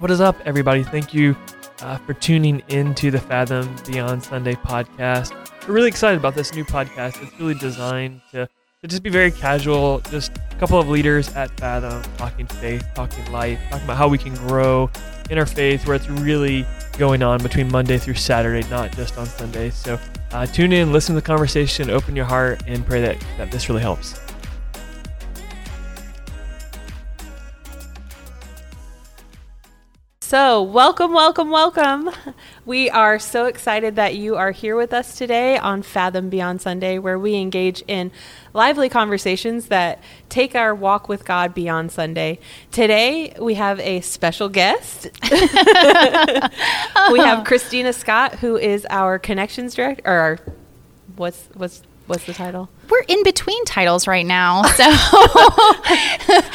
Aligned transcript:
What 0.00 0.10
is 0.10 0.22
up, 0.22 0.34
everybody? 0.46 0.82
Thank 0.82 1.12
you 1.12 1.36
uh, 1.82 1.98
for 1.98 2.14
tuning 2.14 2.62
into 2.68 3.10
the 3.10 3.20
Fathom 3.20 3.76
Beyond 3.86 4.22
Sunday 4.22 4.54
podcast. 4.54 5.34
We're 5.68 5.74
really 5.74 5.88
excited 5.88 6.18
about 6.18 6.34
this 6.34 6.54
new 6.54 6.64
podcast. 6.64 7.22
It's 7.22 7.38
really 7.38 7.52
designed 7.52 8.22
to, 8.30 8.48
to 8.80 8.88
just 8.88 9.02
be 9.02 9.10
very 9.10 9.30
casual, 9.30 10.00
just 10.10 10.32
a 10.52 10.56
couple 10.56 10.78
of 10.78 10.88
leaders 10.88 11.30
at 11.36 11.50
Fathom 11.60 12.02
talking 12.16 12.46
faith, 12.46 12.82
talking 12.94 13.30
life, 13.30 13.60
talking 13.68 13.84
about 13.84 13.98
how 13.98 14.08
we 14.08 14.16
can 14.16 14.32
grow 14.36 14.90
in 15.28 15.36
our 15.36 15.44
faith, 15.44 15.86
where 15.86 15.96
it's 15.96 16.08
really 16.08 16.64
going 16.96 17.22
on 17.22 17.42
between 17.42 17.70
Monday 17.70 17.98
through 17.98 18.14
Saturday, 18.14 18.66
not 18.70 18.92
just 18.92 19.18
on 19.18 19.26
Sundays. 19.26 19.74
So 19.74 20.00
uh, 20.32 20.46
tune 20.46 20.72
in, 20.72 20.94
listen 20.94 21.14
to 21.14 21.20
the 21.20 21.26
conversation, 21.26 21.90
open 21.90 22.16
your 22.16 22.24
heart, 22.24 22.62
and 22.66 22.86
pray 22.86 23.02
that, 23.02 23.22
that 23.36 23.50
this 23.50 23.68
really 23.68 23.82
helps. 23.82 24.18
So, 30.30 30.62
welcome, 30.62 31.12
welcome, 31.12 31.50
welcome. 31.50 32.08
We 32.64 32.88
are 32.88 33.18
so 33.18 33.46
excited 33.46 33.96
that 33.96 34.14
you 34.14 34.36
are 34.36 34.52
here 34.52 34.76
with 34.76 34.94
us 34.94 35.18
today 35.18 35.58
on 35.58 35.82
Fathom 35.82 36.28
Beyond 36.30 36.62
Sunday, 36.62 37.00
where 37.00 37.18
we 37.18 37.34
engage 37.34 37.82
in 37.88 38.12
lively 38.54 38.88
conversations 38.88 39.66
that 39.66 40.00
take 40.28 40.54
our 40.54 40.72
walk 40.72 41.08
with 41.08 41.24
God 41.24 41.52
beyond 41.52 41.90
Sunday. 41.90 42.38
Today, 42.70 43.34
we 43.40 43.54
have 43.54 43.80
a 43.80 44.02
special 44.02 44.48
guest. 44.48 45.10
we 45.24 47.18
have 47.18 47.44
Christina 47.44 47.92
Scott, 47.92 48.36
who 48.36 48.56
is 48.56 48.86
our 48.88 49.18
connections 49.18 49.74
director, 49.74 50.02
or 50.06 50.12
our, 50.12 50.38
what's, 51.16 51.48
what's, 51.54 51.82
what's 52.06 52.26
the 52.26 52.34
title? 52.34 52.68
We're 52.90 53.04
in 53.08 53.22
between 53.22 53.64
titles 53.64 54.06
right 54.06 54.26
now. 54.26 54.62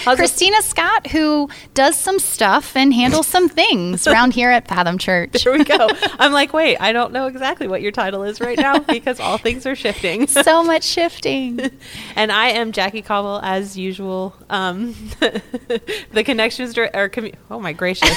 So 0.06 0.16
Christina 0.16 0.62
Scott, 0.62 1.08
who 1.08 1.50
does 1.74 1.98
some 1.98 2.20
stuff 2.20 2.76
and 2.76 2.94
handles 2.94 3.28
some 3.28 3.50
things 3.50 4.08
around 4.08 4.34
here 4.34 4.52
at 4.52 4.68
Fathom 4.68 4.98
Church. 4.98 5.44
There 5.44 5.54
we 5.54 5.64
go. 5.64 5.90
I'm 6.20 6.32
like, 6.32 6.54
wait, 6.54 6.78
I 6.78 6.94
don't 6.94 7.12
know 7.12 7.28
exactly 7.28 7.68
what 7.68 7.82
your 7.82 7.92
title 7.92 8.24
is 8.24 8.40
right 8.40 8.58
now 8.58 8.80
because 8.80 9.20
all 9.20 9.38
things 9.38 9.66
are 9.66 9.76
shifting. 9.76 10.28
so 10.28 10.64
much 10.64 10.84
shifting. 10.84 11.72
and 12.16 12.32
I 12.32 12.50
am 12.50 12.72
Jackie 12.72 13.02
Covell 13.02 13.42
as 13.44 13.78
usual. 13.78 14.36
Um, 14.50 14.94
the 16.12 16.24
connections 16.24 16.74
director. 16.74 17.00
Or 17.00 17.10
commu- 17.10 17.36
oh 17.50 17.60
my 17.60 17.74
gracious. 17.74 18.16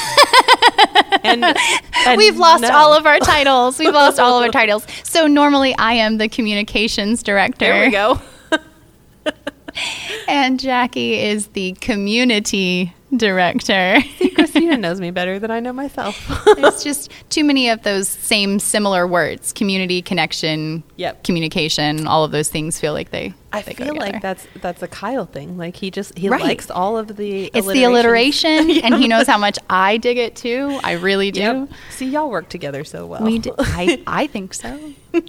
and, 1.25 1.45
and, 1.45 2.19
we've 2.19 2.37
lost 2.37 2.63
no. 2.63 2.71
all 2.71 2.93
of 2.93 3.07
our 3.07 3.19
titles. 3.19 3.79
We've 3.79 3.95
lost 3.95 4.21
all 4.21 4.39
of 4.39 4.45
our 4.45 4.53
titles. 4.53 4.87
So 5.03 5.27
normally 5.27 5.75
I 5.79 5.95
am 5.95 6.19
the 6.19 6.29
communications 6.29 7.23
director. 7.23 7.67
There 7.67 7.87
we 7.87 7.91
go. 7.91 8.08
and 10.29 10.61
Jackie 10.61 11.15
is 11.15 11.49
the 11.49 11.73
community 11.75 12.95
director. 13.17 14.01
See, 14.19 14.31
Christina 14.31 14.77
knows 14.77 15.01
me 15.01 15.11
better 15.11 15.39
than 15.39 15.51
I 15.51 15.61
know 15.61 15.73
myself. 15.73 16.17
it's 16.59 16.85
just 16.85 17.11
too 17.31 17.45
many 17.45 17.69
of 17.69 17.83
those 17.83 18.09
same 18.09 18.59
similar 18.59 19.07
words: 19.07 19.53
community, 19.53 20.03
connection, 20.03 20.83
yep. 20.97 21.25
communication. 21.25 22.07
All 22.07 22.25
of 22.25 22.33
those 22.33 22.49
things 22.49 22.79
feel 22.79 22.93
like 22.93 23.11
they. 23.11 23.35
I 23.51 23.63
they 23.63 23.73
feel 23.73 23.97
like 23.97 24.21
that's 24.21 24.47
that's 24.61 24.83
a 24.83 24.89
Kyle 24.89 25.25
thing. 25.25 25.57
Like 25.57 25.77
he 25.77 25.91
just 25.91 26.17
he 26.19 26.29
right. 26.29 26.43
likes 26.43 26.71
all 26.71 26.99
of 26.99 27.17
the. 27.17 27.51
It's 27.55 27.67
the 27.67 27.85
alliteration, 27.85 28.69
yeah. 28.69 28.83
and 28.85 28.95
he 28.97 29.09
knows 29.09 29.27
how 29.27 29.39
much 29.39 29.59
I 29.71 29.97
dig 29.97 30.19
it 30.19 30.37
too. 30.37 30.79
I 30.85 30.93
really 30.93 31.31
do. 31.31 31.41
Yep. 31.41 31.69
See, 31.91 32.07
y'all 32.07 32.31
work 32.31 32.49
together 32.49 32.85
so 32.85 33.07
well. 33.07 33.23
We 33.23 33.39
do. 33.39 33.55
I 33.59 34.03
I 34.07 34.27
think 34.27 34.55
so. 34.55 34.79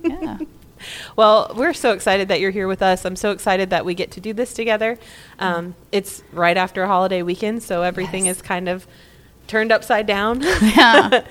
Yeah. 0.04 0.40
Well, 1.16 1.52
we're 1.56 1.74
so 1.74 1.94
excited 1.94 2.28
that 2.28 2.40
you're 2.40 2.52
here 2.52 2.68
with 2.68 2.82
us. 2.82 3.06
I'm 3.06 3.16
so 3.16 3.32
excited 3.32 3.70
that 3.72 3.86
we 3.86 3.94
get 3.94 4.12
to 4.12 4.22
do 4.22 4.34
this 4.34 4.54
together. 4.54 4.98
Um, 5.40 5.76
it's 5.92 6.24
right 6.32 6.58
after 6.58 6.84
a 6.84 6.88
holiday 6.88 7.22
weekend, 7.22 7.64
so 7.64 7.84
everything 7.84 8.26
yes. 8.26 8.38
is 8.38 8.42
kind 8.42 8.70
of 8.70 8.88
turned 9.48 9.72
upside 9.72 10.08
down. 10.08 10.42
Yeah. 10.62 11.26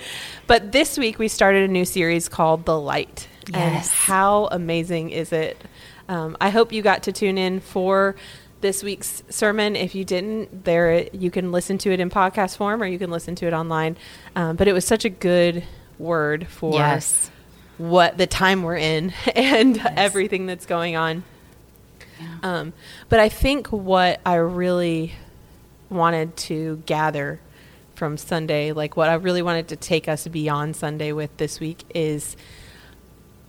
but 0.46 0.72
this 0.72 0.98
week 0.98 1.18
we 1.18 1.28
started 1.28 1.68
a 1.68 1.72
new 1.72 1.84
series 1.84 2.28
called 2.28 2.66
The 2.66 2.78
Light. 2.78 3.28
Yes. 3.48 3.54
And 3.54 3.84
how 3.86 4.48
amazing 4.50 5.10
is 5.10 5.32
it? 5.32 5.62
Um, 6.08 6.36
I 6.40 6.50
hope 6.50 6.72
you 6.72 6.82
got 6.82 7.04
to 7.04 7.12
tune 7.12 7.38
in 7.38 7.60
for 7.60 8.16
this 8.60 8.82
week's 8.82 9.22
sermon. 9.28 9.76
If 9.76 9.94
you 9.94 10.04
didn't, 10.04 10.64
there 10.64 11.08
you 11.12 11.30
can 11.30 11.52
listen 11.52 11.78
to 11.78 11.92
it 11.92 12.00
in 12.00 12.10
podcast 12.10 12.56
form 12.56 12.82
or 12.82 12.86
you 12.86 12.98
can 12.98 13.10
listen 13.10 13.34
to 13.36 13.46
it 13.46 13.52
online. 13.52 13.96
Um, 14.34 14.56
but 14.56 14.68
it 14.68 14.72
was 14.72 14.84
such 14.84 15.04
a 15.04 15.10
good 15.10 15.64
word 15.98 16.46
for 16.48 16.74
yes 16.74 17.30
what 17.78 18.18
the 18.18 18.26
time 18.26 18.62
we're 18.62 18.76
in 18.76 19.12
and 19.34 19.76
yes. 19.76 19.94
everything 19.96 20.46
that's 20.46 20.66
going 20.66 20.96
on. 20.96 21.24
Yeah. 22.20 22.38
Um, 22.42 22.72
but 23.08 23.20
I 23.20 23.28
think 23.28 23.68
what 23.68 24.20
I 24.26 24.34
really 24.34 25.14
wanted 25.88 26.36
to 26.36 26.82
gather 26.84 27.40
from 27.94 28.16
Sunday, 28.16 28.72
like 28.72 28.96
what 28.96 29.08
I 29.08 29.14
really 29.14 29.42
wanted 29.42 29.68
to 29.68 29.76
take 29.76 30.08
us 30.08 30.26
beyond 30.28 30.76
Sunday 30.76 31.12
with 31.12 31.36
this 31.36 31.60
week, 31.60 31.84
is 31.94 32.36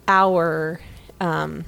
our 0.08 0.80
um, 1.20 1.66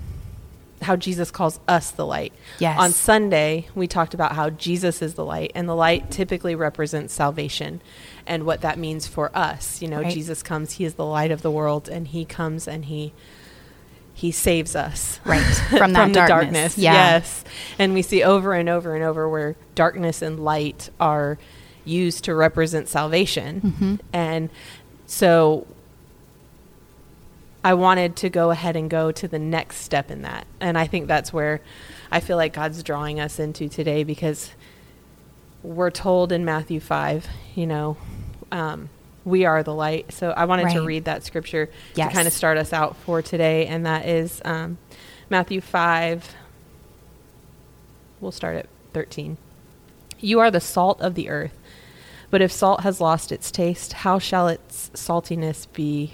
how 0.82 0.96
Jesus 0.96 1.32
calls 1.32 1.60
us 1.68 1.92
the 1.92 2.06
light. 2.06 2.34
Yes. 2.60 2.80
On 2.80 2.92
Sunday, 2.92 3.68
we 3.76 3.88
talked 3.88 4.14
about 4.14 4.34
how 4.34 4.50
Jesus 4.50 5.02
is 5.02 5.14
the 5.14 5.26
light, 5.26 5.52
and 5.56 5.68
the 5.68 5.76
light 5.76 6.12
typically 6.12 6.56
represents 6.56 7.14
salvation 7.14 7.82
and 8.26 8.46
what 8.46 8.62
that 8.62 8.78
means 8.78 9.08
for 9.08 9.36
us. 9.36 9.82
You 9.82 9.88
know, 9.88 10.02
right. 10.02 10.14
Jesus 10.14 10.44
comes, 10.44 10.74
he 10.74 10.86
is 10.86 10.96
the 10.96 11.06
light 11.06 11.32
of 11.32 11.42
the 11.42 11.52
world, 11.52 11.88
and 11.88 12.08
he 12.08 12.26
comes 12.26 12.68
and 12.68 12.86
he 12.86 13.14
he 14.14 14.32
saves 14.32 14.76
us 14.76 15.20
right 15.24 15.42
from 15.70 15.94
that 15.94 16.04
from 16.04 16.12
darkness. 16.12 16.28
darkness. 16.28 16.78
Yeah. 16.78 16.94
Yes, 16.94 17.44
and 17.80 17.94
we 17.94 18.02
see 18.02 18.24
over 18.24 18.54
and 18.54 18.70
over 18.70 18.96
and 18.96 19.04
over 19.04 19.30
where 19.30 19.56
darkness 19.76 20.22
and 20.22 20.40
light 20.40 20.90
are 21.00 21.38
used 21.86 22.24
to 22.26 22.36
represent 22.36 22.88
salvation, 22.88 23.62
mm-hmm. 23.62 23.96
and 24.14 24.50
so 25.06 25.66
I 27.64 27.76
wanted 27.76 28.16
to 28.18 28.30
go 28.30 28.50
ahead 28.50 28.76
and 28.76 28.90
go 28.90 29.12
to 29.12 29.28
the 29.28 29.38
next 29.38 29.78
step 29.78 30.10
in 30.10 30.24
that, 30.24 30.48
and 30.60 30.78
I 30.78 30.88
think 30.88 31.08
that's 31.08 31.32
where 31.32 31.62
I 32.12 32.20
feel 32.20 32.38
like 32.38 32.54
God's 32.54 32.82
drawing 32.82 33.20
us 33.20 33.40
into 33.40 33.70
today 33.70 34.04
because 34.04 34.52
we're 35.64 35.92
told 35.92 36.32
in 36.32 36.44
Matthew 36.44 36.80
5, 36.80 37.28
you 37.56 37.68
know, 37.68 37.98
um, 38.52 38.90
we 39.24 39.46
are 39.46 39.62
the 39.64 39.74
light. 39.74 40.12
So 40.12 40.32
I 40.32 40.46
wanted 40.46 40.66
right. 40.66 40.74
to 40.74 40.82
read 40.82 41.06
that 41.06 41.24
scripture 41.24 41.70
yes. 41.96 42.10
to 42.10 42.16
kind 42.16 42.28
of 42.28 42.34
start 42.34 42.58
us 42.58 42.74
out 42.74 42.96
for 42.98 43.22
today, 43.22 43.68
and 43.68 43.86
that 43.86 44.08
is 44.08 44.42
um, 44.44 44.78
Matthew 45.30 45.62
5. 45.62 46.36
We'll 48.20 48.32
start 48.32 48.56
at 48.56 48.68
13. 48.94 49.38
You 50.20 50.40
are 50.40 50.52
the 50.52 50.60
salt 50.60 51.02
of 51.02 51.16
the 51.16 51.30
earth, 51.30 51.58
but 52.30 52.42
if 52.42 52.52
salt 52.52 52.82
has 52.82 53.00
lost 53.02 53.32
its 53.32 53.52
taste, 53.52 53.94
how 53.94 54.20
shall 54.20 54.48
its 54.48 54.90
saltiness 54.94 55.68
be 55.74 56.14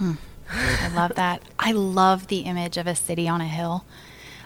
Hmm. 0.00 0.12
I 0.50 0.88
love 0.94 1.14
that. 1.16 1.42
I 1.58 1.72
love 1.72 2.26
the 2.28 2.38
image 2.38 2.78
of 2.78 2.86
a 2.86 2.96
city 2.96 3.28
on 3.28 3.42
a 3.42 3.46
hill. 3.46 3.84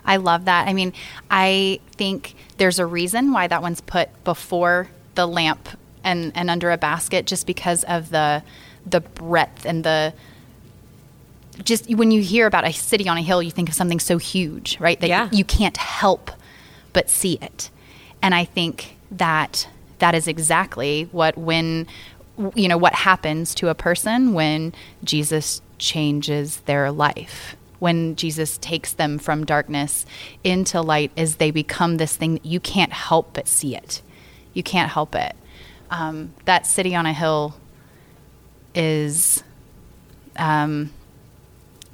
I 0.05 0.17
love 0.17 0.47
that. 0.47 0.67
I 0.69 0.73
mean, 0.73 0.93
I 1.31 1.81
think 1.93 2.35
there's 2.59 2.79
a 2.79 2.85
reason 2.85 3.33
why 3.33 3.47
that 3.47 3.63
one's 3.63 3.81
put 3.81 4.11
before 4.25 4.89
the 5.15 5.27
lamp 5.27 5.69
and, 6.03 6.33
and 6.35 6.51
under 6.51 6.73
a 6.73 6.77
basket 6.77 7.27
just 7.27 7.47
because 7.47 7.85
of 7.85 8.11
the 8.11 8.43
the 8.85 9.01
breadth 9.01 9.65
and 9.65 9.83
the 9.83 10.13
just 11.63 11.89
when 11.95 12.11
you 12.11 12.21
hear 12.21 12.47
about 12.47 12.67
a 12.67 12.73
city 12.73 13.09
on 13.09 13.17
a 13.17 13.23
hill, 13.23 13.41
you 13.41 13.53
think 13.53 13.69
of 13.69 13.75
something 13.75 14.01
so 14.01 14.19
huge, 14.19 14.79
right? 14.81 15.01
That 15.01 15.09
yeah. 15.09 15.29
you 15.33 15.45
can't 15.45 15.77
help 15.77 16.33
but 16.93 17.09
see 17.09 17.39
it. 17.41 17.71
And 18.21 18.35
I 18.35 18.45
think 18.45 18.97
that 19.13 19.69
that 20.01 20.15
is 20.15 20.27
exactly 20.27 21.09
what 21.13 21.39
when 21.39 21.87
you 22.55 22.69
know 22.69 22.79
what 22.79 22.95
happens 22.95 23.55
to 23.57 23.69
a 23.69 23.75
person 23.75 24.33
when 24.33 24.73
Jesus 25.05 25.63
changes 25.79 26.61
their 26.61 26.91
life 26.91 27.57
when 27.85 28.17
Jesus 28.17 28.57
takes 28.57 28.95
them 28.95 29.19
from 29.19 29.45
darkness 29.45 30.07
into 30.43 30.81
light 30.81 31.13
is 31.17 31.37
they 31.37 31.51
become 31.51 31.99
this 31.99 32.17
thing 32.17 32.33
that 32.33 32.47
you 32.47 32.59
can't 32.59 32.95
help 32.95 33.35
but 33.35 33.47
see 33.47 33.77
it. 33.77 34.01
You 34.55 34.63
can't 34.63 34.91
help 34.91 35.15
it. 35.15 35.37
Um, 35.91 36.33
that 36.47 36.67
city 36.67 36.95
on 36.95 37.05
a 37.05 37.13
hill 37.13 37.55
is 38.75 39.45
um, 40.37 40.95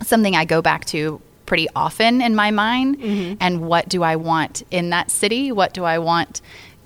something 0.01 0.37
I 0.37 0.45
go 0.45 0.63
back 0.63 0.85
to 0.87 1.21
pretty 1.47 1.69
often 1.75 2.23
in 2.23 2.37
my 2.37 2.53
mind. 2.53 2.99
Mm-hmm. 3.01 3.35
And 3.41 3.63
what 3.63 3.89
do 3.89 4.05
I 4.05 4.15
want 4.15 4.63
in 4.71 4.91
that 4.91 5.11
city? 5.11 5.51
What 5.51 5.75
do 5.75 5.83
I 5.83 5.99
want 5.99 6.41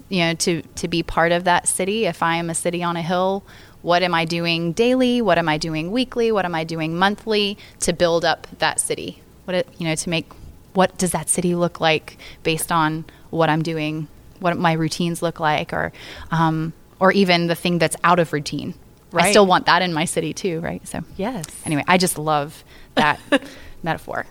you 0.09 0.21
know, 0.21 0.35
to 0.35 0.63
to 0.63 0.89
be 0.89 1.03
part 1.03 1.33
of 1.33 1.45
that 1.45 1.67
city. 1.69 2.07
If 2.07 2.23
I 2.23 2.37
am 2.37 2.51
a 2.51 2.55
city 2.55 2.83
on 2.83 2.97
a 2.97 3.03
hill, 3.03 3.45
what 3.83 4.03
am 4.03 4.15
I 4.15 4.25
doing 4.25 4.73
daily? 4.73 5.21
What 5.21 5.39
am 5.39 5.49
I 5.49 5.59
doing 5.59 5.91
weekly? 5.91 6.33
What 6.33 6.45
am 6.45 6.55
I 6.55 6.65
doing 6.65 6.97
monthly 6.97 7.59
to 7.81 7.93
build 7.93 8.25
up 8.25 8.47
that 8.59 8.81
city? 8.81 9.21
What 9.45 9.55
it, 9.55 9.69
you 9.79 9.87
know, 9.87 9.95
to 9.95 10.09
make 10.11 10.31
what 10.73 10.97
does 10.99 11.13
that 11.13 11.29
city 11.29 11.55
look 11.55 11.81
like 11.81 12.19
based 12.43 12.73
on 12.73 13.05
what 13.31 13.49
I'm 13.49 13.63
doing, 13.63 14.09
what 14.41 14.57
my 14.59 14.73
routines 14.73 15.23
look 15.23 15.39
like, 15.41 15.73
or 15.73 15.93
um, 16.31 16.73
or 17.01 17.13
even 17.13 17.47
the 17.47 17.55
thing 17.55 17.79
that's 17.79 17.97
out 18.05 18.19
of 18.19 18.33
routine. 18.33 18.75
I 19.13 19.31
still 19.31 19.47
want 19.47 19.67
that 19.67 19.81
in 19.81 19.93
my 19.93 20.07
city 20.07 20.33
too, 20.33 20.59
right? 20.61 20.87
So 20.89 21.05
Yes. 21.17 21.45
anyway, 21.65 21.85
I 21.87 21.99
just 21.99 22.19
love 22.19 22.65
that 22.97 23.21
metaphor. 23.83 24.27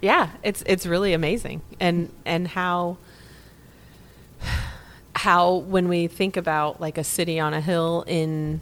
Yeah, 0.00 0.30
it's 0.44 0.62
it's 0.66 0.86
really 0.86 1.12
amazing, 1.12 1.62
and 1.80 2.12
and 2.24 2.46
how 2.46 2.98
how 5.28 5.56
when 5.56 5.88
we 5.88 6.06
think 6.06 6.38
about 6.38 6.80
like 6.80 6.96
a 6.96 7.04
city 7.04 7.38
on 7.38 7.52
a 7.52 7.60
hill 7.60 8.02
in 8.06 8.58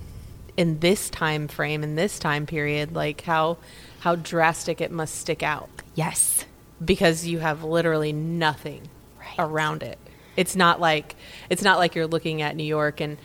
in 0.57 0.81
this 0.81 1.09
time 1.11 1.47
frame 1.47 1.85
in 1.85 1.95
this 1.95 2.19
time 2.19 2.45
period, 2.45 2.93
like 2.93 3.21
how 3.21 3.57
how 4.01 4.17
drastic 4.17 4.81
it 4.81 4.91
must 4.91 5.15
stick 5.15 5.43
out 5.45 5.69
Yes. 5.95 6.45
because 6.85 7.25
you 7.25 7.39
have 7.39 7.63
literally 7.63 8.13
nothing 8.13 8.83
Right. 9.17 9.37
around 9.39 9.85
it. 9.85 9.97
It's 10.37 10.57
not 10.57 10.81
like 10.81 11.15
it's 11.49 11.63
not 11.63 11.79
like 11.79 11.95
you're 11.95 12.09
looking 12.09 12.43
at 12.43 12.57
New 12.57 12.65
York 12.65 13.01
and 13.01 13.17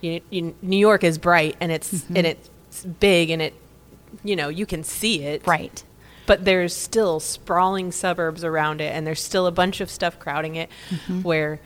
you, 0.00 0.20
you, 0.30 0.54
New 0.60 0.76
York 0.76 1.04
is 1.04 1.18
bright 1.18 1.54
and 1.60 1.70
it's 1.70 1.92
Mm-hmm. 1.92 2.16
and 2.16 2.26
it's 2.26 2.84
big 3.00 3.30
and 3.30 3.40
it 3.42 3.54
you 4.24 4.34
know 4.34 4.48
you 4.48 4.66
can 4.66 4.82
see 4.82 5.22
it 5.22 5.46
Right. 5.46 5.84
but 6.26 6.44
there's 6.44 6.74
still 6.74 7.20
sprawling 7.20 7.92
suburbs 7.92 8.42
around 8.42 8.80
it 8.80 8.92
and 8.92 9.06
there's 9.06 9.22
still 9.22 9.46
a 9.46 9.52
bunch 9.52 9.80
of 9.80 9.88
stuff 9.88 10.18
crowding 10.18 10.56
it 10.56 10.68
Mm-hmm. 10.90 11.22
where 11.22 11.60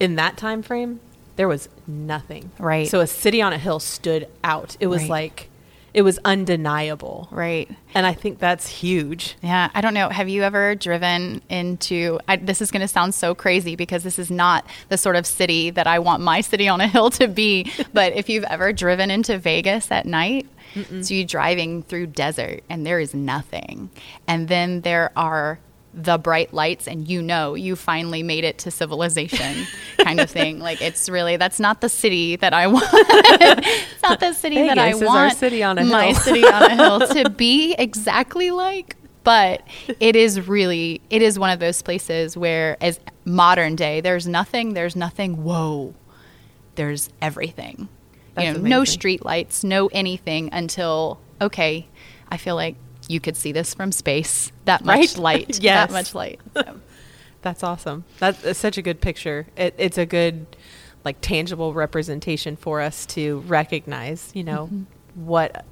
in 0.00 0.16
that 0.16 0.36
time 0.36 0.62
frame 0.62 1.00
there 1.36 1.48
was 1.48 1.68
nothing 1.86 2.50
Right. 2.58 2.88
so 2.88 3.00
a 3.00 3.06
city 3.06 3.42
on 3.42 3.52
a 3.52 3.58
hill 3.58 3.78
stood 3.80 4.28
out 4.42 4.76
it 4.80 4.86
was 4.86 5.02
Right. 5.02 5.10
like 5.10 5.50
it 5.94 6.02
was 6.02 6.18
undeniable 6.26 7.28
Right. 7.30 7.70
and 7.94 8.06
i 8.06 8.12
think 8.12 8.38
that's 8.38 8.68
huge 8.68 9.36
Yeah, 9.42 9.70
I 9.74 9.80
don't 9.80 9.94
know. 9.94 10.08
Have 10.10 10.28
you 10.28 10.42
ever 10.42 10.74
driven 10.74 11.40
into? 11.48 12.18
I, 12.28 12.36
this 12.36 12.60
is 12.60 12.70
going 12.70 12.80
to 12.82 12.88
sound 12.88 13.14
so 13.14 13.34
crazy 13.34 13.76
because 13.76 14.02
this 14.02 14.18
is 14.18 14.30
not 14.30 14.66
the 14.88 14.98
sort 14.98 15.16
of 15.16 15.26
city 15.26 15.70
that 15.70 15.86
I 15.86 15.98
want 16.00 16.22
my 16.22 16.40
city 16.40 16.68
on 16.68 16.80
a 16.80 16.88
hill 16.96 17.10
to 17.10 17.28
be. 17.28 17.70
but 17.94 18.12
if 18.14 18.28
you've 18.28 18.44
ever 18.44 18.72
driven 18.72 19.10
into 19.10 19.38
Vegas 19.38 19.90
at 19.90 20.04
night, 20.06 20.46
so 21.00 21.14
you're 21.14 21.26
driving 21.26 21.82
through 21.82 22.08
desert 22.08 22.62
and 22.68 22.84
there 22.84 23.00
is 23.00 23.14
nothing, 23.14 23.88
and 24.26 24.48
then 24.48 24.82
there 24.82 25.10
are 25.16 25.58
the 25.96 26.18
bright 26.18 26.52
lights, 26.52 26.86
and 26.86 27.08
you 27.08 27.22
know 27.22 27.54
you 27.54 27.74
finally 27.74 28.22
made 28.22 28.44
it 28.44 28.58
to 28.58 28.70
civilization, 28.70 29.66
kind 29.98 30.20
of 30.20 30.30
thing. 30.30 30.60
Like 30.60 30.80
it's 30.82 31.08
really 31.08 31.36
that's 31.38 31.58
not 31.58 31.80
the 31.80 31.88
city 31.88 32.36
that 32.36 32.52
I 32.52 32.66
want. 32.68 32.84
it's 32.92 34.02
not 34.02 34.20
the 34.20 34.34
city 34.34 34.56
that 34.56 34.78
I 34.78 34.94
want 34.94 35.36
city 35.36 35.62
on 35.62 35.78
a 35.78 35.84
my 35.84 36.06
hill. 36.06 36.14
city 36.16 36.44
on 36.44 36.62
a 36.62 36.74
hill 36.76 37.00
to 37.08 37.30
be 37.36 37.74
exactly 37.78 38.50
like 38.50 38.96
but 39.24 39.62
it 39.98 40.14
is 40.14 40.46
really 40.46 41.00
it 41.10 41.20
is 41.20 41.36
one 41.36 41.50
of 41.50 41.58
those 41.58 41.82
places 41.82 42.36
where 42.36 42.76
as 42.80 43.00
modern 43.24 43.74
day 43.74 44.00
there's 44.00 44.28
nothing 44.28 44.74
there's 44.74 44.94
nothing 44.94 45.42
whoa 45.42 45.92
there's 46.76 47.10
everything 47.20 47.88
That's 48.34 48.46
you 48.46 48.52
know 48.54 48.60
no 48.60 48.84
street 48.84 49.24
lights 49.24 49.64
no 49.64 49.88
anything 49.88 50.48
until 50.52 51.18
okay 51.40 51.88
i 52.28 52.36
feel 52.36 52.54
like 52.54 52.76
you 53.08 53.20
could 53.20 53.36
see 53.36 53.52
this 53.52 53.74
from 53.74 53.92
space 53.92 54.52
that 54.64 54.84
much 54.84 54.96
Right? 54.96 55.18
light. 55.18 55.60
Yes. 55.60 55.88
that 55.88 55.92
much 55.92 56.14
light. 56.14 56.40
So, 56.54 56.80
that's 57.42 57.62
awesome. 57.62 58.04
That's, 58.18 58.40
that's 58.42 58.58
such 58.58 58.76
a 58.76 58.82
good 58.82 59.00
picture. 59.00 59.46
It, 59.56 59.74
it's 59.78 59.98
a 59.98 60.06
good 60.06 60.46
like 61.04 61.18
tangible 61.20 61.72
representation 61.72 62.56
for 62.56 62.80
us 62.80 63.06
to 63.06 63.38
recognize 63.46 64.32
you 64.34 64.42
know 64.42 64.68
what 65.14 65.64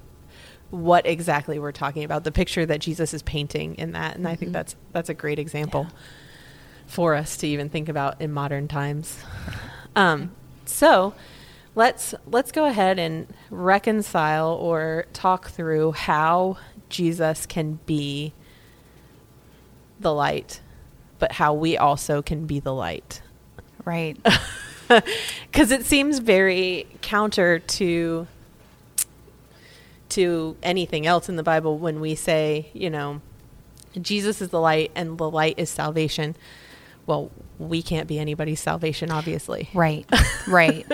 what 0.70 1.04
exactly 1.06 1.58
we're 1.58 1.72
talking 1.72 2.04
about 2.04 2.22
the 2.22 2.30
picture 2.30 2.64
that 2.64 2.80
jesus 2.80 3.12
is 3.12 3.20
painting 3.22 3.74
in 3.74 3.92
that 3.92 4.14
and 4.14 4.28
i 4.28 4.36
think 4.36 4.52
that's 4.52 4.76
that's 4.92 5.08
a 5.08 5.14
great 5.14 5.40
example 5.40 5.88
for 6.86 7.14
us 7.14 7.36
to 7.38 7.46
even 7.48 7.68
think 7.68 7.88
about 7.88 8.20
in 8.20 8.32
modern 8.32 8.68
times. 8.68 9.18
Um, 9.96 10.32
so 10.64 11.14
let's 11.76 12.16
let's 12.26 12.50
go 12.50 12.64
ahead 12.64 12.98
and 12.98 13.28
reconcile 13.48 14.48
or 14.54 15.06
talk 15.12 15.50
through 15.50 15.92
how 15.92 16.56
jesus 16.94 17.46
can 17.46 17.78
be 17.86 18.32
the 20.00 20.12
light 20.12 20.60
but 21.18 21.32
how 21.32 21.52
we 21.52 21.76
also 21.76 22.22
can 22.22 22.46
be 22.46 22.60
the 22.60 22.74
light 22.74 23.20
right 23.84 24.16
because 25.50 25.70
it 25.70 25.84
seems 25.84 26.18
very 26.18 26.86
counter 27.00 27.58
to 27.58 28.26
to 30.14 30.56
anything 30.62 31.06
else 31.06 31.28
in 31.28 31.34
the 31.34 31.42
Bible 31.42 31.76
when 31.76 32.00
we 32.00 32.14
say, 32.14 32.68
you 32.72 32.88
know, 32.88 33.20
Jesus 34.00 34.40
is 34.40 34.50
the 34.50 34.60
light 34.60 34.92
and 34.94 35.18
the 35.18 35.28
light 35.28 35.58
is 35.58 35.68
salvation. 35.68 36.36
Well, 37.06 37.32
we 37.58 37.82
can't 37.82 38.06
be 38.06 38.20
anybody's 38.20 38.60
salvation, 38.60 39.10
obviously. 39.10 39.68
Right. 39.74 40.08
Right. 40.46 40.86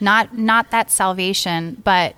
not 0.00 0.36
not 0.36 0.72
that 0.72 0.90
salvation, 0.90 1.80
but 1.84 2.16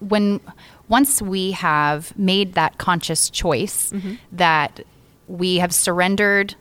when 0.00 0.40
once 0.90 1.22
we 1.22 1.52
have 1.52 2.16
made 2.18 2.52
that 2.54 2.76
conscious 2.76 3.30
choice 3.30 3.94
that 4.32 4.84
we 5.28 5.56
have 5.56 5.72
surrendered 5.72 6.54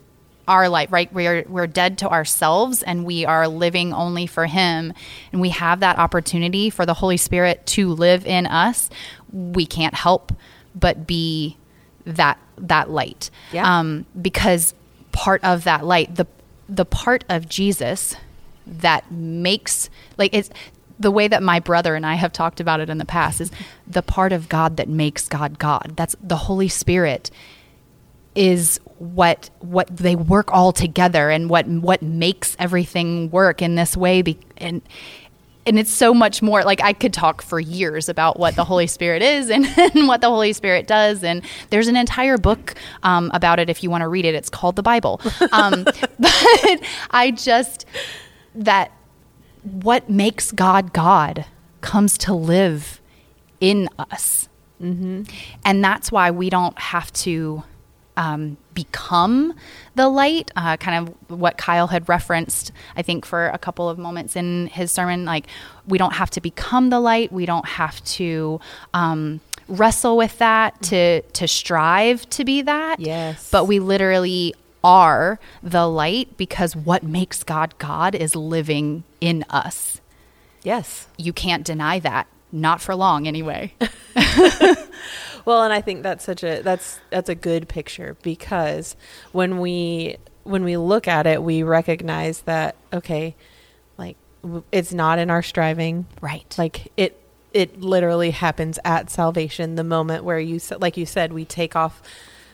our 0.47 0.69
life, 0.69 0.91
right? 0.91 1.11
We're 1.13 1.43
we're 1.47 1.67
dead 1.67 1.97
to 1.99 2.09
ourselves 2.09 2.81
and 2.83 3.05
we 3.05 3.25
are 3.25 3.47
living 3.47 3.93
only 3.93 4.25
for 4.27 4.45
him 4.47 4.93
and 5.31 5.41
we 5.41 5.49
have 5.49 5.81
that 5.81 5.97
opportunity 5.97 6.69
for 6.69 6.85
the 6.85 6.93
Holy 6.95 7.17
Spirit 7.17 7.65
to 7.67 7.89
live 7.93 8.25
in 8.25 8.47
us. 8.47 8.89
We 9.31 9.65
can't 9.65 9.93
help 9.93 10.33
but 10.73 11.05
be 11.05 11.57
that 12.05 12.39
that 12.57 12.89
light. 12.89 13.29
Yeah. 13.51 13.79
Um 13.79 14.05
because 14.19 14.73
part 15.11 15.43
of 15.43 15.65
that 15.65 15.85
light, 15.85 16.15
the 16.15 16.25
the 16.67 16.85
part 16.85 17.25
of 17.29 17.49
Jesus 17.49 18.15
that 18.65 19.11
makes 19.11 19.89
like 20.17 20.33
it's 20.33 20.49
the 20.99 21.11
way 21.11 21.27
that 21.27 21.41
my 21.41 21.59
brother 21.59 21.95
and 21.95 22.05
I 22.05 22.15
have 22.15 22.33
talked 22.33 22.59
about 22.59 22.81
it 22.81 22.89
in 22.89 22.97
the 22.97 23.05
past 23.05 23.39
is 23.41 23.51
the 23.87 24.01
part 24.01 24.33
of 24.33 24.49
God 24.49 24.77
that 24.77 24.89
makes 24.89 25.27
God 25.27 25.57
God. 25.57 25.93
That's 25.95 26.15
the 26.21 26.35
Holy 26.35 26.67
Spirit 26.67 27.31
is 28.35 28.79
what 28.99 29.49
what 29.59 29.87
they 29.95 30.15
work 30.15 30.53
all 30.53 30.71
together 30.71 31.29
and 31.29 31.49
what 31.49 31.67
what 31.67 32.01
makes 32.01 32.55
everything 32.59 33.31
work 33.31 33.61
in 33.61 33.75
this 33.75 33.97
way 33.97 34.21
be, 34.21 34.37
and 34.57 34.81
and 35.65 35.77
it's 35.77 35.91
so 35.91 36.13
much 36.13 36.41
more 36.41 36.63
like 36.63 36.81
I 36.81 36.93
could 36.93 37.13
talk 37.13 37.41
for 37.41 37.59
years 37.59 38.09
about 38.09 38.39
what 38.39 38.55
the 38.55 38.63
Holy 38.63 38.87
Spirit 38.87 39.21
is 39.21 39.49
and, 39.49 39.65
and 39.77 40.07
what 40.07 40.21
the 40.21 40.29
Holy 40.29 40.51
Spirit 40.53 40.87
does. 40.87 41.23
And 41.23 41.43
there's 41.69 41.87
an 41.87 41.95
entire 41.95 42.37
book 42.37 42.75
um, 43.03 43.29
about 43.33 43.59
it 43.59 43.69
if 43.69 43.83
you 43.83 43.89
want 43.89 44.01
to 44.01 44.07
read 44.07 44.25
it. 44.25 44.33
It's 44.33 44.49
called 44.49 44.75
the 44.75 44.81
Bible. 44.81 45.21
Um, 45.51 45.83
but 46.19 46.81
I 47.11 47.31
just, 47.35 47.85
that 48.55 48.91
what 49.63 50.09
makes 50.09 50.51
God 50.51 50.93
God 50.93 51.45
comes 51.81 52.17
to 52.19 52.33
live 52.33 53.01
in 53.59 53.89
us. 53.97 54.49
And 55.65 55.83
that's 55.83 56.11
why 56.11 56.31
we 56.31 56.49
don't 56.49 56.77
have 56.79 57.11
to 57.13 57.63
um, 58.15 58.57
become 58.73 59.53
the 59.95 60.09
light. 60.09 60.51
Uh, 60.55 60.77
kind 60.77 61.07
of 61.07 61.39
what 61.39 61.57
Kyle 61.57 61.87
had 61.87 62.07
referenced, 62.07 62.71
I 62.95 63.01
think, 63.01 63.25
for 63.25 63.47
a 63.47 63.57
couple 63.57 63.89
of 63.89 63.97
moments 63.97 64.35
in 64.35 64.67
his 64.67 64.91
sermon. 64.91 65.25
Like, 65.25 65.47
we 65.87 65.97
don't 65.97 66.13
have 66.13 66.29
to 66.31 66.41
become 66.41 66.89
the 66.89 66.99
light. 66.99 67.31
We 67.31 67.45
don't 67.45 67.65
have 67.65 68.03
to 68.05 68.59
um, 68.93 69.41
wrestle 69.67 70.17
with 70.17 70.37
that 70.39 70.81
to 70.83 71.21
to 71.21 71.47
strive 71.47 72.29
to 72.31 72.43
be 72.43 72.61
that. 72.61 72.99
Yes. 72.99 73.49
But 73.49 73.65
we 73.65 73.79
literally 73.79 74.53
are 74.83 75.39
the 75.61 75.87
light 75.87 76.37
because 76.37 76.75
what 76.75 77.03
makes 77.03 77.43
God 77.43 77.77
God 77.77 78.15
is 78.15 78.35
living 78.35 79.03
in 79.21 79.45
us. 79.49 80.01
Yes. 80.63 81.07
You 81.17 81.33
can't 81.33 81.65
deny 81.65 81.99
that. 81.99 82.27
Not 82.51 82.81
for 82.81 82.95
long, 82.95 83.27
anyway. 83.27 83.73
Well, 85.45 85.63
and 85.63 85.73
I 85.73 85.81
think 85.81 86.03
that's 86.03 86.23
such 86.23 86.43
a 86.43 86.61
that's 86.61 86.99
that's 87.09 87.27
a 87.27 87.33
good 87.33 87.67
picture 87.67 88.15
because 88.21 88.95
when 89.31 89.57
we 89.57 90.17
when 90.43 90.63
we 90.63 90.77
look 90.77 91.07
at 91.07 91.25
it, 91.25 91.41
we 91.41 91.63
recognize 91.63 92.41
that 92.41 92.75
okay, 92.93 93.35
like 93.97 94.15
it's 94.71 94.93
not 94.93 95.17
in 95.17 95.29
our 95.29 95.41
striving. 95.41 96.05
right. 96.21 96.53
Like 96.57 96.91
it 96.97 97.19
it 97.51 97.81
literally 97.81 98.29
happens 98.29 98.77
at 98.85 99.09
salvation, 99.09 99.73
the 99.73 99.83
moment 99.83 100.23
where 100.23 100.39
you 100.39 100.59
said 100.59 100.81
like 100.81 100.97
you 100.97 101.05
said 101.07 101.33
we 101.33 101.45
take 101.45 101.75
off 101.75 102.01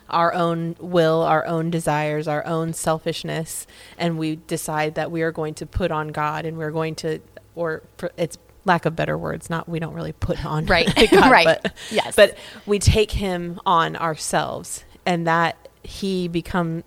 our 0.09 0.33
own 0.33 0.75
will, 0.79 1.21
our 1.23 1.45
own 1.45 1.69
desires, 1.71 2.27
our 2.27 2.45
own 2.45 2.73
selfishness 2.73 3.65
and 3.97 4.17
we 4.17 4.35
decide 4.35 4.95
that 4.95 5.11
we 5.11 5.21
are 5.21 5.31
going 5.31 5.53
to 5.55 5.65
put 5.65 5.91
on 5.91 6.09
God 6.09 6.45
and 6.45 6.57
we're 6.57 6.71
going 6.71 6.95
to 6.95 7.19
or 7.55 7.81
it's 8.17 8.37
lack 8.65 8.85
of 8.85 8.95
better 8.95 9.17
words, 9.17 9.49
not 9.49 9.69
we 9.69 9.79
don't 9.79 9.93
really 9.93 10.11
put 10.13 10.43
on 10.45 10.65
Right. 10.67 10.87
God, 11.11 11.31
Right. 11.31 11.45
but 11.45 11.73
Yes. 11.91 12.15
but 12.15 12.37
we 12.65 12.79
take 12.79 13.11
him 13.11 13.59
on 13.65 13.95
ourselves 13.95 14.83
and 15.05 15.27
that 15.27 15.55
he 15.83 16.27
becomes 16.27 16.83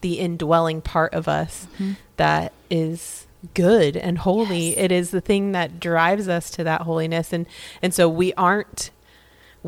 the 0.00 0.18
indwelling 0.18 0.80
part 0.80 1.12
of 1.14 1.28
us 1.28 1.66
Mm-hmm. 1.74 1.92
that 2.16 2.52
is 2.70 3.26
good 3.54 3.96
and 3.96 4.18
holy. 4.18 4.70
Yes. 4.70 4.78
It 4.78 4.92
is 4.92 5.10
the 5.10 5.20
thing 5.20 5.52
that 5.52 5.78
drives 5.78 6.28
us 6.28 6.50
to 6.52 6.64
that 6.64 6.82
holiness 6.82 7.32
and 7.32 7.46
and 7.82 7.94
so 7.94 8.08
we 8.08 8.32
aren't 8.34 8.90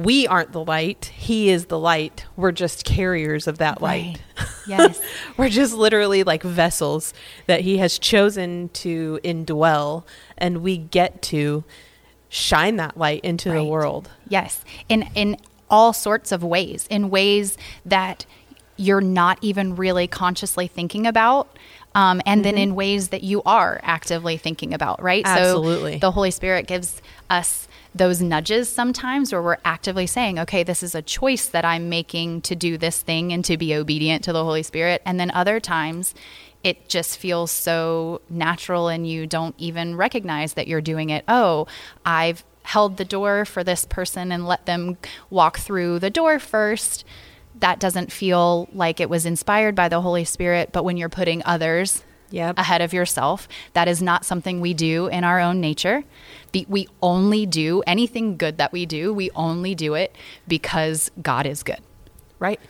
we 0.04 0.26
aren't 0.26 0.52
the 0.52 0.64
light. 0.64 1.12
He 1.14 1.50
is 1.50 1.66
the 1.66 1.78
light. 1.78 2.24
We're 2.36 2.52
just 2.52 2.84
carriers 2.84 3.46
of 3.46 3.58
that 3.58 3.80
light. 3.80 4.20
Right. 4.36 4.46
Yes. 4.66 5.00
We're 5.36 5.48
just 5.48 5.74
literally 5.74 6.22
like 6.22 6.44
vessels 6.44 7.12
that 7.46 7.62
he 7.62 7.78
has 7.78 7.98
chosen 7.98 8.68
to 8.74 9.18
indwell 9.24 10.04
and 10.38 10.58
we 10.58 10.76
get 10.76 11.22
to 11.22 11.64
shine 12.28 12.76
that 12.76 12.96
light 12.96 13.24
into 13.24 13.50
the 13.50 13.64
world. 13.64 14.10
Yes, 14.28 14.64
in 14.88 15.08
in 15.14 15.36
all 15.68 15.92
sorts 15.92 16.30
of 16.30 16.44
ways, 16.44 16.86
in 16.88 17.10
ways 17.10 17.58
that 17.84 18.26
you're 18.76 19.00
not 19.00 19.38
even 19.42 19.76
really 19.76 20.06
consciously 20.06 20.66
thinking 20.66 21.06
about. 21.06 21.58
Um, 21.94 22.22
and 22.24 22.44
then 22.44 22.56
in 22.56 22.76
ways 22.76 23.08
that 23.08 23.24
you 23.24 23.42
are 23.44 23.80
actively 23.82 24.36
thinking 24.36 24.72
about, 24.72 25.02
right? 25.02 25.24
Absolutely. 25.26 25.94
So 25.94 25.98
the 25.98 26.10
Holy 26.12 26.30
Spirit 26.30 26.68
gives 26.68 27.02
us 27.28 27.66
those 27.94 28.22
nudges 28.22 28.68
sometimes 28.68 29.32
where 29.32 29.42
we're 29.42 29.58
actively 29.64 30.06
saying, 30.06 30.38
okay, 30.38 30.62
this 30.62 30.82
is 30.82 30.94
a 30.94 31.02
choice 31.02 31.46
that 31.46 31.64
I'm 31.64 31.88
making 31.88 32.42
to 32.42 32.54
do 32.54 32.78
this 32.78 33.02
thing 33.02 33.32
and 33.32 33.44
to 33.44 33.56
be 33.56 33.74
obedient 33.74 34.24
to 34.24 34.32
the 34.32 34.44
Holy 34.44 34.62
Spirit. 34.62 35.02
And 35.04 35.18
then 35.18 35.30
other 35.32 35.58
times 35.60 36.14
it 36.62 36.88
just 36.88 37.18
feels 37.18 37.50
so 37.50 38.20
natural 38.28 38.88
and 38.88 39.08
you 39.08 39.26
don't 39.26 39.54
even 39.58 39.96
recognize 39.96 40.54
that 40.54 40.68
you're 40.68 40.80
doing 40.80 41.10
it. 41.10 41.24
Oh, 41.26 41.66
I've 42.04 42.44
held 42.62 42.96
the 42.96 43.04
door 43.04 43.44
for 43.44 43.64
this 43.64 43.84
person 43.86 44.30
and 44.30 44.46
let 44.46 44.66
them 44.66 44.98
walk 45.30 45.58
through 45.58 45.98
the 45.98 46.10
door 46.10 46.38
first. 46.38 47.04
That 47.58 47.80
doesn't 47.80 48.12
feel 48.12 48.68
like 48.72 49.00
it 49.00 49.10
was 49.10 49.26
inspired 49.26 49.74
by 49.74 49.88
the 49.88 50.02
Holy 50.02 50.24
Spirit, 50.24 50.70
but 50.72 50.84
when 50.84 50.96
you're 50.96 51.08
putting 51.08 51.42
others 51.44 52.04
Yep. 52.30 52.58
ahead 52.58 52.80
of 52.80 52.92
yourself, 52.92 53.48
that 53.72 53.88
is 53.88 54.00
not 54.00 54.24
something 54.24 54.60
we 54.60 54.72
do 54.74 55.08
in 55.08 55.24
our 55.24 55.40
own 55.40 55.60
nature. 55.60 56.04
The, 56.52 56.66
we 56.68 56.88
only 57.02 57.46
do 57.46 57.82
anything 57.86 58.36
good 58.36 58.58
that 58.58 58.72
we 58.72 58.86
do, 58.86 59.12
we 59.12 59.30
only 59.32 59.74
do 59.74 59.94
it 59.94 60.14
because 60.48 61.10
God 61.22 61.46
is 61.46 61.62
good. 61.62 61.80
right? 62.38 62.60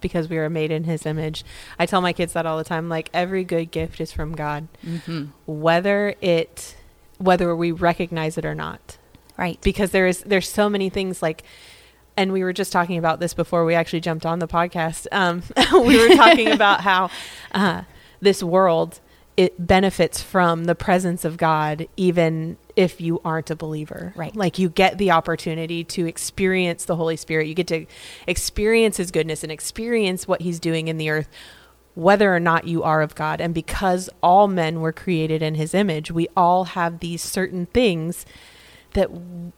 Because 0.00 0.28
we 0.28 0.38
are 0.38 0.50
made 0.50 0.70
in 0.72 0.84
his 0.84 1.06
image. 1.06 1.44
I 1.78 1.86
tell 1.86 2.00
my 2.00 2.12
kids 2.12 2.32
that 2.32 2.46
all 2.46 2.58
the 2.58 2.64
time 2.64 2.88
like 2.88 3.08
every 3.14 3.44
good 3.44 3.70
gift 3.70 4.00
is 4.00 4.10
from 4.12 4.34
God. 4.34 4.66
Mm-hmm. 4.84 5.26
Whether 5.46 6.14
it 6.20 6.76
whether 7.18 7.54
we 7.54 7.70
recognize 7.70 8.36
it 8.36 8.44
or 8.44 8.54
not. 8.54 8.98
Right. 9.36 9.60
Because 9.62 9.92
there 9.92 10.06
is 10.08 10.20
there's 10.22 10.48
so 10.48 10.68
many 10.68 10.90
things 10.90 11.22
like 11.22 11.44
and 12.16 12.32
we 12.32 12.42
were 12.42 12.52
just 12.52 12.72
talking 12.72 12.98
about 12.98 13.20
this 13.20 13.32
before 13.32 13.64
we 13.64 13.74
actually 13.74 14.00
jumped 14.00 14.26
on 14.26 14.38
the 14.38 14.48
podcast. 14.48 15.06
Um, 15.12 15.42
we 15.86 15.96
were 15.98 16.14
talking 16.14 16.48
about 16.48 16.80
how 16.82 17.08
uh, 17.52 17.82
this 18.22 18.42
world 18.42 19.00
it 19.36 19.66
benefits 19.66 20.20
from 20.20 20.64
the 20.64 20.74
presence 20.74 21.24
of 21.24 21.38
God, 21.38 21.88
even 21.96 22.58
if 22.76 23.00
you 23.00 23.20
aren't 23.24 23.50
a 23.50 23.56
believer. 23.56 24.12
Right. 24.14 24.34
Like 24.36 24.58
you 24.58 24.68
get 24.68 24.98
the 24.98 25.10
opportunity 25.10 25.84
to 25.84 26.06
experience 26.06 26.84
the 26.84 26.96
Holy 26.96 27.16
Spirit. 27.16 27.46
You 27.46 27.54
get 27.54 27.68
to 27.68 27.86
experience 28.26 28.98
His 28.98 29.10
goodness 29.10 29.42
and 29.42 29.50
experience 29.50 30.28
what 30.28 30.42
He's 30.42 30.60
doing 30.60 30.88
in 30.88 30.98
the 30.98 31.08
earth, 31.08 31.28
whether 31.94 32.34
or 32.34 32.40
not 32.40 32.66
you 32.66 32.82
are 32.82 33.00
of 33.00 33.14
God. 33.14 33.40
And 33.40 33.54
because 33.54 34.10
all 34.22 34.48
men 34.48 34.80
were 34.80 34.92
created 34.92 35.42
in 35.42 35.54
His 35.54 35.72
image, 35.72 36.10
we 36.10 36.28
all 36.36 36.64
have 36.64 37.00
these 37.00 37.22
certain 37.22 37.66
things 37.66 38.26
that 38.92 39.10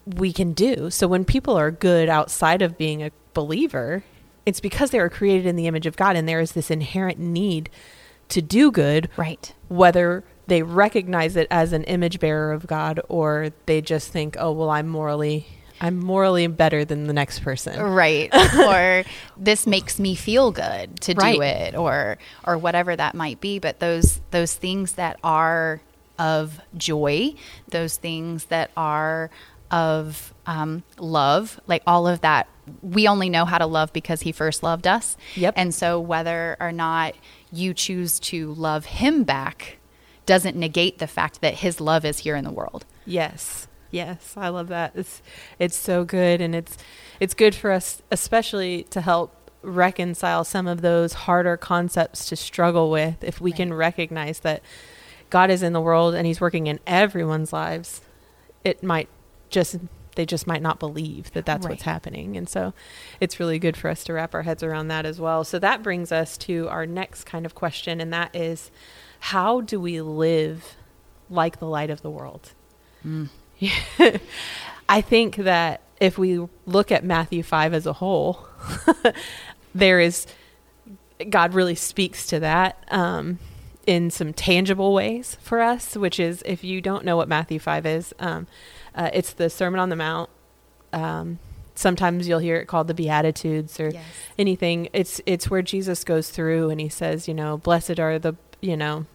we 0.06 0.32
can 0.32 0.52
do. 0.52 0.88
So 0.88 1.08
when 1.08 1.24
people 1.24 1.58
are 1.58 1.72
good 1.72 2.08
outside 2.08 2.62
of 2.62 2.78
being 2.78 3.02
a 3.02 3.10
believer, 3.32 4.04
it's 4.46 4.60
because 4.60 4.90
they 4.90 5.00
were 5.00 5.10
created 5.10 5.46
in 5.46 5.56
the 5.56 5.66
image 5.66 5.86
of 5.86 5.96
God 5.96 6.14
and 6.14 6.28
there 6.28 6.38
is 6.38 6.52
this 6.52 6.70
inherent 6.70 7.18
need 7.18 7.70
to 8.34 8.42
do 8.42 8.70
good, 8.70 9.08
Right. 9.16 9.52
whether 9.68 10.22
they 10.46 10.62
recognize 10.62 11.36
it 11.36 11.46
as 11.50 11.72
an 11.72 11.84
image 11.84 12.20
bearer 12.20 12.52
of 12.52 12.66
God 12.66 13.00
or 13.08 13.48
they 13.66 13.80
just 13.80 14.12
think, 14.12 14.36
"Oh, 14.38 14.52
well, 14.52 14.70
I'm 14.70 14.88
morally 14.88 15.46
I'm 15.80 15.98
morally 15.98 16.46
better 16.46 16.84
than 16.84 17.06
the 17.08 17.12
next 17.12 17.40
person." 17.40 17.80
Right. 17.80 18.28
or 18.58 19.04
this 19.36 19.66
makes 19.66 19.98
me 19.98 20.14
feel 20.14 20.50
good 20.52 21.00
to 21.02 21.14
do 21.14 21.42
it 21.42 21.74
or 21.74 22.18
or 22.46 22.58
whatever 22.58 22.94
that 22.94 23.14
might 23.14 23.40
be, 23.40 23.58
but 23.58 23.80
those 23.80 24.20
those 24.30 24.54
things 24.54 24.92
that 24.92 25.18
are 25.24 25.80
of 26.18 26.60
joy, 26.76 27.34
those 27.68 27.96
things 27.96 28.44
that 28.44 28.70
are 28.76 29.30
of 29.74 30.32
um, 30.46 30.84
love, 30.98 31.60
like 31.66 31.82
all 31.84 32.06
of 32.06 32.20
that, 32.20 32.46
we 32.80 33.08
only 33.08 33.28
know 33.28 33.44
how 33.44 33.58
to 33.58 33.66
love 33.66 33.92
because 33.92 34.20
He 34.20 34.30
first 34.30 34.62
loved 34.62 34.86
us. 34.86 35.16
Yep. 35.34 35.54
And 35.56 35.74
so, 35.74 35.98
whether 35.98 36.56
or 36.60 36.70
not 36.70 37.16
you 37.52 37.74
choose 37.74 38.20
to 38.20 38.54
love 38.54 38.84
Him 38.86 39.24
back 39.24 39.78
doesn't 40.26 40.56
negate 40.56 40.98
the 40.98 41.08
fact 41.08 41.40
that 41.40 41.54
His 41.54 41.80
love 41.80 42.04
is 42.04 42.18
here 42.18 42.36
in 42.36 42.44
the 42.44 42.52
world. 42.52 42.86
Yes. 43.04 43.66
Yes, 43.90 44.34
I 44.36 44.48
love 44.48 44.68
that. 44.68 44.92
It's 44.94 45.22
it's 45.58 45.76
so 45.76 46.04
good 46.04 46.40
and 46.40 46.54
it's 46.54 46.76
it's 47.20 47.34
good 47.34 47.54
for 47.54 47.70
us 47.70 48.00
especially 48.10 48.84
to 48.84 49.00
help 49.00 49.50
reconcile 49.62 50.44
some 50.44 50.66
of 50.66 50.82
those 50.82 51.12
harder 51.12 51.56
concepts 51.56 52.26
to 52.26 52.36
struggle 52.36 52.90
with 52.90 53.22
if 53.24 53.40
we 53.40 53.50
can 53.50 53.72
recognize 53.72 54.40
that 54.40 54.62
God 55.30 55.50
is 55.50 55.62
in 55.62 55.72
the 55.72 55.80
world 55.80 56.14
and 56.14 56.26
he's 56.26 56.40
working 56.40 56.66
in 56.66 56.80
everyone's 56.86 57.52
lives. 57.52 58.00
It 58.64 58.82
might 58.82 59.08
just 59.54 59.76
they 60.16 60.26
just 60.26 60.46
might 60.46 60.62
not 60.62 60.78
believe 60.78 61.32
that 61.32 61.46
that's 61.46 61.66
what's 61.66 61.82
happening. 61.82 62.36
And 62.36 62.48
so 62.48 62.72
it's 63.20 63.40
really 63.40 63.58
good 63.58 63.76
for 63.76 63.88
us 63.88 64.04
to 64.04 64.12
wrap 64.12 64.34
our 64.34 64.42
heads 64.42 64.62
around 64.62 64.88
that 64.88 65.06
as 65.06 65.20
well. 65.20 65.44
So 65.44 65.58
that 65.58 65.82
brings 65.82 66.12
us 66.12 66.36
to 66.38 66.68
our 66.68 66.86
next 66.86 67.24
kind 67.24 67.44
of 67.44 67.54
question 67.54 68.00
and 68.00 68.12
that 68.12 68.34
is 68.34 68.70
how 69.18 69.60
do 69.60 69.80
we 69.80 70.00
live 70.00 70.76
like 71.30 71.58
the 71.58 71.66
light 71.66 71.90
of 71.90 72.02
the 72.02 72.10
world? 72.10 72.52
I 74.88 75.00
think 75.00 75.36
that 75.36 75.80
if 76.00 76.18
we 76.18 76.46
look 76.66 76.92
at 76.92 77.04
Matthew 77.04 77.42
5 77.42 77.74
as 77.74 77.86
a 77.86 77.94
whole, 77.94 78.46
there 79.74 80.00
is, 80.00 80.26
God 81.28 81.54
really 81.54 81.74
speaks 81.74 82.26
to 82.28 82.40
that 82.40 82.84
um, 82.88 83.38
in 83.86 84.10
some 84.10 84.32
tangible 84.32 84.92
ways 84.92 85.38
for 85.40 85.60
us, 85.60 85.96
which 85.96 86.20
is 86.20 86.42
if 86.44 86.62
you 86.62 86.80
don't 86.80 87.04
know 87.04 87.16
what 87.16 87.28
Matthew 87.28 87.58
5 87.58 87.86
is, 87.86 88.14
um, 88.18 88.46
uh, 88.94 89.10
it's 89.12 89.32
the 89.32 89.50
Sermon 89.50 89.80
on 89.80 89.88
the 89.88 89.96
Mount. 89.96 90.30
Um, 90.92 91.38
sometimes 91.74 92.28
you'll 92.28 92.38
hear 92.38 92.56
it 92.56 92.66
called 92.66 92.86
the 92.88 92.94
Beatitudes 92.94 93.80
or 93.80 93.90
Yes. 93.90 94.04
anything. 94.38 94.88
It's, 94.92 95.20
it's 95.26 95.50
where 95.50 95.62
Jesus 95.62 96.04
goes 96.04 96.30
through 96.30 96.70
and 96.70 96.80
he 96.80 96.88
says, 96.88 97.26
you 97.26 97.34
know, 97.34 97.56
blessed 97.58 97.98
are 97.98 98.18
the, 98.18 98.34
you 98.60 98.76
know, 98.76 99.06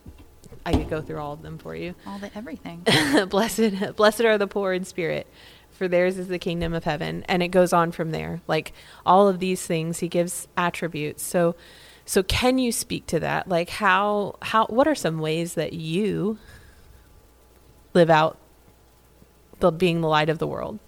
I 0.66 0.74
could 0.74 0.90
go 0.90 1.02
through 1.02 1.20
all 1.20 1.34
of 1.34 1.42
them 1.42 1.58
for 1.58 1.74
you. 1.76 1.96
All 2.06 2.20
the 2.20 2.36
everything. 2.38 2.86
blessed 3.30 3.96
blessed 3.96 4.22
are 4.22 4.38
the 4.38 4.48
poor 4.48 4.74
in 4.74 4.84
spirit 4.84 5.26
for 5.72 5.88
theirs 5.88 6.18
is 6.18 6.28
the 6.28 6.38
kingdom 6.38 6.74
of 6.74 6.84
heaven 6.84 7.24
and 7.30 7.42
it 7.42 7.48
goes 7.48 7.72
on 7.72 7.90
from 7.94 8.12
there 8.12 8.42
like 8.48 8.74
all 9.06 9.30
of 9.30 9.40
these 9.40 9.66
things 9.66 10.00
he 10.00 10.10
gives 10.10 10.46
attributes 10.58 11.24
so 11.24 11.56
so 12.06 12.22
can 12.22 12.58
you 12.58 12.70
speak 12.70 13.06
to 13.08 13.18
that 13.22 13.48
like 13.48 13.70
how 13.70 14.36
how 14.42 14.66
what 14.66 14.90
are 14.90 14.96
some 14.96 15.20
ways 15.20 15.54
that 15.54 15.72
you 15.72 16.38
live 17.94 18.10
out 18.10 18.38
the 19.60 19.72
being 19.72 20.02
the 20.02 20.08
light 20.08 20.30
of 20.30 20.38
the 20.40 20.48
world 20.48 20.80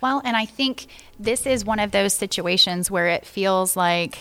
Well, 0.00 0.22
and 0.24 0.36
I 0.36 0.44
think 0.46 0.86
this 1.18 1.46
is 1.46 1.64
one 1.64 1.80
of 1.80 1.90
those 1.90 2.14
situations 2.14 2.88
where 2.90 3.08
it 3.08 3.26
feels 3.26 3.76
like, 3.76 4.16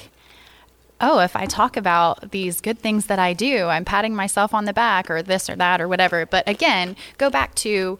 oh, 1.00 1.20
if 1.20 1.36
I 1.36 1.46
talk 1.46 1.78
about 1.78 2.32
these 2.32 2.62
good 2.62 2.80
things 2.80 3.06
that 3.06 3.20
I 3.20 3.34
do, 3.34 3.66
I'm 3.68 3.86
patting 3.86 4.16
myself 4.16 4.54
on 4.56 4.66
the 4.66 4.74
back 4.74 5.12
or 5.12 5.22
this 5.22 5.48
or 5.50 5.56
that 5.56 5.80
or 5.80 5.88
whatever. 5.88 6.26
But 6.26 6.48
again, 6.50 6.96
go 7.20 7.30
back 7.30 7.54
to 7.56 8.00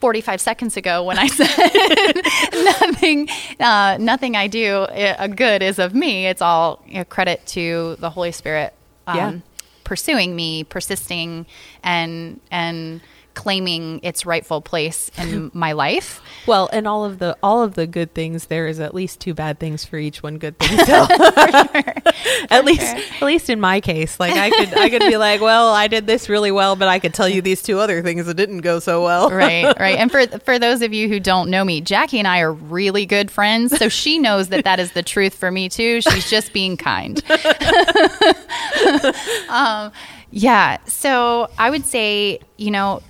45 0.00 0.40
seconds 0.40 0.76
ago 0.76 1.02
when 1.02 1.18
I 1.18 1.26
said 1.40 2.62
nothing, 2.64 3.28
uh, 3.58 3.96
nothing 3.98 4.36
I 4.36 4.46
do 4.46 4.82
uh, 4.82 5.26
good 5.26 5.60
is 5.62 5.80
of 5.80 5.92
me. 5.94 6.26
It's 6.28 6.40
all 6.40 6.84
you 6.86 6.98
know, 6.98 7.04
credit 7.04 7.44
to 7.48 7.96
the 7.98 8.10
Holy 8.10 8.30
Spirit 8.30 8.72
um, 9.08 9.16
Yeah. 9.16 9.32
pursuing 9.82 10.36
me, 10.36 10.62
persisting, 10.62 11.46
and 11.82 12.40
and 12.52 13.00
claiming 13.38 14.00
its 14.02 14.26
rightful 14.26 14.60
place 14.60 15.12
in 15.16 15.48
my 15.54 15.70
life. 15.70 16.20
well 16.48 16.68
and 16.72 16.88
all 16.88 17.04
of 17.04 17.20
the 17.20 17.36
all 17.40 17.62
of 17.62 17.74
the 17.74 17.86
good 17.86 18.12
things 18.12 18.46
there 18.46 18.66
is 18.66 18.80
at 18.80 18.92
least 18.92 19.20
two 19.20 19.32
bad 19.32 19.60
things 19.60 19.84
for 19.84 19.96
each 19.96 20.24
one 20.24 20.38
good 20.38 20.58
thing. 20.58 20.76
So 20.88 21.06
at 22.50 22.64
least 22.64 22.82
at 22.82 23.22
least 23.22 23.48
in 23.48 23.60
my 23.60 23.80
case 23.80 24.18
like 24.18 24.32
i 24.34 24.50
could 24.50 24.76
i 24.76 24.90
could 24.90 25.02
be 25.02 25.16
like 25.16 25.40
well 25.40 25.72
i 25.72 25.86
did 25.86 26.06
this 26.06 26.28
really 26.28 26.50
well 26.50 26.74
but 26.76 26.88
i 26.88 26.98
could 26.98 27.14
tell 27.14 27.28
you 27.28 27.40
these 27.42 27.62
two 27.62 27.78
other 27.78 28.02
things 28.02 28.26
that 28.26 28.34
didn't 28.34 28.62
go 28.62 28.80
so 28.80 29.04
well. 29.04 29.30
Right 29.30 29.72
right. 29.78 29.96
And 29.98 30.10
for 30.10 30.26
for 30.40 30.58
those 30.58 30.82
of 30.82 30.92
you 30.92 31.08
who 31.08 31.20
don't 31.20 31.48
know 31.48 31.64
me 31.64 31.80
jackie 31.80 32.18
and 32.18 32.26
i 32.26 32.40
are 32.40 32.52
really 32.52 33.06
good 33.06 33.30
friends 33.30 33.76
so 33.78 33.88
she 33.88 34.18
knows 34.18 34.48
that 34.48 34.64
that 34.64 34.80
is 34.80 34.92
the 34.92 35.02
truth 35.02 35.34
for 35.34 35.50
me 35.52 35.68
too. 35.68 36.00
She's 36.00 36.28
just 36.28 36.52
being 36.52 36.76
kind. 36.76 37.22
Um, 39.48 39.92
yeah 40.30 40.76
so 40.86 41.48
i 41.58 41.70
would 41.70 41.86
say 41.86 42.38
you 42.58 42.70
know 42.70 43.02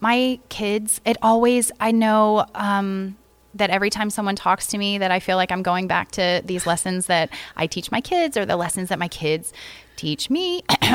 my 0.00 0.38
kids 0.48 1.00
it 1.04 1.16
always 1.22 1.72
i 1.80 1.90
know 1.90 2.44
um, 2.54 3.16
that 3.56 3.70
every 3.70 3.90
time 3.90 4.10
someone 4.10 4.36
talks 4.36 4.66
to 4.68 4.78
me 4.78 4.98
that 4.98 5.10
I 5.10 5.18
feel 5.18 5.36
like 5.36 5.50
I'm 5.50 5.62
going 5.62 5.86
back 5.86 6.10
to 6.12 6.42
these 6.44 6.66
lessons 6.66 7.06
that 7.06 7.30
I 7.56 7.66
teach 7.66 7.90
my 7.90 8.00
kids 8.00 8.36
or 8.36 8.44
the 8.44 8.56
lessons 8.56 8.90
that 8.90 8.98
my 8.98 9.08
kids 9.08 9.52
teach 9.96 10.28
me. 10.30 10.62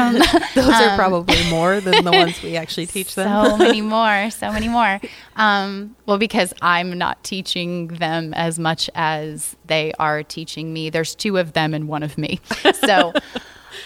Those 0.56 0.70
are 0.70 0.96
probably 0.96 1.50
more 1.50 1.80
than 1.82 2.04
the 2.04 2.12
ones 2.12 2.42
we 2.42 2.56
actually 2.56 2.86
teach 2.88 3.16
them. 3.16 3.28
Um, 3.28 3.50
so 3.52 3.58
many 3.58 3.82
more, 3.82 4.30
so 4.30 4.52
many 4.52 4.68
more. 4.68 5.02
Um, 5.36 5.96
well, 6.06 6.18
because 6.18 6.54
I'm 6.62 6.98
not 6.98 7.24
teaching 7.24 7.88
them 7.88 8.34
as 8.36 8.60
much 8.60 8.90
as 8.96 9.56
they 9.66 9.92
are 10.00 10.24
teaching 10.24 10.72
me. 10.72 10.90
There's 10.90 11.16
two 11.16 11.38
of 11.38 11.54
them 11.54 11.74
and 11.74 11.88
one 11.88 12.04
of 12.04 12.18
me. 12.18 12.40
So, 12.74 13.14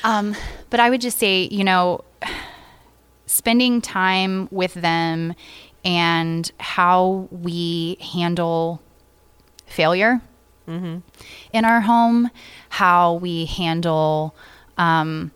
um, 0.04 0.36
but 0.70 0.80
I 0.80 0.90
would 0.90 1.02
just 1.02 1.18
say, 1.20 1.50
you 1.52 1.64
know, 1.64 2.04
spending 3.26 3.82
time 3.82 4.48
with 4.52 4.74
them 4.76 5.34
and 5.84 6.52
how 6.60 7.28
we 7.32 7.98
handle 8.00 8.82
failure 9.66 10.22
Mm-hmm. 10.68 10.98
in 11.54 11.64
our 11.64 11.82
home, 11.82 12.32
how 12.70 13.14
we 13.14 13.46
handle 13.46 14.34
um, 14.80 15.30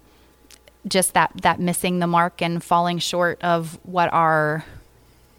just 0.87 1.13
that 1.13 1.31
that 1.43 1.59
missing 1.59 1.99
the 1.99 2.07
mark 2.07 2.41
and 2.41 2.63
falling 2.63 2.97
short 2.97 3.39
of 3.43 3.77
what 3.83 4.11
our 4.11 4.65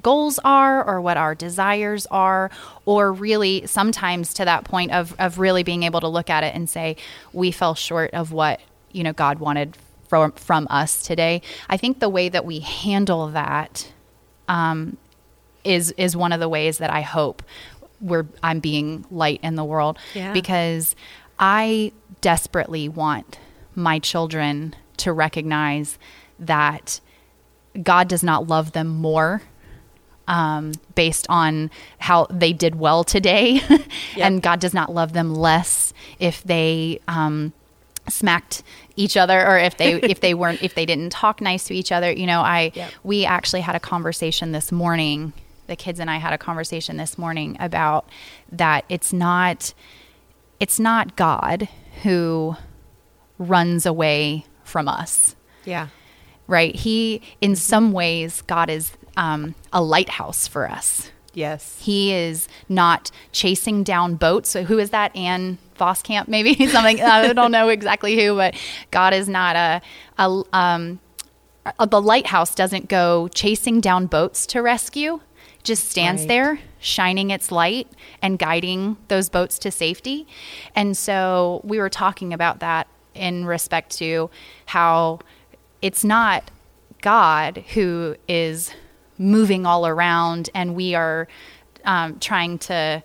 goals 0.00 0.38
are 0.44 0.86
or 0.86 1.00
what 1.00 1.16
our 1.16 1.34
desires 1.34 2.06
are 2.06 2.52
or 2.86 3.12
really 3.12 3.66
sometimes 3.66 4.32
to 4.34 4.44
that 4.44 4.62
point 4.62 4.92
of 4.92 5.14
of 5.18 5.40
really 5.40 5.64
being 5.64 5.82
able 5.82 6.00
to 6.00 6.08
look 6.08 6.30
at 6.30 6.44
it 6.44 6.54
and 6.54 6.70
say 6.70 6.94
we 7.32 7.50
fell 7.50 7.74
short 7.74 8.12
of 8.14 8.30
what 8.30 8.60
you 8.92 9.02
know 9.02 9.12
God 9.12 9.40
wanted 9.40 9.76
from 10.10 10.32
from 10.32 10.66
us 10.70 11.02
today. 11.02 11.40
I 11.70 11.76
think 11.76 12.00
the 12.00 12.08
way 12.08 12.28
that 12.28 12.44
we 12.44 12.58
handle 12.58 13.28
that 13.28 13.90
um, 14.48 14.96
is 15.64 15.92
is 15.96 16.16
one 16.16 16.32
of 16.32 16.40
the 16.40 16.48
ways 16.48 16.78
that 16.78 16.90
I 16.90 17.00
hope 17.02 17.42
we're 18.00 18.26
I'm 18.42 18.58
being 18.60 19.06
light 19.10 19.38
in 19.42 19.54
the 19.54 19.64
world 19.64 19.98
Yeah. 20.14 20.32
because 20.32 20.96
I 21.38 21.92
desperately 22.20 22.88
want 22.88 23.38
my 23.76 24.00
children 24.00 24.74
to 24.98 25.12
recognize 25.12 25.96
that 26.40 27.00
God 27.80 28.08
does 28.08 28.24
not 28.24 28.48
love 28.48 28.72
them 28.72 28.88
more 28.88 29.42
um, 30.26 30.72
based 30.94 31.26
on 31.28 31.70
how 31.98 32.26
they 32.30 32.52
did 32.52 32.74
well 32.74 33.04
today, 33.04 33.60
and 34.16 34.42
God 34.42 34.60
does 34.60 34.74
not 34.74 34.92
love 34.92 35.12
them 35.12 35.34
less 35.34 35.92
if 36.18 36.42
they 36.44 37.00
um, 37.08 37.52
smacked 38.08 38.62
each 39.00 39.16
other 39.16 39.38
or 39.46 39.56
if 39.58 39.76
they 39.76 39.94
if 39.94 40.20
they 40.20 40.34
weren't 40.40 40.62
if 40.62 40.74
they 40.74 40.86
didn't 40.86 41.10
talk 41.10 41.40
nice 41.40 41.64
to 41.68 41.74
each 41.74 41.90
other. 41.92 42.10
You 42.12 42.26
know, 42.26 42.40
I 42.40 42.70
Yep. 42.74 42.90
we 43.02 43.24
actually 43.24 43.62
had 43.62 43.74
a 43.74 43.80
conversation 43.80 44.52
this 44.52 44.70
morning. 44.70 45.32
The 45.66 45.76
kids 45.76 46.00
and 46.00 46.10
I 46.10 46.16
had 46.18 46.32
a 46.32 46.38
conversation 46.38 46.96
this 46.96 47.16
morning 47.16 47.56
about 47.60 48.08
that. 48.52 48.84
It's 48.88 49.12
not 49.12 49.72
it's 50.58 50.78
not 50.78 51.16
God 51.16 51.68
who 52.02 52.56
runs 53.38 53.86
away 53.86 54.44
from 54.64 54.86
us 54.88 55.34
Yeah. 55.64 55.88
right? 56.46 56.74
He, 56.74 57.22
in 57.40 57.56
some 57.56 57.92
ways, 57.92 58.42
God 58.42 58.68
is 58.70 58.92
um, 59.16 59.54
a 59.72 59.82
lighthouse 59.82 60.46
for 60.46 60.68
us. 60.70 61.10
Yes. 61.32 61.78
He 61.80 62.12
is 62.12 62.48
not 62.68 63.10
chasing 63.32 63.82
down 63.84 64.16
boats. 64.16 64.50
So, 64.50 64.64
who 64.64 64.78
is 64.78 64.90
that? 64.90 65.14
Ann 65.16 65.58
Voskamp, 65.80 66.28
maybe 66.28 66.54
something. 66.68 67.00
I 67.02 67.32
don't 67.32 67.50
know 67.50 67.68
exactly 67.68 68.14
who, 68.22 68.36
but 68.36 68.54
God 68.90 69.12
is 69.14 69.28
not 69.28 69.56
a, 69.56 69.80
a 70.18 70.42
um, 70.52 71.00
a- 71.78 71.86
the 71.86 72.00
lighthouse 72.00 72.54
doesn't 72.54 72.88
go 72.88 73.28
chasing 73.28 73.80
down 73.80 74.06
boats 74.06 74.46
to 74.48 74.60
rescue. 74.62 75.20
Just 75.62 75.90
stands 75.90 76.22
Right. 76.22 76.28
there, 76.28 76.58
shining 76.78 77.30
its 77.30 77.52
light 77.52 77.86
and 78.22 78.38
guiding 78.38 78.96
those 79.08 79.28
boats 79.28 79.58
to 79.58 79.70
safety. 79.70 80.26
And 80.74 80.96
so 80.96 81.60
we 81.64 81.78
were 81.78 81.90
talking 81.90 82.32
about 82.32 82.60
that 82.60 82.86
in 83.14 83.44
respect 83.44 83.90
to 83.98 84.30
how 84.66 85.18
it's 85.82 86.02
not 86.02 86.50
God 87.02 87.58
who 87.74 88.16
is 88.26 88.72
moving 89.18 89.66
all 89.66 89.86
around, 89.86 90.48
and 90.54 90.74
we 90.74 90.94
are 90.94 91.28
um, 91.84 92.18
trying 92.20 92.58
to 92.60 93.02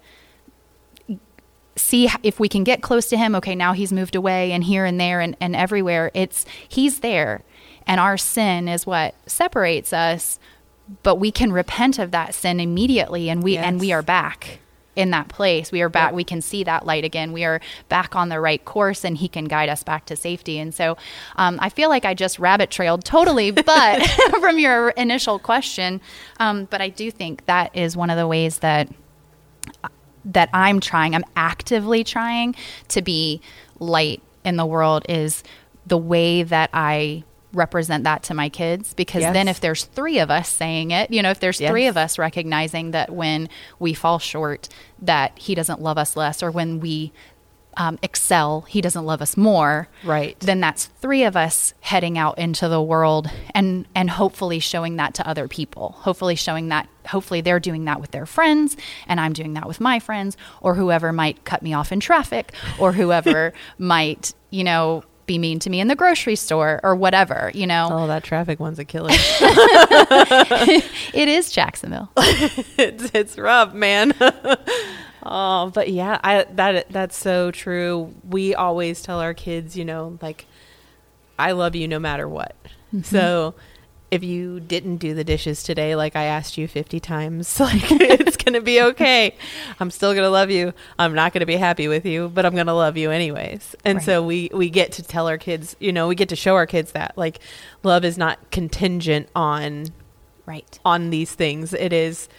see 1.76 2.10
if 2.24 2.40
we 2.40 2.48
can 2.48 2.64
get 2.64 2.82
close 2.82 3.08
to 3.10 3.18
him. 3.18 3.36
Okay, 3.36 3.56
now 3.56 3.74
he's 3.74 3.92
moved 3.92 4.16
away, 4.16 4.52
and 4.52 4.64
here 4.64 4.86
and 4.86 5.00
there 5.00 5.20
and, 5.20 5.36
and 5.40 5.56
everywhere. 5.56 6.12
It's 6.14 6.46
he's 6.68 7.00
there, 7.00 7.44
and 7.86 8.00
our 8.00 8.18
sin 8.18 8.68
is 8.68 8.86
what 8.86 9.16
separates 9.26 9.94
us. 9.94 10.40
But 11.02 11.16
we 11.16 11.32
can 11.32 11.52
repent 11.52 11.98
of 11.98 12.12
that 12.12 12.36
sin 12.36 12.60
immediately, 12.60 13.30
and 13.30 13.44
we 13.44 13.58
and 13.58 13.80
we 13.80 13.92
are 13.92 14.04
back 14.04 14.60
in 14.96 15.12
that 15.12 15.28
place. 15.28 15.72
We 15.72 15.82
are 15.82 15.90
back. 15.90 16.14
We 16.14 16.24
can 16.24 16.42
see 16.42 16.64
that 16.64 16.86
light 16.86 17.04
again. 17.04 17.34
We 17.34 17.44
are 17.44 17.60
back 17.90 18.16
on 18.16 18.30
the 18.30 18.40
right 18.40 18.64
course, 18.64 19.04
and 19.04 19.18
He 19.18 19.28
can 19.28 19.46
guide 19.46 19.70
us 19.70 19.84
back 19.84 20.06
to 20.06 20.16
safety. 20.16 20.60
And 20.60 20.74
so, 20.74 20.98
um, 21.36 21.58
I 21.62 21.70
feel 21.70 21.90
like 21.90 22.06
I 22.06 22.14
just 22.14 22.40
rabbit 22.40 22.72
trailed 22.72 23.04
totally, 23.04 23.52
but 23.66 24.04
from 24.40 24.60
your 24.60 24.90
initial 24.92 25.40
question, 25.40 26.02
um, 26.40 26.66
but 26.66 26.82
I 26.82 26.90
do 26.90 27.12
think 27.12 27.46
that 27.46 27.76
is 27.76 27.98
one 27.98 28.10
of 28.10 28.18
the 28.18 28.28
ways 28.28 28.60
that 28.60 28.90
that 30.26 30.50
I'm 30.54 30.80
trying, 30.80 31.16
I'm 31.16 31.26
actively 31.36 32.04
trying 32.04 32.56
to 32.90 33.02
be 33.02 33.42
light 33.80 34.22
in 34.44 34.58
the 34.58 34.66
world 34.66 35.06
is 35.10 35.44
the 35.86 35.98
way 35.98 36.44
that 36.44 36.70
I 36.74 37.24
represent 37.54 38.04
that 38.04 38.22
to 38.24 38.34
my 38.34 38.50
kids 38.50 38.94
because 38.94 39.22
Yes. 39.22 39.34
then 39.34 39.48
if 39.48 39.62
there's 39.62 39.86
three 39.86 40.20
of 40.20 40.30
us 40.30 40.50
saying 40.50 40.92
it 40.92 41.10
you 41.10 41.22
know 41.22 41.30
if 41.30 41.40
there's 41.40 41.58
three 41.58 41.88
of 41.88 41.96
us 41.96 42.20
recognizing 42.20 42.92
that 42.92 43.10
when 43.12 43.48
we 43.80 43.94
fall 43.94 44.20
short 44.20 44.68
that 45.02 45.40
he 45.40 45.56
doesn't 45.56 45.80
love 45.82 45.98
us 45.98 46.18
less 46.18 46.44
or 46.44 46.52
when 46.52 46.82
we 46.82 47.14
um, 47.78 48.00
excel 48.02 48.62
he 48.62 48.80
doesn't 48.82 49.06
love 49.06 49.22
us 49.22 49.36
more 49.38 49.88
Right. 50.04 50.40
then 50.40 50.60
that's 50.62 50.86
three 50.86 51.24
of 51.24 51.36
us 51.36 51.74
heading 51.82 52.18
out 52.18 52.38
into 52.38 52.68
the 52.70 52.82
world 52.82 53.30
and 53.54 53.86
and 53.94 54.10
hopefully 54.10 54.60
showing 54.60 54.96
that 54.96 55.14
to 55.16 55.28
other 55.28 55.48
people 55.48 55.92
hopefully 56.00 56.36
showing 56.36 56.70
that 56.70 56.88
hopefully 57.08 57.42
they're 57.42 57.60
doing 57.60 57.86
that 57.86 58.00
with 58.02 58.12
their 58.12 58.26
friends 58.26 58.78
and 59.08 59.20
i'm 59.20 59.34
doing 59.34 59.54
that 59.54 59.68
with 59.68 59.80
my 59.82 60.00
friends 60.00 60.38
or 60.62 60.76
whoever 60.76 61.12
might 61.12 61.44
cut 61.46 61.62
me 61.62 61.74
off 61.74 61.92
in 61.92 62.00
traffic 62.00 62.54
or 62.80 62.94
whoever 62.94 63.54
might 63.78 64.34
you 64.50 64.64
know 64.64 65.04
be 65.26 65.38
mean 65.40 65.58
to 65.58 65.72
me 65.72 65.80
in 65.80 65.88
the 65.88 65.96
grocery 65.96 66.36
store 66.36 66.80
or 66.84 66.96
whatever 66.96 67.50
you 67.56 67.66
know 67.66 67.90
Oh, 67.92 68.08
that 68.08 68.24
traffic 68.24 68.60
one's 68.60 68.78
a 68.78 68.86
killer. 68.86 69.10
it 71.14 71.28
is 71.28 71.50
jacksonville 71.52 72.12
it's 72.18 73.10
it's 73.14 73.38
rough, 73.38 73.74
man. 73.74 74.14
Oh, 75.26 75.72
but 75.74 75.90
yeah, 75.90 76.20
I 76.24 76.44
that 76.54 76.90
that's 76.92 77.18
so 77.18 77.52
true. 77.52 78.14
We 78.30 78.54
always 78.56 79.02
tell 79.02 79.20
our 79.20 79.34
kids, 79.34 79.76
you 79.78 79.84
know, 79.86 80.18
like 80.22 80.46
I 81.38 81.52
love 81.52 81.76
you 81.76 81.88
no 81.88 82.00
matter 82.00 82.28
what. 82.30 82.56
So 83.04 83.56
if 84.12 84.24
you 84.24 84.62
didn't 84.62 84.98
do 84.98 85.14
the 85.14 85.24
dishes 85.26 85.64
today 85.64 85.96
like 85.98 86.16
I 86.16 86.24
asked 86.26 86.58
you 86.58 86.66
50 86.68 87.00
times, 87.02 87.60
like 87.60 87.82
it's 87.92 88.38
going 88.38 88.54
to 88.54 88.62
be 88.62 88.82
okay. 88.82 89.36
I'm 89.80 89.92
still 89.92 90.14
going 90.14 90.24
to 90.24 90.30
love 90.30 90.50
you. 90.50 90.74
I'm 90.98 91.14
not 91.14 91.34
going 91.34 91.42
to 91.42 91.46
be 91.46 91.58
happy 91.58 91.90
with 91.90 92.06
you, 92.06 92.30
but 92.30 92.46
I'm 92.46 92.54
going 92.54 92.68
to 92.68 92.74
love 92.74 92.96
you 92.96 93.12
anyways. 93.12 93.76
And 93.84 93.98
Right. 93.98 94.06
so 94.06 94.24
we 94.24 94.50
we 94.54 94.70
get 94.70 94.94
to 94.94 95.04
tell 95.04 95.28
our 95.28 95.38
kids, 95.38 95.76
you 95.80 95.92
know, 95.92 96.08
we 96.08 96.16
get 96.16 96.30
to 96.30 96.36
show 96.38 96.56
our 96.56 96.68
kids 96.68 96.94
that 96.94 97.18
like 97.18 97.40
love 97.84 98.06
is 98.06 98.18
not 98.18 98.52
contingent 98.52 99.28
on 99.36 99.88
right 100.46 100.80
on 100.86 101.10
these 101.10 101.34
things. 101.34 101.74
It 101.74 101.92
is 101.92 102.30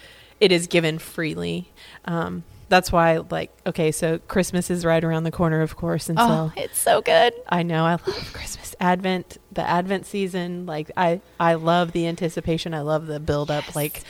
it 0.41 0.53
is 0.53 0.67
given 0.69 0.99
freely. 0.99 1.71
Um, 2.07 2.45
that's 2.69 2.91
why 2.91 3.19
like 3.31 3.51
okay, 3.67 3.93
so 3.93 4.19
Christmas 4.19 4.71
is 4.71 4.85
right 4.85 5.03
around 5.03 5.25
the 5.25 5.31
corner, 5.31 5.63
of 5.63 5.77
course, 5.77 6.09
and 6.09 6.19
oh 6.19 6.53
so 6.55 6.61
it's 6.61 6.79
so 6.79 7.01
good 7.01 7.33
I 7.49 7.63
know 7.63 7.85
I 7.85 7.93
love 7.93 8.31
Christmas, 8.33 8.75
Advent, 8.81 9.39
the 9.53 9.63
Advent 9.69 10.07
season. 10.07 10.67
Like 10.67 10.91
I 10.97 11.21
I 11.39 11.55
love 11.55 11.93
the 11.93 12.07
anticipation. 12.07 12.75
I 12.75 12.81
love 12.81 13.07
the 13.07 13.21
build 13.21 13.51
up. 13.51 13.65
Yes. 13.67 13.77
Like 13.77 14.03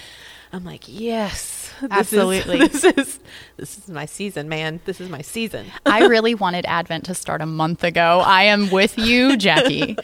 I'm 0.53 0.65
like 0.65 0.85
yes, 0.87 1.73
this 1.81 1.91
Absolutely. 1.91 2.61
Is, 2.61 2.73
this 2.83 2.85
is 2.85 3.21
this 3.57 3.79
is 3.79 3.89
my 3.89 4.07
season, 4.07 4.49
man. 4.49 4.81
This 4.85 5.01
is 5.01 5.09
my 5.09 5.23
season. 5.23 5.67
i 5.87 6.07
really 6.07 6.35
wanted 6.35 6.65
advent 6.67 7.05
to 7.05 7.15
start 7.15 7.41
a 7.41 7.47
month 7.47 7.85
ago 7.85 8.23
i 8.25 8.43
am 8.43 8.71
with 8.71 8.99
you 8.99 9.37
jackie 9.47 9.97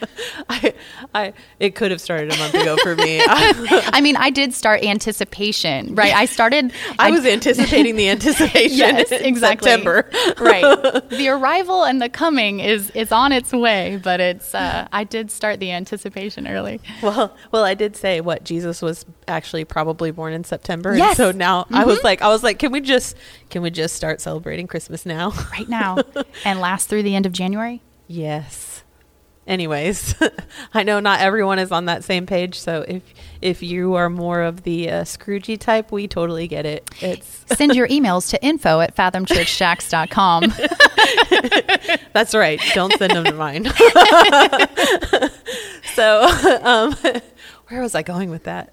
I 0.49 0.73
I 1.13 1.33
it 1.59 1.75
could 1.75 1.91
have 1.91 2.01
started 2.01 2.33
a 2.33 2.37
month 2.37 2.53
ago 2.53 2.75
for 2.77 2.95
me. 2.95 3.19
I, 3.21 3.89
I 3.93 4.01
mean, 4.01 4.15
I 4.15 4.29
did 4.29 4.53
start 4.53 4.83
anticipation, 4.83 5.95
right? 5.95 6.13
I 6.13 6.25
started. 6.25 6.73
I 6.99 7.11
was 7.11 7.25
anticipating 7.25 7.95
the 7.95 8.09
anticipation. 8.09 8.77
yes, 8.77 9.11
exactly. 9.11 9.69
September. 9.69 10.09
right. 10.39 11.09
The 11.09 11.29
arrival 11.29 11.83
and 11.83 12.01
the 12.01 12.09
coming 12.09 12.59
is 12.59 12.89
is 12.91 13.11
on 13.11 13.31
its 13.31 13.51
way, 13.51 13.99
but 14.03 14.19
it's. 14.19 14.53
Uh, 14.55 14.87
I 14.91 15.03
did 15.03 15.31
start 15.31 15.59
the 15.59 15.71
anticipation 15.71 16.47
early. 16.47 16.79
Well, 17.01 17.35
well, 17.51 17.63
I 17.63 17.73
did 17.73 17.95
say 17.95 18.21
what 18.21 18.43
Jesus 18.43 18.81
was 18.81 19.05
actually 19.27 19.65
probably 19.65 20.11
born 20.11 20.32
in 20.33 20.43
September, 20.43 20.95
Yes. 20.95 21.11
and 21.11 21.17
so 21.17 21.31
now 21.37 21.65
I 21.71 21.85
was 21.85 22.03
like, 22.03 22.21
I 22.21 22.27
was 22.27 22.43
like, 22.43 22.59
can 22.59 22.71
we 22.71 22.81
just 22.81 23.15
can 23.49 23.61
we 23.61 23.69
just 23.71 23.95
start 23.95 24.19
celebrating 24.21 24.67
Christmas 24.67 25.05
now? 25.05 25.31
Right 25.51 25.69
now, 25.81 25.97
and 26.43 26.59
last 26.59 26.89
through 26.89 27.03
the 27.03 27.15
end 27.15 27.25
of 27.25 27.31
January. 27.31 27.81
yes, 28.07 28.83
anyways, 29.47 30.15
I 30.73 30.83
know 30.83 30.99
not 30.99 31.19
everyone 31.21 31.59
is 31.59 31.71
on 31.71 31.85
that 31.85 32.03
same 32.03 32.25
page. 32.25 32.59
So 32.59 32.83
if 32.87 33.03
if 33.41 33.61
you 33.61 33.93
are 33.95 34.09
more 34.09 34.41
of 34.41 34.63
the 34.63 34.89
uh, 34.89 35.01
Scroogey 35.03 35.59
type, 35.59 35.91
we 35.91 36.07
totally 36.07 36.47
get 36.47 36.65
it. 36.65 36.89
It's 37.01 37.45
Send 37.57 37.75
your 37.75 37.87
emails 37.89 38.29
to 38.31 38.41
info 38.43 38.79
at 38.79 38.95
fathomchurchshacks.com. 38.95 40.53
that's 42.13 42.33
right. 42.33 42.59
Don't 42.73 42.93
send 42.97 43.13
them 43.13 43.25
to 43.25 43.33
mine. 43.33 43.65
so, 45.93 46.23
um, 46.63 46.95
where 47.73 47.81
was 47.81 47.95
I 47.95 48.03
going 48.03 48.29
with 48.29 48.43
that? 48.43 48.69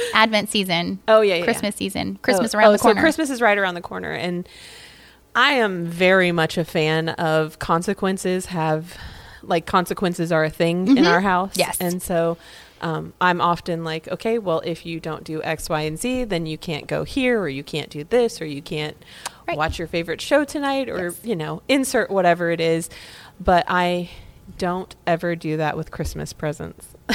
Advent 0.14 0.50
season. 0.50 0.98
Oh, 1.06 1.20
yeah, 1.20 1.36
yeah, 1.36 1.44
Christmas 1.44 1.74
yeah. 1.76 1.78
season. 1.78 2.18
Christmas 2.20 2.52
Oh, 2.54 2.58
around 2.58 2.68
oh, 2.68 2.72
the 2.72 2.78
corner. 2.78 2.98
So 2.98 3.00
Christmas 3.00 3.30
is 3.30 3.40
right 3.40 3.56
around 3.56 3.74
the 3.76 3.80
corner, 3.80 4.10
and 4.10 4.48
I 5.36 5.52
am 5.52 5.86
very 5.86 6.32
much 6.32 6.58
a 6.58 6.64
fan 6.64 7.10
of 7.10 7.58
consequences. 7.60 8.46
Have 8.46 8.96
like 9.42 9.66
consequences 9.66 10.32
are 10.32 10.42
a 10.42 10.50
thing 10.50 10.96
in 10.96 11.06
our 11.06 11.20
house. 11.20 11.50
Mm-hmm. 11.52 11.60
Yes. 11.60 11.80
and 11.80 12.02
so. 12.02 12.36
Um, 12.78 13.14
I'm 13.22 13.40
often 13.40 13.84
like, 13.84 14.06
okay, 14.06 14.38
well, 14.38 14.60
if 14.62 14.84
you 14.84 15.00
don't 15.00 15.24
do 15.24 15.42
X, 15.42 15.70
Y, 15.70 15.80
and 15.80 15.98
Z, 15.98 16.24
then 16.24 16.44
you 16.44 16.58
can't 16.58 16.86
go 16.86 17.04
here, 17.04 17.40
or 17.40 17.48
you 17.48 17.64
can't 17.64 17.88
do 17.88 18.04
this, 18.04 18.38
or 18.42 18.44
you 18.44 18.60
can't 18.60 19.02
Right. 19.48 19.56
watch 19.56 19.78
your 19.78 19.88
favorite 19.88 20.20
show 20.20 20.44
tonight, 20.44 20.90
or, 20.90 21.04
Yes. 21.04 21.20
you 21.24 21.36
know, 21.36 21.62
insert 21.68 22.10
whatever 22.10 22.50
it 22.50 22.60
is. 22.60 22.90
But 23.40 23.64
I 23.66 24.10
don't 24.58 24.94
ever 25.06 25.34
do 25.34 25.56
that 25.56 25.74
with 25.78 25.90
Christmas 25.90 26.34
presents. 26.34 26.88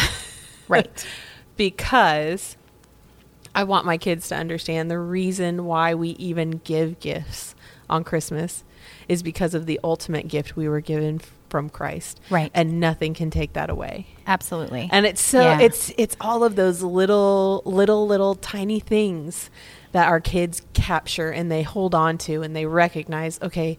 Right. 0.71 1.07
because 1.57 2.57
I 3.53 3.63
want 3.63 3.85
my 3.85 3.97
kids 3.97 4.27
to 4.29 4.35
understand 4.35 4.89
the 4.89 4.99
reason 4.99 5.65
why 5.65 5.93
we 5.93 6.09
even 6.11 6.61
give 6.63 6.99
gifts 6.99 7.55
on 7.89 8.03
Christmas 8.03 8.63
is 9.07 9.21
because 9.21 9.53
of 9.53 9.65
the 9.65 9.79
ultimate 9.83 10.27
gift 10.27 10.55
we 10.55 10.67
were 10.69 10.81
given 10.81 11.19
from 11.49 11.69
Christ. 11.69 12.19
Right. 12.29 12.49
And 12.53 12.79
nothing 12.79 13.13
can 13.13 13.29
take 13.29 13.53
that 13.53 13.69
away. 13.69 14.07
Absolutely. 14.25 14.87
And 14.91 15.05
it's 15.05 15.21
so 15.21 15.41
Yeah. 15.41 15.59
it's 15.59 15.91
it's 15.97 16.15
all 16.21 16.45
of 16.45 16.55
those 16.55 16.81
little 16.81 17.61
little 17.65 18.07
little 18.07 18.35
tiny 18.35 18.79
things 18.79 19.49
that 19.91 20.07
our 20.07 20.21
kids 20.21 20.61
capture 20.73 21.29
and 21.29 21.51
they 21.51 21.63
hold 21.63 21.93
on 21.93 22.17
to 22.19 22.41
and 22.41 22.55
they 22.55 22.65
recognize, 22.65 23.37
okay, 23.41 23.77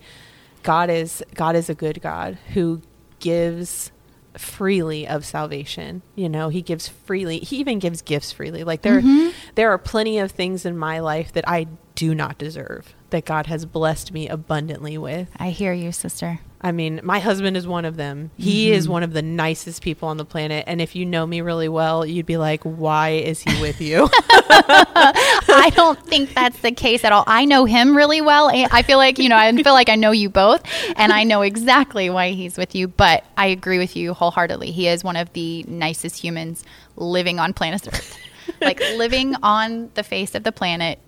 God 0.62 0.90
is 0.90 1.24
God 1.35 1.57
is 1.57 1.70
a 1.70 1.74
good 1.74 2.02
God 2.02 2.37
who 2.52 2.83
gives 3.18 3.90
freely 4.37 5.07
of 5.07 5.25
salvation. 5.25 6.03
You 6.14 6.29
know, 6.29 6.49
he 6.49 6.62
gives 6.62 6.88
freely. 6.88 7.38
He 7.38 7.57
even 7.57 7.79
gives 7.79 8.03
gifts 8.03 8.33
freely. 8.33 8.64
Like 8.64 8.83
there 8.83 9.01
Mhm. 9.03 9.33
there 9.55 9.71
are 9.71 9.79
plenty 9.79 10.18
of 10.18 10.31
things 10.31 10.64
in 10.64 10.77
my 10.77 10.99
life 11.01 11.33
that 11.33 11.49
I 11.49 11.66
do 11.95 12.14
not 12.14 12.38
deserve 12.38 12.95
that 13.11 13.27
God 13.27 13.47
has 13.47 13.66
blessed 13.66 14.12
me 14.12 14.27
abundantly 14.29 14.97
with. 14.97 15.29
I 15.37 15.51
hear 15.51 15.73
you, 15.75 15.92
sister. 15.92 16.40
I 16.64 16.70
mean, 16.70 17.01
my 17.03 17.18
husband 17.18 17.57
is 17.57 17.66
one 17.66 17.85
of 17.85 17.96
them. 17.96 18.31
He 18.37 18.66
mm-hmm. 18.66 18.75
is 18.75 18.88
one 18.88 19.03
of 19.03 19.12
the 19.12 19.22
nicest 19.22 19.83
people 19.83 20.09
on 20.09 20.16
the 20.16 20.25
planet. 20.25 20.64
And 20.68 20.81
if 20.81 20.94
you 20.94 21.05
know 21.05 21.27
me 21.27 21.40
really 21.40 21.68
well, 21.68 22.07
you'd 22.07 22.27
be 22.27 22.37
like, 22.37 22.62
why 22.62 23.11
is 23.11 23.40
he 23.40 23.61
with 23.61 23.81
you? 23.81 24.09
I 24.48 25.72
don't 25.75 25.98
think 26.07 26.35
that's 26.35 26.61
the 26.61 26.70
case 26.70 27.05
at 27.05 27.12
all. 27.12 27.25
I 27.27 27.46
know 27.46 27.64
him 27.64 27.96
really 27.96 28.20
well. 28.20 28.48
I 28.53 28.83
feel 28.83 28.98
like, 28.98 29.18
you 29.18 29.29
know, 29.29 29.37
I 29.37 29.53
feel 29.62 29.72
like 29.72 29.88
I 29.88 29.96
know 29.96 30.12
you 30.12 30.29
both 30.29 30.62
and 30.96 31.12
I 31.12 31.25
know 31.25 31.42
exactly 31.42 32.09
why 32.11 32.31
he's 32.31 32.57
with 32.57 32.75
you, 32.75 32.87
but 32.87 33.25
I 33.37 33.46
agree 33.46 33.79
with 33.79 33.96
you 33.96 34.14
wholeheartedly. 34.14 34.70
He 34.70 34.87
is 34.87 35.03
one 35.03 35.16
of 35.16 35.33
the 35.33 35.64
nicest 35.64 36.22
humans 36.22 36.64
living 36.96 37.40
on 37.40 37.55
planet 37.55 37.88
Earth. 37.88 38.18
like 38.61 38.81
living 38.96 39.35
on 39.42 39.90
the 39.94 40.03
face 40.03 40.35
of 40.35 40.44
the 40.44 40.53
planet, 40.53 40.98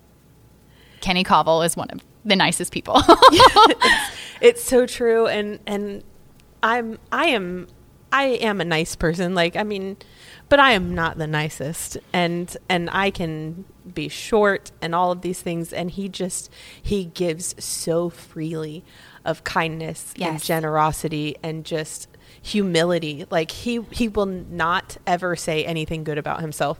Kenny 1.01 1.23
Covell 1.23 1.65
is 1.65 1.77
one 1.77 1.89
of 1.91 2.01
the 2.25 2.35
nicest 2.35 2.73
people. 2.73 2.95
it's 4.41 4.63
so 4.63 4.85
true. 4.85 5.27
And, 5.27 5.59
and 5.65 6.03
I'm, 6.61 6.99
I 7.11 7.27
am, 7.27 7.67
I 8.11 8.23
am 8.23 8.59
a 8.59 8.65
nice 8.65 8.95
person. 8.95 9.35
Like, 9.35 9.55
I 9.55 9.63
mean, 9.63 9.97
but 10.49 10.59
I 10.59 10.71
am 10.71 10.93
not 10.93 11.17
the 11.17 11.27
nicest. 11.27 11.97
And, 12.11 12.55
and 12.67 12.89
I 12.91 13.11
can 13.11 13.65
be 13.93 14.09
short 14.09 14.71
and 14.81 14.93
all 14.93 15.11
of 15.11 15.21
these 15.21 15.41
things. 15.41 15.71
And 15.71 15.91
he 15.91 16.09
just, 16.09 16.51
he 16.81 17.05
gives 17.05 17.55
so 17.63 18.09
freely 18.09 18.83
of 19.23 19.43
kindness 19.43 20.13
and 20.19 20.41
generosity 20.41 21.35
and 21.41 21.65
just 21.65 22.07
humility. 22.41 23.25
Like 23.31 23.49
he 23.49 23.81
he 23.91 24.07
will 24.07 24.27
not 24.27 24.97
ever 25.07 25.35
say 25.35 25.65
anything 25.65 26.03
good 26.03 26.19
about 26.19 26.41
himself. 26.41 26.79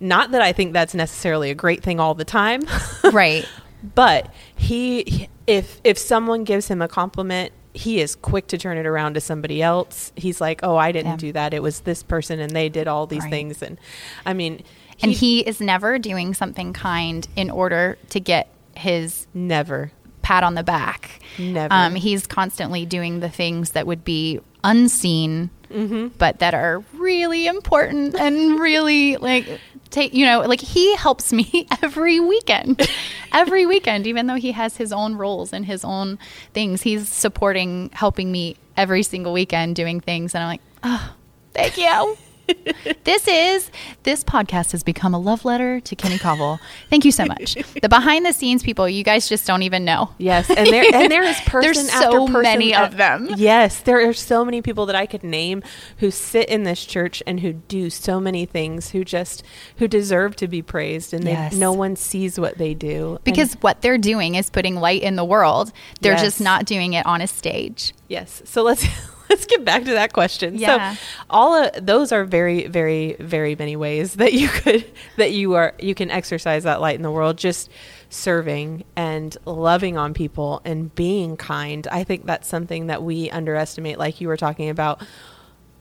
Not 0.00 0.32
that 0.32 0.42
I 0.42 0.52
think 0.52 0.72
that's 0.72 0.92
necessarily 0.92 1.50
a 1.50 1.54
great 1.54 1.82
thing 1.82 2.00
all 2.00 2.14
the 2.14 2.24
time. 2.24 2.62
right. 3.12 3.48
But 3.94 4.32
he 4.56 5.28
if 5.46 5.80
if 5.84 5.98
someone 5.98 6.44
gives 6.44 6.68
him 6.68 6.80
a 6.80 6.88
compliment, 6.88 7.52
he 7.74 8.00
is 8.00 8.14
quick 8.14 8.46
to 8.48 8.56
turn 8.58 8.78
it 8.78 8.86
around 8.86 9.14
to 9.14 9.20
somebody 9.20 9.60
else. 9.62 10.12
He's 10.16 10.40
like, 10.40 10.60
"Oh, 10.62 10.76
I 10.76 10.92
didn't 10.92 11.12
Yeah. 11.12 11.16
do 11.16 11.32
that. 11.32 11.52
It 11.54 11.62
was 11.62 11.80
this 11.80 12.02
person 12.02 12.38
and 12.40 12.54
they 12.54 12.68
did 12.68 12.86
all 12.88 13.06
these 13.06 13.22
Right. 13.24 13.30
things." 13.30 13.62
And 13.62 13.78
I 14.24 14.32
mean, 14.32 14.62
And 15.02 15.10
he 15.12 15.40
is 15.40 15.60
never 15.60 15.98
doing 15.98 16.34
something 16.34 16.72
kind 16.72 17.26
in 17.36 17.50
order 17.50 17.98
to 18.10 18.20
get 18.20 18.48
his 18.76 19.26
never 19.34 19.90
pat 20.22 20.42
on 20.44 20.54
the 20.54 20.62
back. 20.62 21.20
Never. 21.38 21.74
Um, 21.74 21.96
he's 21.96 22.26
constantly 22.26 22.86
doing 22.86 23.20
the 23.20 23.28
things 23.28 23.72
that 23.72 23.86
would 23.86 24.04
be 24.04 24.40
unseen, 24.62 25.50
Mm-hmm. 25.72 26.08
but 26.18 26.38
that 26.38 26.54
are 26.54 26.84
really 26.94 27.46
important 27.48 28.14
and 28.14 28.60
really 28.60 29.16
like 29.16 29.46
take. 29.90 30.14
You 30.14 30.26
know, 30.26 30.40
like 30.42 30.60
he 30.60 30.94
helps 30.96 31.32
me 31.32 31.66
every 31.82 32.20
weekend, 32.20 32.88
every 33.32 33.66
weekend. 33.66 34.06
Even 34.06 34.26
though 34.26 34.36
he 34.36 34.52
has 34.52 34.76
his 34.76 34.92
own 34.92 35.16
roles 35.16 35.52
and 35.52 35.64
his 35.64 35.84
own 35.84 36.18
things, 36.52 36.82
he's 36.82 37.08
supporting, 37.08 37.90
helping 37.92 38.30
me 38.30 38.56
every 38.76 39.02
single 39.02 39.32
weekend 39.32 39.76
doing 39.76 40.00
things, 40.00 40.34
and 40.34 40.42
I'm 40.44 40.48
like, 40.48 40.62
oh, 40.82 41.14
thank 41.52 41.76
you. 41.78 42.16
this 43.04 43.26
is 43.28 43.70
this 44.02 44.22
podcast 44.24 44.72
has 44.72 44.82
become 44.82 45.14
a 45.14 45.18
love 45.18 45.44
letter 45.44 45.80
to 45.80 45.96
Kenny 45.96 46.18
Covell. 46.18 46.58
Thank 46.90 47.04
you 47.04 47.12
so 47.12 47.24
much. 47.24 47.54
The 47.80 47.88
behind 47.88 48.26
the 48.26 48.32
scenes 48.32 48.62
people, 48.62 48.88
you 48.88 49.02
guys 49.04 49.28
just 49.28 49.46
don't 49.46 49.62
even 49.62 49.84
know. 49.84 50.10
Yes, 50.18 50.48
and 50.50 50.66
there 50.66 50.84
and 50.92 51.10
there 51.10 51.22
is 51.22 51.40
person 51.46 51.60
There's 51.86 51.88
after 51.90 52.10
so 52.12 52.26
person 52.26 52.42
many 52.42 52.72
that- 52.72 52.92
of 52.92 52.96
them. 52.98 53.28
Yes, 53.36 53.80
there 53.80 54.06
are 54.08 54.12
so 54.12 54.44
many 54.44 54.60
people 54.62 54.86
that 54.86 54.96
I 54.96 55.06
could 55.06 55.24
name 55.24 55.62
who 55.98 56.10
sit 56.10 56.48
in 56.48 56.64
this 56.64 56.84
church 56.84 57.22
and 57.26 57.40
who 57.40 57.52
do 57.54 57.88
so 57.90 58.20
many 58.20 58.44
things 58.46 58.90
who 58.90 59.04
just 59.04 59.42
who 59.78 59.88
deserve 59.88 60.36
to 60.36 60.48
be 60.48 60.62
praised, 60.62 61.14
and 61.14 61.24
Yes. 61.24 61.52
they, 61.52 61.58
no 61.58 61.72
one 61.72 61.96
sees 61.96 62.38
what 62.38 62.58
they 62.58 62.74
do 62.74 63.14
And- 63.16 63.24
Because 63.24 63.54
what 63.62 63.80
they're 63.80 63.98
doing 63.98 64.34
is 64.34 64.50
putting 64.50 64.76
light 64.76 65.02
in 65.02 65.16
the 65.16 65.24
world. 65.24 65.72
They're 66.00 66.12
Yes. 66.12 66.22
just 66.22 66.40
not 66.40 66.64
doing 66.66 66.92
it 66.92 67.04
on 67.06 67.20
a 67.20 67.26
stage. 67.26 67.92
yes. 68.08 68.42
So 68.44 68.62
let's 68.62 68.84
let's 69.34 69.46
get 69.46 69.64
back 69.64 69.84
to 69.84 69.90
that 69.92 70.12
question. 70.12 70.54
Yeah. 70.56 70.94
So 70.94 71.00
all 71.28 71.54
of 71.64 71.84
those 71.84 72.12
are 72.12 72.24
very 72.24 72.66
very 72.68 73.16
very 73.18 73.56
many 73.56 73.74
ways 73.74 74.14
that 74.14 74.32
you 74.32 74.48
could 74.48 74.84
that 75.16 75.32
you 75.32 75.54
are 75.54 75.74
you 75.80 75.94
can 75.94 76.10
exercise 76.10 76.62
that 76.62 76.80
light 76.80 76.94
in 76.94 77.02
the 77.02 77.10
world. 77.10 77.36
Just 77.36 77.68
serving 78.10 78.84
and 78.94 79.36
loving 79.44 79.96
on 79.98 80.14
people 80.14 80.62
and 80.64 80.94
being 80.94 81.36
kind. 81.36 81.86
I 81.90 82.04
think 82.04 82.26
that's 82.26 82.46
something 82.46 82.86
that 82.86 83.02
we 83.02 83.28
underestimate 83.30 83.98
like 83.98 84.20
you 84.20 84.28
were 84.28 84.36
talking 84.36 84.68
about 84.70 85.02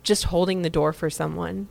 just 0.01 0.23
holding 0.25 0.63
the 0.63 0.69
door 0.69 0.93
for 0.93 1.09
someone 1.11 1.67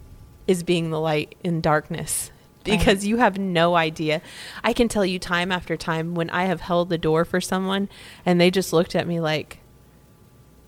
is 0.47 0.63
being 0.63 0.91
the 0.91 1.01
light 1.01 1.35
in 1.43 1.61
darkness 1.61 2.31
Right. 2.65 2.79
because 2.79 3.05
you 3.05 3.17
have 3.17 3.39
no 3.39 3.75
idea. 3.75 4.23
I 4.63 4.73
can 4.73 4.87
tell 4.87 5.05
you 5.05 5.19
time 5.19 5.51
after 5.51 5.77
time 5.77 6.15
when 6.15 6.31
I 6.31 6.45
have 6.45 6.61
held 6.61 6.91
the 6.91 6.99
door 6.99 7.25
for 7.25 7.41
someone 7.41 7.89
and 8.25 8.41
they 8.41 8.53
just 8.53 8.73
looked 8.73 8.95
at 8.95 9.09
me 9.09 9.19
like, 9.19 9.59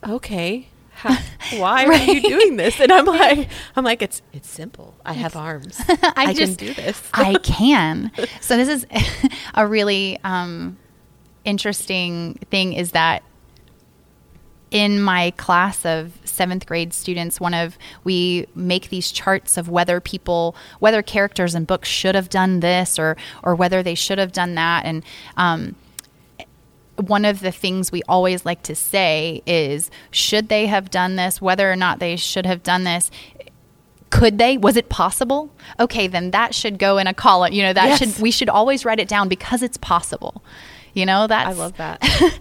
"Okay, 0.03 0.68
how, 0.94 1.16
why 1.59 1.85
are 1.87 1.94
you 1.94 2.20
doing 2.20 2.57
this?" 2.57 2.80
And 2.80 2.90
I'm 2.92 3.04
like, 3.07 3.48
"I'm 3.76 3.85
like 3.85 4.02
it's 4.02 4.22
it's 4.33 4.48
simple. 4.48 4.94
I 5.04 5.12
have 5.14 5.37
arms. 5.37 5.80
I, 5.88 6.33
just- 6.33 6.59
can 6.59 6.68
do 6.68 6.74
this." 6.74 7.02
I 7.12 7.35
can. 7.42 8.11
So 8.40 8.57
this 8.57 8.68
is 8.68 8.87
a 9.54 9.66
really 9.66 10.18
um, 10.24 10.76
interesting 11.44 12.35
thing 12.50 12.72
is 12.72 12.92
that 12.92 13.22
in 14.70 15.00
my 15.00 15.30
class 15.37 15.87
of 15.87 16.18
seventh 16.24 16.66
grade 16.66 16.92
students, 16.92 17.40
one 17.40 17.54
of 17.54 17.78
we 18.02 18.44
make 18.57 18.88
these 18.88 19.12
charts 19.12 19.57
of 19.57 19.68
whether 19.68 20.00
people, 20.00 20.57
whether 20.80 21.00
characters 21.00 21.54
in 21.54 21.64
books 21.64 21.88
should 21.88 22.16
have 22.16 22.28
done 22.28 22.59
this 22.59 22.98
or 22.98 23.16
or 23.44 23.54
whether 23.54 23.85
they 23.85 23.94
should 23.94 24.18
have 24.18 24.33
done 24.33 24.57
that, 24.57 24.85
and 24.85 25.04
um, 25.37 25.76
one 26.96 27.24
of 27.24 27.40
the 27.40 27.50
things 27.50 27.90
we 27.90 28.02
always 28.09 28.44
like 28.44 28.62
to 28.62 28.74
say 28.74 29.42
is 29.46 29.90
should 30.11 30.48
they 30.48 30.66
have 30.66 30.90
done 30.90 31.16
this 31.16 31.40
whether 31.40 31.70
or 31.70 31.76
not 31.76 31.98
they 31.98 32.16
should 32.16 32.46
have 32.46 32.62
done 32.62 32.85
this 32.85 33.11
could 34.11 34.38
they 34.38 34.57
was 34.57 34.76
it 34.76 34.88
possible 34.88 35.50
okay 35.80 36.07
then 36.07 36.30
that 36.30 36.54
should 36.54 36.78
go 36.78 36.98
in 36.98 37.07
a 37.09 37.14
column 37.14 37.52
you 37.52 37.62
know 37.62 37.72
that 37.72 37.87
Yes. 37.88 37.98
should 37.98 38.22
we 38.22 38.30
should 38.30 38.48
always 38.48 38.85
write 38.85 39.00
it 39.00 39.09
down 39.09 39.28
because 39.28 39.61
it's 39.62 39.76
possible 39.76 40.44
you 40.92 41.04
know 41.04 41.26
that 41.26 41.48
I 41.48 41.52
love 41.52 41.76
that. 41.78 42.00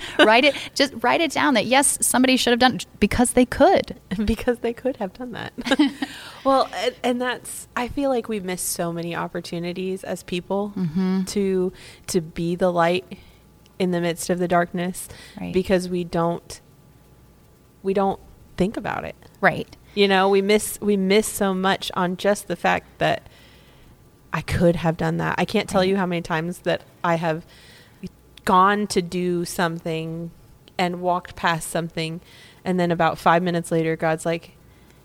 write 0.20 0.46
it 0.46 0.54
just 0.76 0.94
write 1.02 1.20
it 1.22 1.32
down 1.32 1.56
that 1.56 1.66
yes 1.66 1.98
somebody 2.06 2.38
should 2.38 2.52
have 2.52 2.60
done 2.60 2.76
it 2.76 2.86
because 3.00 3.32
they 3.34 3.46
could 3.48 4.00
because 4.26 4.60
they 4.60 4.74
could 4.74 4.98
have 4.98 5.14
done 5.14 5.32
that. 5.32 5.52
well, 6.44 6.70
and, 6.76 6.96
and 7.04 7.20
that's 7.22 7.68
I 7.76 7.88
feel 7.88 8.12
like 8.12 8.30
we 8.30 8.40
miss 8.40 8.62
so 8.62 8.94
many 8.94 9.16
opportunities 9.16 10.04
as 10.04 10.22
people 10.22 10.74
Mm-hmm. 10.78 11.24
to 11.24 11.74
to 12.08 12.22
be 12.22 12.56
the 12.56 12.72
light 12.72 13.18
in 13.84 13.92
the 13.92 14.02
midst 14.02 14.30
of 14.30 14.40
the 14.40 14.48
darkness 14.48 15.08
Right. 15.40 15.54
because 15.54 15.88
we 15.90 16.04
don't 16.04 16.60
we 17.84 17.94
don't 17.94 18.20
think 18.56 18.78
about 18.78 19.04
it. 19.04 19.16
Right. 19.42 19.76
You 19.94 20.08
know, 20.08 20.30
we 20.30 20.42
miss 20.42 20.80
we 20.82 20.96
miss 20.98 21.28
so 21.28 21.54
much 21.54 21.92
on 21.96 22.18
just 22.18 22.48
the 22.48 22.56
fact 22.56 22.88
that 23.00 23.24
I 24.32 24.42
could 24.42 24.78
have 24.78 24.98
done 24.98 25.18
that. 25.18 25.36
I 25.38 25.46
can't 25.46 25.70
tell 25.70 25.82
Right. 25.82 25.90
you 25.90 25.98
how 25.98 26.06
many 26.06 26.22
times 26.22 26.60
that 26.60 26.82
I 27.04 27.16
have 27.16 27.46
gone 28.46 28.88
to 28.88 29.02
do 29.02 29.46
something 29.46 30.32
and 30.78 31.02
walked 31.02 31.36
past 31.36 31.70
something 31.70 32.20
and 32.66 32.80
then 32.80 32.92
about 32.92 33.18
5 33.18 33.44
minutes 33.44 33.72
later 33.72 33.96
God's 33.96 34.26
like 34.26 34.56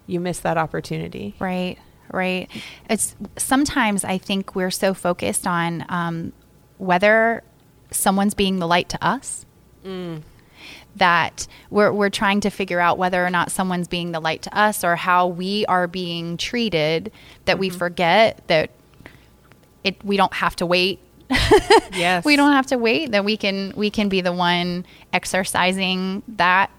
you 0.07 0.19
missed 0.21 0.43
that 0.45 0.57
opportunity. 0.57 1.35
Right, 1.39 1.77
right. 2.11 2.49
It's 2.89 3.15
sometimes 3.37 4.05
I 4.05 4.17
think 4.19 4.55
we're 4.55 4.71
so 4.71 4.95
focused 4.95 5.47
on 5.47 5.85
um, 5.91 6.33
whether 6.79 7.43
someone's 7.91 8.35
being 8.35 8.59
the 8.59 8.67
light 8.67 8.89
to 8.91 9.05
us 9.05 9.45
that 10.97 11.47
we're 11.71 11.93
we're 11.93 12.11
trying 12.11 12.41
to 12.41 12.51
figure 12.51 12.81
out 12.81 12.99
whether 12.99 13.25
or 13.25 13.31
not 13.31 13.51
someone's 13.51 13.89
being 13.89 14.13
the 14.13 14.21
light 14.21 14.43
to 14.43 14.59
us 14.59 14.83
or 14.85 14.97
how 14.97 15.27
we 15.27 15.65
are 15.67 15.87
being 15.87 16.37
treated 16.37 17.13
that 17.45 17.59
we 17.59 17.71
forget 17.71 18.43
that 18.49 18.71
it 19.85 20.03
we 20.05 20.17
don't 20.17 20.35
have 20.35 20.57
to 20.57 20.67
wait 20.67 20.99
Yes. 21.93 22.25
we 22.25 22.37
don't 22.37 22.53
have 22.53 22.67
to 22.67 22.77
wait 22.77 23.13
that 23.13 23.25
we 23.25 23.37
can 23.37 23.73
we 23.77 23.91
can 23.91 24.09
be 24.09 24.21
the 24.21 24.33
one 24.33 24.85
exercising 25.13 26.23
that 26.29 26.71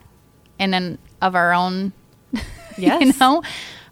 in 0.59 0.73
and 0.73 0.97
of 1.21 1.33
our 1.35 1.53
own 1.53 1.93
you 2.33 2.39
Yes. 2.77 3.19
know 3.19 3.37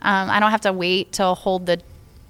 um, 0.02 0.30
i 0.30 0.40
don't 0.40 0.52
have 0.52 0.62
to 0.62 0.74
wait 0.74 1.14
to 1.14 1.26
hold 1.34 1.66
the 1.66 1.82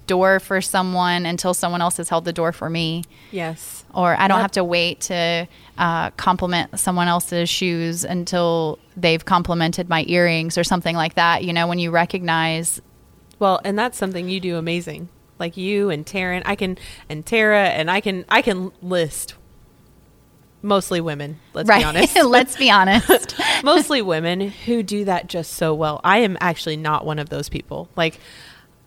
door 0.06 0.40
for 0.40 0.60
someone 0.60 1.26
until 1.26 1.52
someone 1.52 1.82
else 1.82 1.96
has 1.98 2.08
held 2.08 2.24
the 2.24 2.32
door 2.32 2.52
for 2.52 2.70
me 2.70 3.04
Yes. 3.30 3.77
Or 3.94 4.14
i 4.18 4.28
don't 4.28 4.36
Yep. 4.38 4.42
have 4.42 4.52
to 4.52 4.64
wait 4.64 5.00
to 5.02 5.46
uh, 5.78 6.10
compliment 6.12 6.78
someone 6.78 7.08
else's 7.08 7.48
shoes 7.48 8.04
until 8.04 8.78
they've 8.96 9.24
complimented 9.24 9.88
my 9.88 10.04
earrings 10.08 10.58
or 10.58 10.64
something 10.64 10.96
like 10.96 11.14
that 11.14 11.44
you 11.44 11.52
know 11.52 11.66
when 11.68 11.78
you 11.78 11.90
recognize 11.90 12.80
Well, 13.38 13.60
and 13.64 13.78
that's 13.78 13.96
something 13.96 14.28
you 14.28 14.40
do 14.40 14.56
amazing. 14.56 15.08
Like 15.38 15.56
you 15.56 15.88
and 15.90 16.04
Taryn, 16.04 16.42
I 16.44 16.56
can 16.56 16.76
and 17.08 17.24
Tara 17.24 17.68
and 17.68 17.88
I 17.88 18.00
can 18.00 18.24
I 18.28 18.42
can 18.42 18.72
list 18.82 19.34
mostly 20.60 21.00
women, 21.00 21.38
let's 21.54 21.68
right 21.68 21.78
be 21.78 21.84
honest. 21.84 22.16
let's 22.24 22.56
be 22.56 22.70
honest 22.70 23.36
mostly 23.62 24.02
women 24.02 24.40
who 24.40 24.82
do 24.82 25.04
that 25.04 25.28
just 25.28 25.52
so 25.54 25.72
well. 25.74 26.00
I 26.02 26.18
am 26.18 26.36
actually 26.40 26.76
not 26.76 27.06
one 27.06 27.20
of 27.20 27.28
those 27.28 27.48
people. 27.48 27.88
Like 27.94 28.18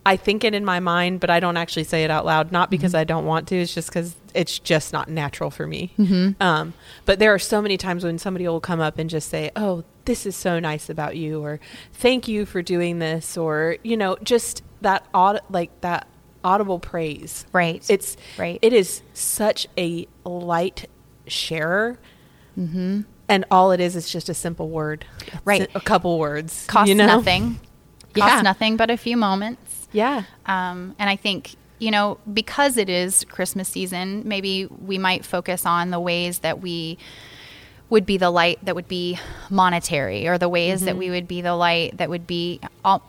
I 0.05 0.17
think 0.17 0.43
it 0.43 0.55
in 0.55 0.65
my 0.65 0.79
mind, 0.79 1.19
but 1.19 1.29
I 1.29 1.39
don't 1.39 1.57
actually 1.57 1.83
say 1.83 2.03
it 2.03 2.09
out 2.09 2.25
loud. 2.25 2.51
Not 2.51 2.71
because 2.71 2.95
I 2.95 3.03
don't 3.03 3.25
want 3.25 3.47
to. 3.49 3.55
It's 3.55 3.73
just 3.73 3.89
because 3.89 4.15
it's 4.33 4.57
just 4.57 4.93
not 4.93 5.09
natural 5.09 5.51
for 5.51 5.67
me. 5.67 5.93
Um, 6.39 6.73
but 7.05 7.19
there 7.19 7.33
are 7.33 7.39
so 7.39 7.61
many 7.61 7.77
times 7.77 8.03
when 8.03 8.17
somebody 8.17 8.47
will 8.47 8.59
come 8.61 8.79
up 8.79 8.97
and 8.97 9.09
just 9.09 9.29
say, 9.29 9.51
"Oh, 9.55 9.83
this 10.05 10.25
is 10.25 10.35
so 10.35 10.59
nice 10.59 10.89
about 10.89 11.17
you," 11.17 11.43
or 11.43 11.59
"Thank 11.93 12.27
you 12.27 12.45
for 12.47 12.61
doing 12.63 12.97
this," 12.99 13.37
or 13.37 13.77
you 13.83 13.95
know, 13.95 14.17
just 14.23 14.63
that 14.81 15.05
aud- 15.13 15.41
like 15.51 15.69
that 15.81 16.07
audible 16.43 16.79
praise. 16.79 17.45
right 17.53 17.85
It's 17.87 18.17
Right. 18.39 18.57
It 18.63 18.73
is 18.73 19.03
such 19.13 19.67
a 19.77 20.07
light 20.25 20.87
sharer. 21.27 21.99
Mm-hmm. 22.57 23.01
And 23.29 23.45
all 23.51 23.71
it 23.71 23.79
is 23.79 23.95
is 23.95 24.09
just 24.09 24.27
a 24.29 24.33
simple 24.33 24.67
word, 24.69 25.05
Right. 25.45 25.69
A 25.75 25.79
couple 25.79 26.17
words, 26.19 26.65
costs 26.67 26.89
you 26.89 26.95
know? 26.95 27.05
nothing 27.05 27.59
costs 28.15 28.35
Yeah. 28.37 28.41
nothing 28.41 28.75
but 28.75 28.89
a 28.89 28.97
few 28.97 29.15
moments 29.15 29.70
Yeah, 29.91 30.23
Um, 30.45 30.95
and 30.99 31.09
I 31.09 31.15
think, 31.15 31.55
you 31.79 31.91
know, 31.91 32.17
because 32.31 32.77
it 32.77 32.89
is 32.89 33.25
Christmas 33.25 33.67
season, 33.69 34.23
maybe 34.25 34.65
we 34.65 34.97
might 34.97 35.25
focus 35.25 35.65
on 35.65 35.89
the 35.89 35.99
ways 35.99 36.39
that 36.39 36.61
we 36.61 36.97
would 37.89 38.05
be 38.05 38.17
the 38.17 38.29
light 38.29 38.57
that 38.63 38.73
would 38.73 38.87
be 38.87 39.19
monetary 39.49 40.27
or 40.27 40.37
the 40.37 40.47
ways 40.47 40.81
that 40.81 40.95
we 40.95 41.09
would 41.09 41.27
be 41.27 41.41
the 41.41 41.55
light 41.55 41.97
that 41.97 42.09
would 42.09 42.25
be, 42.25 42.59
all, 42.85 43.03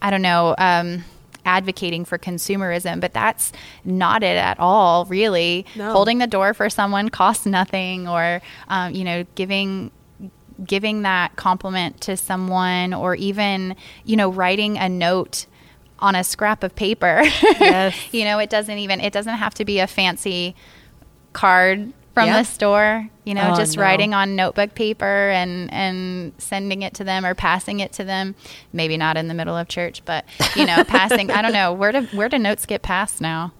I 0.00 0.10
don't 0.10 0.22
know, 0.22 0.54
um, 0.58 1.04
advocating 1.44 2.04
for 2.04 2.18
consumerism, 2.18 3.00
but 3.00 3.12
that's 3.12 3.52
not 3.84 4.22
it 4.22 4.36
at 4.36 4.60
all, 4.60 5.04
really. 5.06 5.66
No. 5.74 5.92
Holding 5.92 6.18
the 6.18 6.26
door 6.28 6.54
for 6.54 6.70
someone 6.70 7.08
costs 7.08 7.46
nothing 7.46 8.06
or, 8.06 8.40
um, 8.68 8.94
you 8.94 9.02
know, 9.04 9.24
giving 9.34 9.90
giving 10.64 11.02
that 11.02 11.36
compliment 11.36 12.00
to 12.00 12.16
someone 12.16 12.94
or 12.94 13.14
even 13.14 13.76
you 14.06 14.16
know 14.16 14.30
writing 14.30 14.78
a 14.78 14.88
note 14.88 15.44
on 15.98 16.14
a 16.14 16.22
scrap 16.24 16.62
of 16.62 16.74
paper 16.76 17.22
Yes. 17.42 17.96
you 18.12 18.24
know 18.24 18.38
it 18.38 18.50
doesn't 18.50 18.78
even 18.78 19.00
it 19.00 19.12
doesn't 19.12 19.34
have 19.36 19.54
to 19.54 19.64
be 19.64 19.78
a 19.80 19.86
fancy 19.86 20.54
card 21.32 21.92
from 22.14 22.26
Yeah. 22.26 22.38
the 22.38 22.44
store 22.44 23.08
you 23.24 23.34
know 23.34 23.50
Oh, 23.52 23.56
just 23.56 23.76
no. 23.76 23.82
writing 23.82 24.14
on 24.14 24.36
notebook 24.36 24.74
paper 24.74 25.30
and 25.30 25.72
and 25.72 26.32
sending 26.38 26.82
it 26.82 26.94
to 26.94 27.04
them 27.04 27.24
or 27.26 27.34
passing 27.34 27.80
it 27.80 27.92
to 27.94 28.04
them 28.04 28.34
maybe 28.72 28.96
not 28.96 29.16
in 29.16 29.28
the 29.28 29.34
middle 29.34 29.56
of 29.56 29.68
church 29.68 30.02
but 30.04 30.24
you 30.54 30.64
know 30.66 30.82
passing 30.88 31.30
i 31.30 31.40
don't 31.42 31.52
know 31.52 31.72
where 31.72 31.92
do 31.92 32.02
where 32.16 32.28
do 32.28 32.38
notes 32.38 32.66
get 32.66 32.82
passed 32.82 33.20
now 33.20 33.52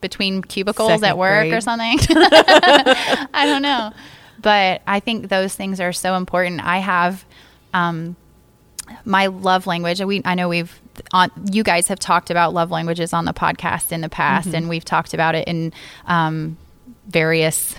between 0.00 0.40
cubicles 0.42 0.88
Second 0.88 1.04
at 1.04 1.18
work 1.18 1.46
or 1.52 1.60
something 1.60 1.98
I 2.10 3.44
don't 3.44 3.60
know. 3.62 3.92
But 4.40 4.80
I 4.86 5.00
think 5.00 5.28
those 5.28 5.54
things 5.54 5.78
are 5.80 5.92
so 5.92 6.14
important. 6.14 6.64
I 6.64 6.78
have 6.78 7.24
um, 7.74 8.16
my 9.04 9.26
love 9.26 9.66
language. 9.66 10.00
We 10.00 10.22
I 10.24 10.34
know 10.34 10.48
we've 10.48 10.80
on 11.12 11.30
you 11.50 11.62
guys 11.62 11.88
have 11.88 11.98
talked 11.98 12.30
about 12.30 12.54
love 12.54 12.70
languages 12.70 13.12
on 13.12 13.24
the 13.24 13.32
podcast 13.32 13.92
in 13.92 14.00
the 14.00 14.08
past, 14.08 14.54
and 14.54 14.68
we've 14.68 14.84
talked 14.84 15.14
about 15.14 15.34
it 15.34 15.46
in 15.48 15.72
um, 16.06 16.56
various 17.08 17.76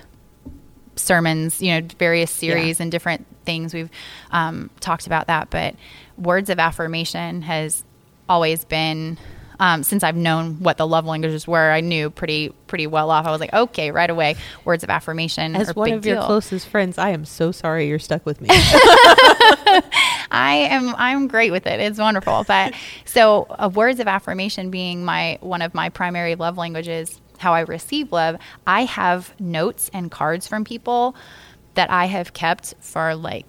sermons, 0.95 1.61
you 1.61 1.79
know, 1.79 1.87
various 1.97 2.31
series 2.31 2.79
and 2.79 2.91
different 2.91 3.25
things. 3.45 3.73
We've 3.73 3.89
um, 4.31 4.69
talked 4.79 5.07
about 5.07 5.27
that, 5.27 5.49
but 5.49 5.75
words 6.17 6.49
of 6.49 6.59
affirmation 6.59 7.41
has 7.43 7.83
always 8.27 8.65
been. 8.65 9.17
Um, 9.61 9.83
since 9.83 10.05
I've 10.05 10.15
known 10.15 10.63
what 10.63 10.77
the 10.77 10.87
love 10.87 11.05
languages 11.05 11.45
were, 11.45 11.69
I 11.71 11.81
knew 11.81 12.09
pretty 12.09 12.53
pretty 12.67 12.87
well 12.87 13.11
off. 13.11 13.25
I 13.25 13.31
was 13.31 13.41
like, 13.41 13.51
okay, 13.51 13.91
right 13.91 14.09
away, 14.09 14.37
words 14.63 14.85
of 14.85 14.89
affirmation. 14.89 15.53
as 15.53 15.71
are 15.71 15.73
one 15.73 15.91
of 15.91 16.05
your 16.05 16.23
closest 16.23 16.69
friends, 16.69 16.97
I 16.97 17.09
am 17.09 17.25
so 17.25 17.51
sorry 17.51 17.89
you're 17.89 17.99
stuck 17.99 18.25
with 18.25 18.39
me. 18.39 18.47
I 20.31 20.55
am 20.55 20.93
I'm 20.97 21.27
great 21.27 21.51
with 21.51 21.65
it. 21.67 21.79
It's 21.79 21.99
wonderful. 21.99 22.43
But 22.47 22.73
so 23.05 23.47
uh, 23.49 23.69
words 23.73 23.99
of 23.99 24.07
affirmation 24.07 24.69
being 24.69 25.03
my 25.03 25.37
one 25.41 25.61
of 25.61 25.73
my 25.73 25.89
primary 25.89 26.35
love 26.35 26.57
languages, 26.57 27.19
how 27.39 27.53
I 27.53 27.61
receive 27.61 28.11
love, 28.11 28.37
I 28.67 28.85
have 28.85 29.33
notes 29.39 29.89
and 29.93 30.11
cards 30.11 30.47
from 30.47 30.63
people 30.65 31.15
that 31.75 31.89
I 31.89 32.05
have 32.05 32.33
kept 32.33 32.73
for 32.79 33.15
like 33.15 33.45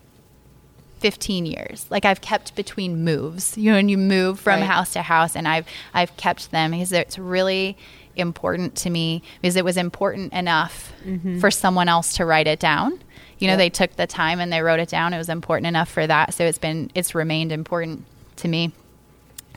15 1.01 1.47
years. 1.47 1.87
Like 1.91 2.05
I've 2.05 2.21
kept 2.21 2.55
between 2.55 3.05
moves. 3.05 3.57
You 3.57 3.73
know, 3.73 3.79
and 3.79 3.91
you 3.91 3.97
move 3.99 4.39
from 4.39 4.61
Right. 4.61 4.67
house 4.69 4.93
to 4.93 5.03
house 5.03 5.35
and 5.37 5.49
I've 5.49 5.67
I've 5.95 6.17
kept 6.17 6.51
them 6.51 6.73
because 6.73 6.93
it's 6.93 7.19
really 7.19 7.77
important 8.17 8.75
to 8.77 8.91
me 8.91 9.23
because 9.41 9.57
it 9.57 9.65
was 9.65 9.77
important 9.77 10.33
enough 10.33 10.93
for 11.41 11.51
someone 11.51 11.89
else 11.89 12.15
to 12.15 12.25
write 12.27 12.47
it 12.47 12.59
down. 12.61 13.01
You 13.41 13.49
know, 13.49 13.55
Yep. 13.55 13.59
they 13.59 13.71
took 13.71 13.97
the 13.97 14.07
time 14.07 14.39
and 14.39 14.53
they 14.53 14.61
wrote 14.63 14.79
it 14.81 14.89
down. 14.89 15.13
It 15.13 15.19
was 15.19 15.29
important 15.29 15.67
enough 15.67 15.89
for 15.91 16.07
that. 16.07 16.33
So 16.35 16.45
it's 16.45 16.59
been 16.59 16.91
it's 16.95 17.15
remained 17.15 17.51
important 17.53 18.05
to 18.37 18.49
me. 18.49 18.73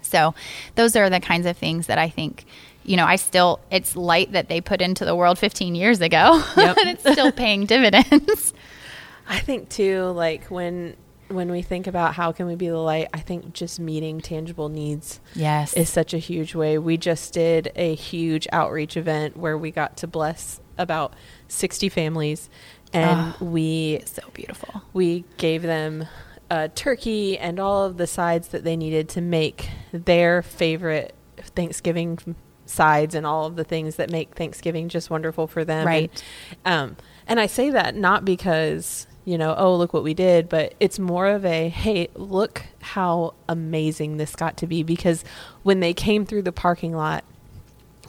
So 0.01 0.33
those 0.75 0.95
are 0.95 1.09
the 1.09 1.19
kinds 1.19 1.45
of 1.45 1.55
things 1.57 1.87
that 1.87 1.97
I 1.97 2.09
think 2.09 2.45
you 2.85 2.97
know, 2.97 3.05
I 3.05 3.15
still 3.15 3.59
it's 3.71 3.95
light 3.95 4.33
that 4.33 4.49
they 4.49 4.59
put 4.59 4.81
into 4.81 5.05
the 5.05 5.15
world 5.15 5.37
15 5.39 5.75
years 5.75 6.01
ago 6.01 6.43
Yep. 6.57 6.77
and 6.81 6.89
it's 6.89 7.09
still 7.11 7.31
paying 7.31 7.65
dividends. 7.65 8.53
I 9.27 9.39
think 9.39 9.69
too, 9.69 10.03
like 10.07 10.45
when 10.47 10.95
when 11.29 11.49
we 11.49 11.61
think 11.61 11.87
about 11.87 12.13
how 12.13 12.31
can 12.33 12.45
we 12.45 12.55
be 12.55 12.67
the 12.67 12.77
light, 12.77 13.07
I 13.13 13.19
think 13.19 13.53
just 13.53 13.79
meeting 13.79 14.19
tangible 14.21 14.69
needs 14.69 15.19
Yes. 15.33 15.73
is 15.73 15.89
such 15.89 16.13
a 16.13 16.17
huge 16.17 16.53
way. 16.55 16.77
We 16.77 16.97
just 16.97 17.33
did 17.33 17.71
a 17.75 17.95
huge 17.95 18.47
outreach 18.51 18.97
event 18.97 19.35
where 19.37 19.57
we 19.57 19.71
got 19.71 19.97
to 19.97 20.07
bless 20.07 20.59
about 20.77 21.13
60 21.47 21.87
families 21.89 22.49
and 22.93 23.33
we 23.39 24.01
so 24.05 24.23
beautiful. 24.33 24.81
we 24.93 25.25
gave 25.37 25.61
them 25.61 26.07
a 26.49 26.69
turkey 26.69 27.37
and 27.37 27.59
all 27.59 27.83
of 27.83 27.97
the 27.97 28.07
sides 28.07 28.49
that 28.49 28.63
they 28.63 28.75
needed 28.75 29.09
to 29.09 29.21
make 29.21 29.69
their 29.91 30.41
favorite 30.41 31.15
Thanksgiving 31.37 32.35
sides 32.65 33.15
and 33.15 33.25
all 33.25 33.45
of 33.45 33.55
the 33.55 33.63
things 33.63 33.95
that 33.95 34.09
make 34.09 34.35
Thanksgiving 34.35 34.89
just 34.89 35.09
wonderful 35.09 35.47
for 35.47 35.65
them. 35.65 35.85
Right. 35.85 36.23
And, 36.63 36.91
um, 36.91 36.97
and 37.27 37.39
I 37.39 37.47
say 37.47 37.69
that 37.71 37.95
not 37.95 38.25
because 38.25 39.07
you 39.25 39.37
know, 39.37 39.55
oh 39.57 39.75
look 39.75 39.93
what 39.93 40.03
we 40.03 40.13
did, 40.13 40.49
but 40.49 40.73
it's 40.79 40.99
more 40.99 41.27
of 41.27 41.45
a 41.45 41.69
hey, 41.69 42.09
look 42.15 42.63
how 42.81 43.33
amazing 43.47 44.17
this 44.17 44.35
got 44.35 44.57
to 44.57 44.67
be 44.67 44.83
because 44.83 45.23
when 45.63 45.79
they 45.79 45.93
came 45.93 46.25
through 46.25 46.41
the 46.41 46.51
parking 46.51 46.93
lot, 46.93 47.23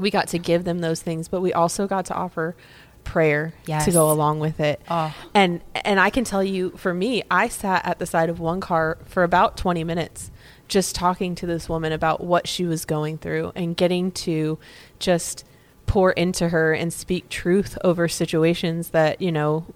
we 0.01 0.11
got 0.11 0.29
to 0.29 0.39
give 0.39 0.65
them 0.65 0.81
those 0.81 1.03
things, 1.03 1.29
but 1.29 1.41
we 1.41 1.53
also 1.53 1.87
got 1.87 2.07
to 2.07 2.15
offer 2.15 2.57
prayer 3.05 3.53
Yes. 3.67 3.85
to 3.85 3.93
go 3.93 4.11
along 4.11 4.41
with 4.41 4.61
it. 4.61 4.81
Oh. 4.91 5.15
And 5.35 5.61
and 5.75 6.01
I 6.01 6.11
can 6.11 6.25
tell 6.25 6.43
you 6.43 6.71
for 6.71 6.93
me, 6.95 7.23
I 7.31 7.49
sat 7.49 7.87
at 7.87 7.99
the 7.99 8.07
side 8.07 8.31
of 8.31 8.41
one 8.41 8.61
car 8.61 8.99
for 9.05 9.23
about 9.23 9.57
20 9.57 9.85
minutes 9.85 10.31
just 10.67 10.95
talking 10.95 11.35
to 11.37 11.47
this 11.47 11.69
woman 11.69 11.93
about 11.93 12.23
what 12.25 12.49
she 12.49 12.65
was 12.65 12.85
going 12.85 13.19
through 13.19 13.53
and 13.55 13.77
getting 13.77 14.11
to 14.11 14.59
just 14.99 15.45
pour 15.87 16.13
into 16.13 16.49
her 16.49 16.73
and 16.73 16.93
speak 16.93 17.29
truth 17.29 17.77
over 17.85 18.09
situations 18.09 18.91
that, 18.91 19.21
you 19.21 19.31
know, 19.31 19.67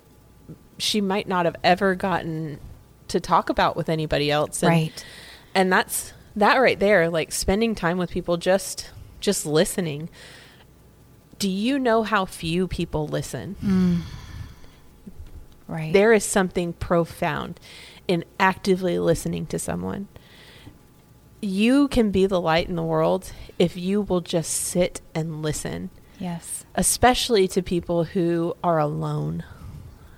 she 0.78 1.00
might 1.00 1.28
not 1.28 1.44
have 1.44 1.56
ever 1.62 1.94
gotten 1.94 2.58
to 3.08 3.20
talk 3.20 3.50
about 3.50 3.76
with 3.76 3.88
anybody 3.88 4.30
else. 4.30 4.62
And, 4.62 4.70
right. 4.70 5.04
And 5.54 5.72
that's 5.72 6.12
that 6.36 6.56
right 6.56 6.78
there, 6.78 7.10
like 7.10 7.32
spending 7.32 7.74
time 7.74 7.98
with 7.98 8.10
people 8.10 8.36
just 8.36 8.90
just 9.20 9.44
listening. 9.44 10.08
Do 11.38 11.48
you 11.48 11.78
know 11.78 12.02
how 12.02 12.24
few 12.24 12.66
people 12.66 13.06
listen? 13.06 13.56
Mm. 13.64 14.00
Right. 15.68 15.92
There 15.92 16.12
is 16.12 16.24
something 16.24 16.72
profound 16.72 17.60
in 18.08 18.24
actively 18.40 18.98
listening 18.98 19.46
to 19.46 19.58
someone. 19.58 20.08
You 21.40 21.88
can 21.88 22.10
be 22.10 22.26
the 22.26 22.40
light 22.40 22.68
in 22.68 22.74
the 22.74 22.82
world 22.82 23.32
if 23.58 23.76
you 23.76 24.00
will 24.00 24.22
just 24.22 24.50
sit 24.50 25.00
and 25.14 25.42
listen. 25.42 25.90
Yes. 26.18 26.64
Especially 26.74 27.46
to 27.48 27.62
people 27.62 28.04
who 28.04 28.56
are 28.64 28.78
alone. 28.78 29.44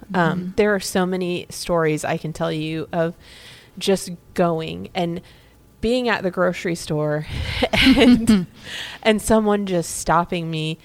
Mm-hmm. 0.04 0.16
Um, 0.16 0.54
there 0.56 0.74
are 0.74 0.80
so 0.80 1.04
many 1.04 1.46
stories 1.50 2.04
I 2.04 2.16
can 2.16 2.32
tell 2.32 2.52
you 2.52 2.88
of 2.92 3.16
just 3.76 4.10
going 4.34 4.88
and 4.94 5.20
being 5.80 6.08
at 6.08 6.22
the 6.22 6.30
grocery 6.30 6.74
store 6.74 7.26
and 7.72 8.46
and 9.02 9.20
someone 9.20 9.66
just 9.66 9.96
stopping 9.96 10.50
me 10.50 10.78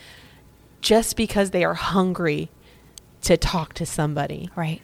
just 0.86 1.18
because 1.18 1.50
they 1.50 1.66
are 1.66 1.74
hungry 1.74 2.48
to 3.24 3.36
talk 3.36 3.74
to 3.74 3.88
somebody. 3.88 4.52
Right. 4.56 4.84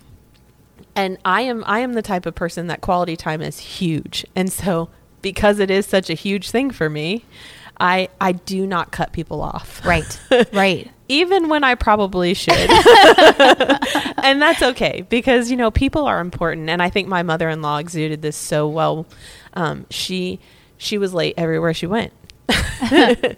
And 0.96 1.20
I 1.24 1.42
am 1.42 1.64
I 1.68 1.82
am 1.82 1.94
the 1.94 2.02
type 2.02 2.26
of 2.26 2.34
person 2.34 2.66
that 2.68 2.82
quality 2.82 3.16
time 3.16 3.40
is 3.40 3.60
huge. 3.60 4.26
And 4.36 4.52
so 4.52 4.90
because 5.22 5.60
it 5.60 5.70
is 5.70 5.86
such 5.86 6.10
a 6.10 6.16
huge 6.16 6.50
thing 6.50 6.72
for 6.72 6.90
me, 6.90 7.24
I 7.80 8.10
I 8.20 8.32
do 8.32 8.66
not 8.66 8.92
cut 8.92 9.14
people 9.14 9.42
off. 9.42 9.86
Right. 9.86 10.20
Right. 10.52 10.92
Even 11.08 11.50
when 11.50 11.64
I 11.64 11.76
probably 11.76 12.34
should. 12.34 12.56
and 14.24 14.42
that's 14.42 14.64
okay 14.64 15.06
because 15.08 15.52
you 15.52 15.58
know 15.58 15.70
people 15.70 16.06
are 16.06 16.20
important 16.20 16.68
and 16.68 16.82
I 16.82 16.90
think 16.90 17.10
my 17.10 17.22
mother-in-law 17.22 17.78
exuded 17.78 18.24
this 18.24 18.36
so 18.36 18.68
well. 18.68 19.06
Um, 19.54 19.86
she 19.92 20.40
she 20.78 20.98
was 20.98 21.14
late 21.14 21.36
everywhere 21.38 21.76
she 21.76 21.86
went. 21.86 22.12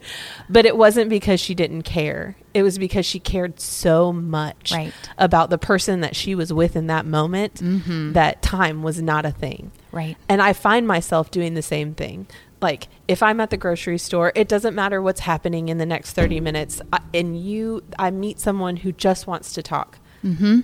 but 0.49 0.65
it 0.65 0.77
wasn't 0.77 1.09
because 1.09 1.39
she 1.39 1.53
didn't 1.53 1.83
care. 1.83 2.35
It 2.53 2.63
was 2.63 2.77
because 2.77 3.05
she 3.05 3.19
cared 3.19 3.59
so 3.59 4.13
much 4.13 4.71
right. 4.71 4.93
about 5.17 5.49
the 5.49 5.57
person 5.57 6.01
that 6.01 6.15
she 6.15 6.35
was 6.35 6.51
with 6.53 6.75
in 6.75 6.87
that 6.87 7.05
moment 7.05 7.55
mm-hmm. 7.55 8.13
that 8.13 8.41
time 8.41 8.83
was 8.83 9.01
not 9.01 9.25
a 9.25 9.31
thing. 9.31 9.71
Right. 9.91 10.17
And 10.27 10.41
I 10.41 10.53
find 10.53 10.87
myself 10.87 11.31
doing 11.31 11.53
the 11.53 11.61
same 11.61 11.93
thing. 11.93 12.27
Like 12.61 12.87
if 13.07 13.21
I'm 13.21 13.41
at 13.41 13.49
the 13.49 13.57
grocery 13.57 13.97
store, 13.97 14.31
it 14.35 14.47
doesn't 14.47 14.73
matter 14.73 15.01
what's 15.01 15.21
happening 15.21 15.69
in 15.69 15.77
the 15.77 15.85
next 15.85 16.13
30 16.13 16.39
minutes 16.39 16.81
I, 16.91 17.01
and 17.13 17.37
you 17.37 17.83
I 17.99 18.09
meet 18.11 18.39
someone 18.39 18.77
who 18.77 18.91
just 18.91 19.27
wants 19.27 19.53
to 19.53 19.63
talk. 19.63 19.99
Mm-hmm. 20.23 20.61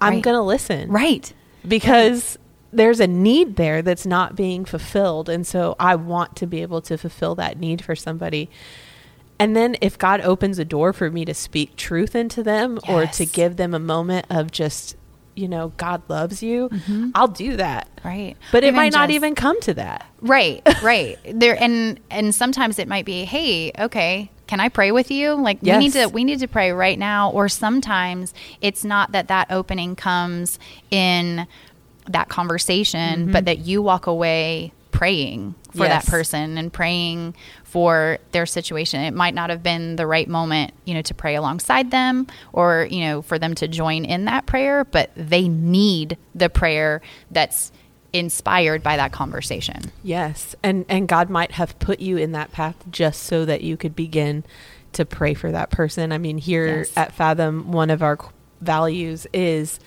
I'm 0.00 0.14
right. 0.14 0.22
going 0.22 0.36
to 0.36 0.42
listen. 0.42 0.90
Right. 0.90 1.32
Because 1.66 2.38
there's 2.72 3.00
a 3.00 3.06
need 3.06 3.56
there 3.56 3.82
that's 3.82 4.06
not 4.06 4.34
being 4.34 4.64
fulfilled. 4.64 5.28
And 5.28 5.46
so 5.46 5.76
I 5.78 5.94
want 5.94 6.36
to 6.36 6.46
be 6.46 6.62
able 6.62 6.80
to 6.82 6.96
fulfill 6.96 7.34
that 7.36 7.58
need 7.58 7.84
for 7.84 7.94
somebody. 7.94 8.50
And 9.38 9.56
then 9.56 9.76
if 9.80 9.98
God 9.98 10.20
opens 10.20 10.58
a 10.58 10.64
door 10.64 10.92
for 10.92 11.10
me 11.10 11.24
to 11.24 11.34
speak 11.34 11.76
truth 11.76 12.14
into 12.14 12.42
them 12.42 12.78
yes. 12.84 12.90
or 12.90 13.06
to 13.06 13.26
give 13.26 13.56
them 13.56 13.74
a 13.74 13.78
moment 13.78 14.26
of 14.30 14.50
just, 14.50 14.96
you 15.34 15.48
know, 15.48 15.72
God 15.76 16.02
loves 16.08 16.42
you, 16.42 16.68
mm-hmm. 16.68 17.10
I'll 17.14 17.28
do 17.28 17.56
that. 17.56 17.88
Right. 18.04 18.36
But 18.52 18.62
even 18.62 18.74
it 18.74 18.76
might 18.76 18.92
just, 18.92 18.96
not 18.96 19.10
even 19.10 19.34
come 19.34 19.60
to 19.62 19.74
that. 19.74 20.06
Right. 20.20 20.62
Right. 20.82 21.18
there 21.24 21.60
and 21.60 22.00
and 22.10 22.34
sometimes 22.34 22.78
it 22.78 22.88
might 22.88 23.04
be, 23.04 23.24
"Hey, 23.24 23.70
okay, 23.78 24.30
can 24.48 24.58
I 24.58 24.68
pray 24.68 24.90
with 24.90 25.10
you? 25.10 25.34
Like 25.34 25.58
yes. 25.60 25.76
we 25.76 25.84
need 25.84 25.92
to 25.92 26.06
we 26.06 26.24
need 26.24 26.40
to 26.40 26.48
pray 26.48 26.72
right 26.72 26.98
now." 26.98 27.30
Or 27.30 27.48
sometimes 27.48 28.34
it's 28.60 28.84
not 28.84 29.12
that 29.12 29.28
that 29.28 29.48
opening 29.50 29.94
comes 29.94 30.58
in 30.90 31.46
that 32.08 32.28
conversation, 32.28 33.24
mm-hmm. 33.24 33.32
but 33.32 33.44
that 33.44 33.58
you 33.58 33.82
walk 33.82 34.06
away 34.06 34.72
praying 34.90 35.54
for 35.72 35.86
yes. 35.86 36.04
that 36.04 36.10
person 36.10 36.58
and 36.58 36.72
praying 36.72 37.34
for 37.64 38.18
their 38.32 38.46
situation. 38.46 39.00
It 39.00 39.14
might 39.14 39.34
not 39.34 39.50
have 39.50 39.62
been 39.62 39.96
the 39.96 40.06
right 40.06 40.28
moment, 40.28 40.74
you 40.84 40.94
know, 40.94 41.02
to 41.02 41.14
pray 41.14 41.34
alongside 41.34 41.90
them 41.90 42.26
or, 42.52 42.86
you 42.90 43.00
know, 43.00 43.22
for 43.22 43.38
them 43.38 43.54
to 43.56 43.66
join 43.66 44.04
in 44.04 44.26
that 44.26 44.46
prayer, 44.46 44.84
but 44.84 45.10
they 45.16 45.48
need 45.48 46.18
the 46.34 46.50
prayer 46.50 47.00
that's 47.30 47.72
inspired 48.12 48.82
by 48.82 48.96
that 48.96 49.10
conversation. 49.10 49.90
Yes. 50.02 50.54
And 50.62 50.84
and 50.88 51.08
God 51.08 51.30
might 51.30 51.52
have 51.52 51.78
put 51.78 52.00
you 52.00 52.18
in 52.18 52.32
that 52.32 52.52
path 52.52 52.76
just 52.90 53.22
so 53.22 53.44
that 53.46 53.62
you 53.62 53.76
could 53.76 53.96
begin 53.96 54.44
to 54.92 55.06
pray 55.06 55.32
for 55.34 55.50
that 55.50 55.70
person. 55.70 56.12
I 56.12 56.18
mean, 56.18 56.38
here 56.38 56.78
yes. 56.78 56.92
at 56.96 57.12
Fathom, 57.12 57.72
one 57.72 57.88
of 57.88 58.02
our 58.02 58.18
values 58.60 59.26
is 59.32 59.80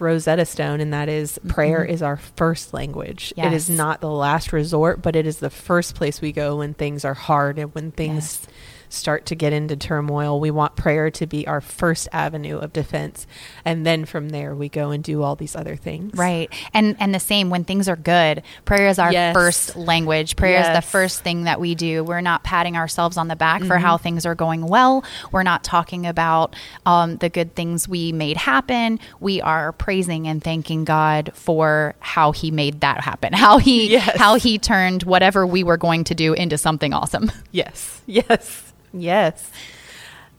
Rosetta 0.00 0.44
Stone, 0.44 0.80
and 0.80 0.92
that 0.92 1.08
is 1.08 1.38
prayer 1.48 1.80
mm-hmm. 1.80 1.92
is 1.92 2.02
our 2.02 2.16
first 2.16 2.74
language. 2.74 3.32
Yes. 3.36 3.46
It 3.46 3.56
is 3.56 3.70
not 3.70 4.00
the 4.00 4.10
last 4.10 4.52
resort, 4.52 5.02
but 5.02 5.16
it 5.16 5.26
is 5.26 5.38
the 5.38 5.50
first 5.50 5.94
place 5.94 6.20
we 6.20 6.32
go 6.32 6.56
when 6.56 6.74
things 6.74 7.04
are 7.04 7.14
hard 7.14 7.58
and 7.58 7.74
when 7.74 7.90
things 7.92 8.40
yes 8.44 8.54
start 8.94 9.26
to 9.26 9.34
get 9.34 9.52
into 9.52 9.76
turmoil, 9.76 10.40
we 10.40 10.50
want 10.50 10.76
prayer 10.76 11.10
to 11.10 11.26
be 11.26 11.46
our 11.46 11.60
first 11.60 12.08
avenue 12.12 12.58
of 12.58 12.72
defense. 12.72 13.26
And 13.64 13.84
then 13.86 14.04
from 14.04 14.30
there 14.30 14.54
we 14.54 14.68
go 14.68 14.90
and 14.90 15.02
do 15.02 15.22
all 15.22 15.36
these 15.36 15.56
other 15.56 15.76
things. 15.76 16.14
Right. 16.14 16.52
And 16.72 16.96
and 16.98 17.14
the 17.14 17.20
same 17.20 17.50
when 17.50 17.64
things 17.64 17.88
are 17.88 17.96
good, 17.96 18.42
prayer 18.64 18.88
is 18.88 18.98
our 18.98 19.12
yes. 19.12 19.34
first 19.34 19.76
language. 19.76 20.36
Prayer 20.36 20.58
yes. 20.58 20.68
is 20.68 20.84
the 20.84 20.90
first 20.90 21.22
thing 21.22 21.44
that 21.44 21.60
we 21.60 21.74
do. 21.74 22.04
We're 22.04 22.20
not 22.20 22.44
patting 22.44 22.76
ourselves 22.76 23.16
on 23.16 23.28
the 23.28 23.36
back 23.36 23.60
mm-hmm. 23.60 23.68
for 23.68 23.78
how 23.78 23.96
things 23.96 24.26
are 24.26 24.34
going 24.34 24.66
well. 24.66 25.04
We're 25.32 25.42
not 25.42 25.64
talking 25.64 26.06
about 26.06 26.54
um, 26.86 27.16
the 27.18 27.28
good 27.28 27.54
things 27.54 27.88
we 27.88 28.12
made 28.12 28.36
happen. 28.36 29.00
We 29.20 29.40
are 29.40 29.72
praising 29.72 30.28
and 30.28 30.42
thanking 30.42 30.84
God 30.84 31.32
for 31.34 31.94
how 32.00 32.32
he 32.32 32.50
made 32.50 32.80
that 32.80 33.00
happen. 33.00 33.32
How 33.44 33.58
he 33.58 33.90
yes. 33.90 34.16
how 34.16 34.36
he 34.36 34.58
turned 34.58 35.02
whatever 35.02 35.46
we 35.46 35.64
were 35.64 35.76
going 35.76 36.04
to 36.04 36.14
do 36.14 36.32
into 36.32 36.56
something 36.56 36.94
awesome. 36.94 37.30
Yes. 37.52 38.02
Yes. 38.06 38.72
Yes. 38.94 39.50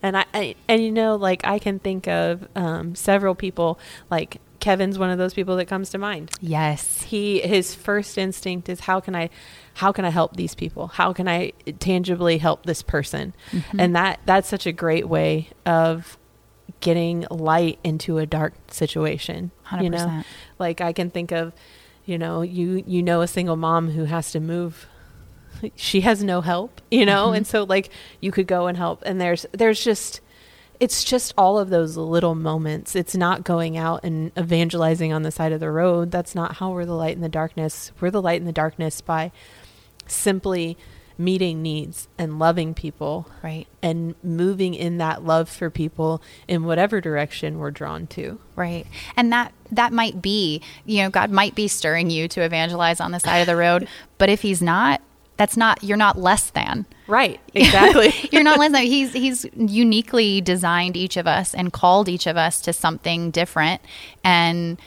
And 0.02 0.18
I, 0.18 0.26
I, 0.34 0.56
and 0.68 0.84
you 0.84 0.92
know 0.92 1.16
like 1.16 1.46
I 1.46 1.60
can 1.60 1.80
think 1.80 2.08
of 2.08 2.48
um, 2.56 2.96
several 2.96 3.36
people 3.36 3.80
like 4.10 4.40
Kevin's 4.60 4.98
one 4.98 5.12
of 5.12 5.20
those 5.20 5.34
people 5.34 5.58
that 5.58 5.66
comes 5.66 5.92
to 5.92 6.00
mind. 6.00 6.32
Yes. 6.42 7.04
He 7.04 7.40
his 7.42 7.76
first 7.76 8.18
instinct 8.18 8.68
is 8.68 8.80
how 8.82 9.00
can 9.00 9.16
I 9.16 9.30
how 9.76 9.92
can 9.92 10.06
I 10.06 10.10
help 10.10 10.36
these 10.36 10.56
people? 10.56 10.88
How 10.88 11.14
can 11.14 11.28
I 11.28 11.54
tangibly 11.80 12.38
help 12.38 12.66
this 12.66 12.82
person? 12.82 13.34
Mm-hmm. 13.52 13.80
And 13.80 13.96
that 13.96 14.22
that's 14.26 14.48
such 14.48 14.66
a 14.66 14.72
great 14.72 15.08
way 15.08 15.50
of 15.66 16.18
getting 16.80 17.26
light 17.30 17.80
into 17.84 18.18
a 18.18 18.26
dark 18.26 18.54
situation. 18.72 19.52
100%. 19.68 19.84
You 19.84 19.90
know? 19.92 20.24
Like 20.58 20.82
I 20.82 20.94
can 20.94 21.10
think 21.12 21.32
of 21.32 21.54
you 22.06 22.18
know, 22.18 22.42
you 22.42 22.84
you 22.88 23.04
know 23.04 23.22
a 23.22 23.28
single 23.28 23.56
mom 23.56 23.90
who 23.90 24.06
has 24.06 24.32
to 24.32 24.40
move 24.40 24.88
she 25.76 26.02
has 26.02 26.24
no 26.24 26.42
help, 26.42 26.82
you 26.92 27.06
know? 27.06 27.28
Mm-hmm. 27.28 27.36
And 27.36 27.48
so 27.48 27.64
like 27.64 27.90
you 28.22 28.32
could 28.32 28.48
go 28.48 28.68
and 28.68 28.78
help 28.78 29.04
and 29.06 29.20
there's 29.20 29.46
there's 29.52 29.84
just 29.84 30.22
it's 30.80 31.04
just 31.04 31.34
all 31.38 31.58
of 31.58 31.70
those 31.70 31.98
little 31.98 32.36
moments. 32.36 32.96
It's 32.96 33.16
not 33.16 33.44
going 33.44 33.78
out 33.78 34.04
and 34.04 34.32
evangelizing 34.38 35.14
on 35.14 35.24
the 35.24 35.32
side 35.32 35.52
of 35.52 35.60
the 35.60 35.72
road. 35.72 36.12
That's 36.12 36.36
not 36.36 36.58
how 36.58 36.72
we're 36.72 36.86
the 36.86 36.96
light 36.96 37.16
in 37.16 37.22
the 37.22 37.30
darkness. 37.30 37.92
We're 38.00 38.12
the 38.12 38.22
light 38.22 38.40
in 38.40 38.46
the 38.46 38.52
darkness 38.52 39.02
by 39.02 39.32
simply 40.08 40.78
meeting 41.18 41.62
needs 41.62 42.08
and 42.18 42.40
loving 42.40 42.74
people. 42.74 43.30
Right. 43.42 43.68
And 43.82 44.16
moving 44.24 44.74
in 44.74 44.98
that 44.98 45.24
love 45.24 45.50
for 45.50 45.70
people 45.70 46.22
in 46.48 46.66
whatever 46.66 47.00
direction 47.00 47.58
we're 47.58 47.72
drawn 47.72 48.08
to. 48.08 48.40
Right. 48.56 48.86
And 49.16 49.32
that 49.32 49.54
that 49.72 49.94
might 49.94 50.22
be, 50.22 50.62
you 50.86 51.04
know, 51.04 51.10
God 51.10 51.32
might 51.32 51.56
be 51.56 51.68
stirring 51.68 52.10
you 52.10 52.28
to 52.30 52.42
evangelize 52.42 53.00
on 53.00 53.12
the 53.12 53.20
side 53.20 53.40
of 53.40 53.48
the 53.48 53.56
road, 53.56 53.88
but 54.18 54.30
if 54.30 54.42
he's 54.42 54.62
not, 54.62 55.02
that's 55.38 55.58
not 55.58 55.84
you're 55.84 55.98
not 55.98 56.18
less 56.18 56.50
than. 56.50 56.86
Right. 57.08 57.40
Exactly. 57.56 58.14
You're 58.32 58.44
not 58.44 58.60
less 58.60 58.74
than 58.74 58.84
he's 58.84 59.14
he's 59.14 59.46
uniquely 59.56 60.42
designed 60.42 60.98
each 60.98 61.16
of 61.16 61.26
us 61.26 61.54
and 61.54 61.72
called 61.72 62.10
each 62.10 62.28
of 62.28 62.36
us 62.36 62.62
to 62.62 62.74
something 62.74 63.32
different. 63.32 63.82
And 64.24 64.80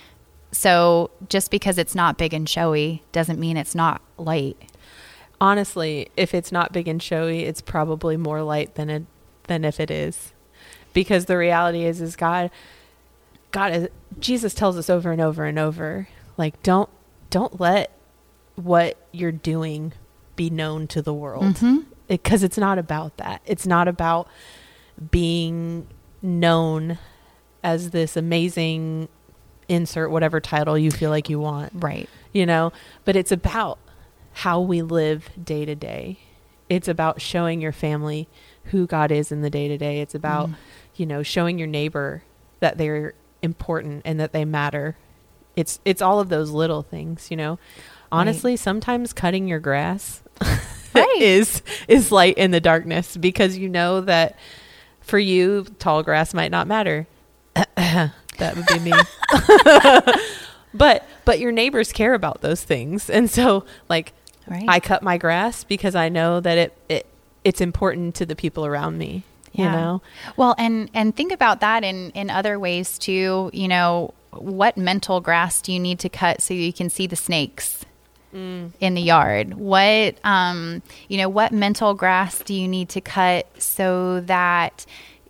so 0.52 1.11
just 1.28 1.50
because 1.50 1.78
it's 1.78 1.94
not 1.94 2.18
big 2.18 2.34
and 2.34 2.46
showy 2.48 3.02
doesn't 3.12 3.40
mean 3.40 3.56
it's 3.56 3.74
not 3.74 4.02
light. 4.18 4.56
Honestly 5.40 6.11
if 6.16 6.34
it's 6.34 6.53
not 6.53 6.72
big 6.72 6.88
and 6.88 7.03
showy 7.03 7.44
it's 7.44 7.61
probably 7.62 8.16
more 8.16 8.42
light 8.42 8.74
than 8.74 8.90
it 8.90 9.07
than 9.44 9.64
if 9.64 9.80
it 9.80 9.90
is. 9.90 10.32
Because 10.92 11.24
the 11.26 11.38
reality 11.38 11.84
is 11.84 12.01
is 12.01 12.16
god 12.16 12.51
god 13.51 13.74
is, 13.74 13.88
jesus 14.18 14.53
tells 14.53 14.76
us 14.76 14.90
over 14.90 15.11
and 15.11 15.22
over 15.22 15.46
and 15.46 15.59
over 15.59 16.09
like 16.36 16.62
don't 16.62 16.90
don't 17.30 17.59
let 17.61 17.92
what 18.57 18.99
you're 19.12 19.32
doing 19.32 19.92
be 20.39 20.49
known 20.49 20.86
to 20.86 21.03
the 21.03 21.12
world 21.12 21.55
because 21.55 21.62
mm-hmm. 21.62 22.09
it, 22.09 22.43
it's 22.43 22.57
not 22.57 22.78
about 22.78 23.18
that. 23.18 23.43
It's 23.45 23.66
not 23.66 23.89
about 23.89 24.28
being 25.11 25.86
known 26.22 26.99
as 27.62 27.91
this 27.91 28.16
amazing 28.16 29.09
insert 29.68 30.11
whatever 30.11 30.41
title 30.41 30.78
you 30.78 30.91
feel 30.91 31.11
like 31.11 31.28
you 31.28 31.39
want. 31.39 31.72
Right. 31.74 32.09
You 32.32 32.47
know, 32.47 32.72
but 33.05 33.16
it's 33.16 33.32
about 33.32 33.78
how 34.32 34.61
we 34.61 34.80
live 34.80 35.28
day 35.43 35.66
to 35.66 35.74
day. 35.74 36.20
It's 36.70 36.89
about 36.89 37.20
showing 37.20 37.61
your 37.61 37.72
family 37.72 38.28
who 38.64 38.86
God 38.86 39.11
is 39.11 39.30
in 39.32 39.43
the 39.43 39.51
day 39.51 39.68
to 39.68 39.76
day. 39.76 40.01
It's 40.01 40.14
about, 40.14 40.49
mm. 40.49 40.55
you 40.95 41.05
know, 41.05 41.22
showing 41.22 41.59
your 41.59 41.68
neighbor 41.68 42.22
that 42.61 42.78
they're 42.78 43.14
important 43.43 44.03
and 44.05 44.20
that 44.20 44.32
they 44.32 44.45
matter 44.45 44.97
it's 45.59 45.80
it's 45.84 46.01
all 46.01 46.20
of 46.20 46.28
those 46.28 46.51
little 46.51 46.82
things, 46.82 47.32
you 47.32 47.36
know. 47.36 47.59
Honestly, 48.11 48.57
sometimes 48.57 49.12
cutting 49.12 49.49
your 49.49 49.59
grass 49.59 50.22
Right. 50.95 51.20
is 51.20 51.62
is 51.86 52.11
light 52.11 52.39
in 52.39 52.51
the 52.51 52.61
darkness 52.61 53.16
because 53.16 53.57
you 53.57 53.68
know 53.68 54.01
that 54.01 54.36
for 55.01 55.18
you 55.18 55.66
tall 55.78 56.03
grass 56.03 56.34
might 56.34 56.51
not 56.51 56.66
matter. 56.66 57.07
that 57.55 58.12
would 58.57 58.66
be 58.66 58.78
me. 58.80 58.93
but 60.74 61.07
but 61.24 61.39
your 61.39 61.53
neighbors 61.53 61.93
care 61.93 62.14
about 62.14 62.41
those 62.41 62.64
things. 62.64 63.09
And 63.11 63.30
so 63.30 63.64
like 63.89 64.12
Right. 64.49 64.64
I 64.66 64.80
cut 64.80 65.03
my 65.03 65.18
grass 65.18 65.64
because 65.64 65.95
I 65.95 66.09
know 66.09 66.41
that 66.41 66.59
it, 66.59 66.78
it 66.89 67.07
it's 67.45 67.61
important 67.61 68.14
to 68.16 68.26
the 68.26 68.34
people 68.34 68.64
around 68.64 68.99
me. 68.99 69.22
You 69.53 69.64
know? 69.64 70.03
Well, 70.36 70.55
and 70.57 70.89
and 70.95 71.16
think 71.16 71.32
about 71.32 71.61
that 71.61 71.82
in 71.82 72.11
in 72.12 72.30
other 72.30 72.59
ways 72.59 72.97
too. 72.97 73.51
You 73.53 73.66
know, 73.68 74.14
what 74.30 74.76
mental 74.76 75.20
grass 75.20 75.61
do 75.61 75.72
you 75.72 75.80
need 75.80 75.99
to 76.01 76.09
cut 76.09 76.41
so 76.41 76.55
you 76.55 76.72
can 76.72 76.89
see 76.91 77.07
the 77.07 77.16
snakes 77.16 77.84
in 78.33 78.95
the 78.95 79.01
yard? 79.01 79.55
What 79.55 80.16
um, 80.24 80.83
you 81.09 81.18
know, 81.18 81.29
what 81.29 81.53
mental 81.53 81.95
grass 81.95 82.39
do 82.41 82.55
you 82.55 82.68
need 82.68 82.89
to 82.91 83.01
cut 83.01 83.47
so 83.61 84.20
that 84.20 84.85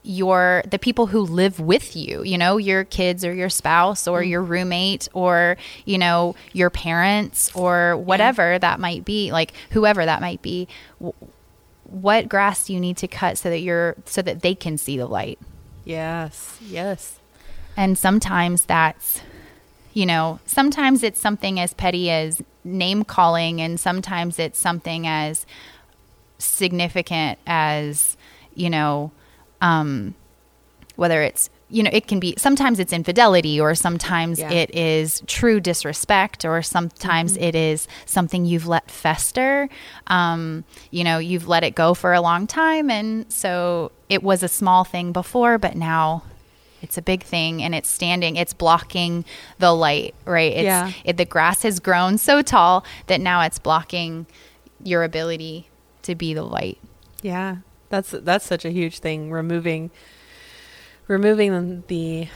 your 0.04 0.62
the 0.70 0.78
people 0.78 1.06
who 1.08 1.20
live 1.20 1.60
with 1.60 1.94
you, 1.94 2.22
you 2.22 2.38
know, 2.38 2.56
your 2.56 2.84
kids 2.84 3.24
or 3.24 3.34
your 3.34 3.50
spouse 3.50 4.06
or 4.08 4.22
your 4.22 4.42
roommate 4.42 5.08
or, 5.12 5.56
you 5.84 5.98
know, 5.98 6.34
your 6.52 6.70
parents 6.70 7.54
or 7.54 7.96
whatever 7.96 8.58
that 8.58 8.80
might 8.80 9.04
be, 9.04 9.30
like 9.32 9.52
whoever 9.70 10.06
that 10.06 10.20
might 10.20 10.40
be, 10.40 10.66
w- 10.98 11.12
what 11.84 12.28
grass 12.28 12.66
do 12.66 12.72
you 12.72 12.80
need 12.80 12.96
to 12.96 13.08
cut 13.08 13.36
so 13.38 13.50
that 13.50 13.60
you're 13.60 13.96
so 14.04 14.22
that 14.22 14.40
they 14.42 14.54
can 14.54 14.76
see 14.78 14.96
the 14.96 15.06
light 15.06 15.38
Yes. 15.84 16.58
Yes. 16.62 17.18
and 17.76 17.96
sometimes 17.96 18.66
that's 18.66 19.20
you 19.94 20.04
know 20.04 20.38
sometimes 20.44 21.02
it's 21.02 21.18
something 21.20 21.58
as 21.58 21.72
petty 21.74 22.10
as 22.10 22.42
name 22.64 23.04
calling 23.04 23.60
and 23.60 23.78
sometimes 23.80 24.38
it's 24.38 24.58
something 24.58 25.06
as 25.06 25.46
significant 26.38 27.38
as 27.46 28.16
you 28.54 28.70
know 28.70 29.10
um 29.60 30.14
whether 30.96 31.22
it's 31.22 31.50
you 31.70 31.82
know 31.82 31.90
it 31.92 32.06
can 32.06 32.18
be 32.20 32.34
sometimes 32.38 32.78
it's 32.78 32.92
infidelity 32.92 33.60
or 33.60 33.74
sometimes 33.74 34.38
Yeah. 34.38 34.50
it 34.52 34.74
is 34.74 35.22
true 35.26 35.60
disrespect 35.60 36.44
or 36.44 36.62
sometimes 36.62 37.36
it 37.36 37.54
is 37.54 37.86
something 38.06 38.44
you've 38.46 38.66
let 38.66 38.90
fester 38.90 39.68
um, 40.06 40.64
you 40.90 41.04
know 41.04 41.18
you've 41.18 41.48
let 41.48 41.64
it 41.64 41.74
go 41.74 41.92
for 41.94 42.12
a 42.14 42.20
long 42.20 42.46
time 42.46 42.90
and 42.90 43.30
so 43.32 43.90
it 44.08 44.22
was 44.22 44.42
a 44.42 44.48
small 44.48 44.84
thing 44.84 45.12
before 45.12 45.58
but 45.58 45.76
now 45.76 46.22
it's 46.82 46.96
a 46.98 47.02
big 47.02 47.22
thing 47.22 47.62
and 47.62 47.74
it's 47.74 47.90
standing 47.90 48.36
it's 48.36 48.52
blocking 48.52 49.24
the 49.58 49.72
light 49.72 50.14
right 50.24 50.52
it's 50.52 50.64
Yeah. 50.64 50.92
it, 51.04 51.16
the 51.16 51.24
grass 51.24 51.62
has 51.62 51.80
grown 51.80 52.18
so 52.18 52.42
tall 52.42 52.84
that 53.06 53.20
now 53.20 53.40
it's 53.42 53.58
blocking 53.58 54.26
your 54.82 55.02
ability 55.04 55.68
to 56.02 56.14
be 56.14 56.34
the 56.34 56.42
light 56.44 56.78
Yeah. 57.22 57.56
That's 57.90 58.10
that's 58.10 58.44
such 58.44 58.66
a 58.66 58.70
huge 58.70 58.98
thing. 58.98 59.30
Removing 59.30 59.90
removing 61.06 61.84
the 61.88 62.28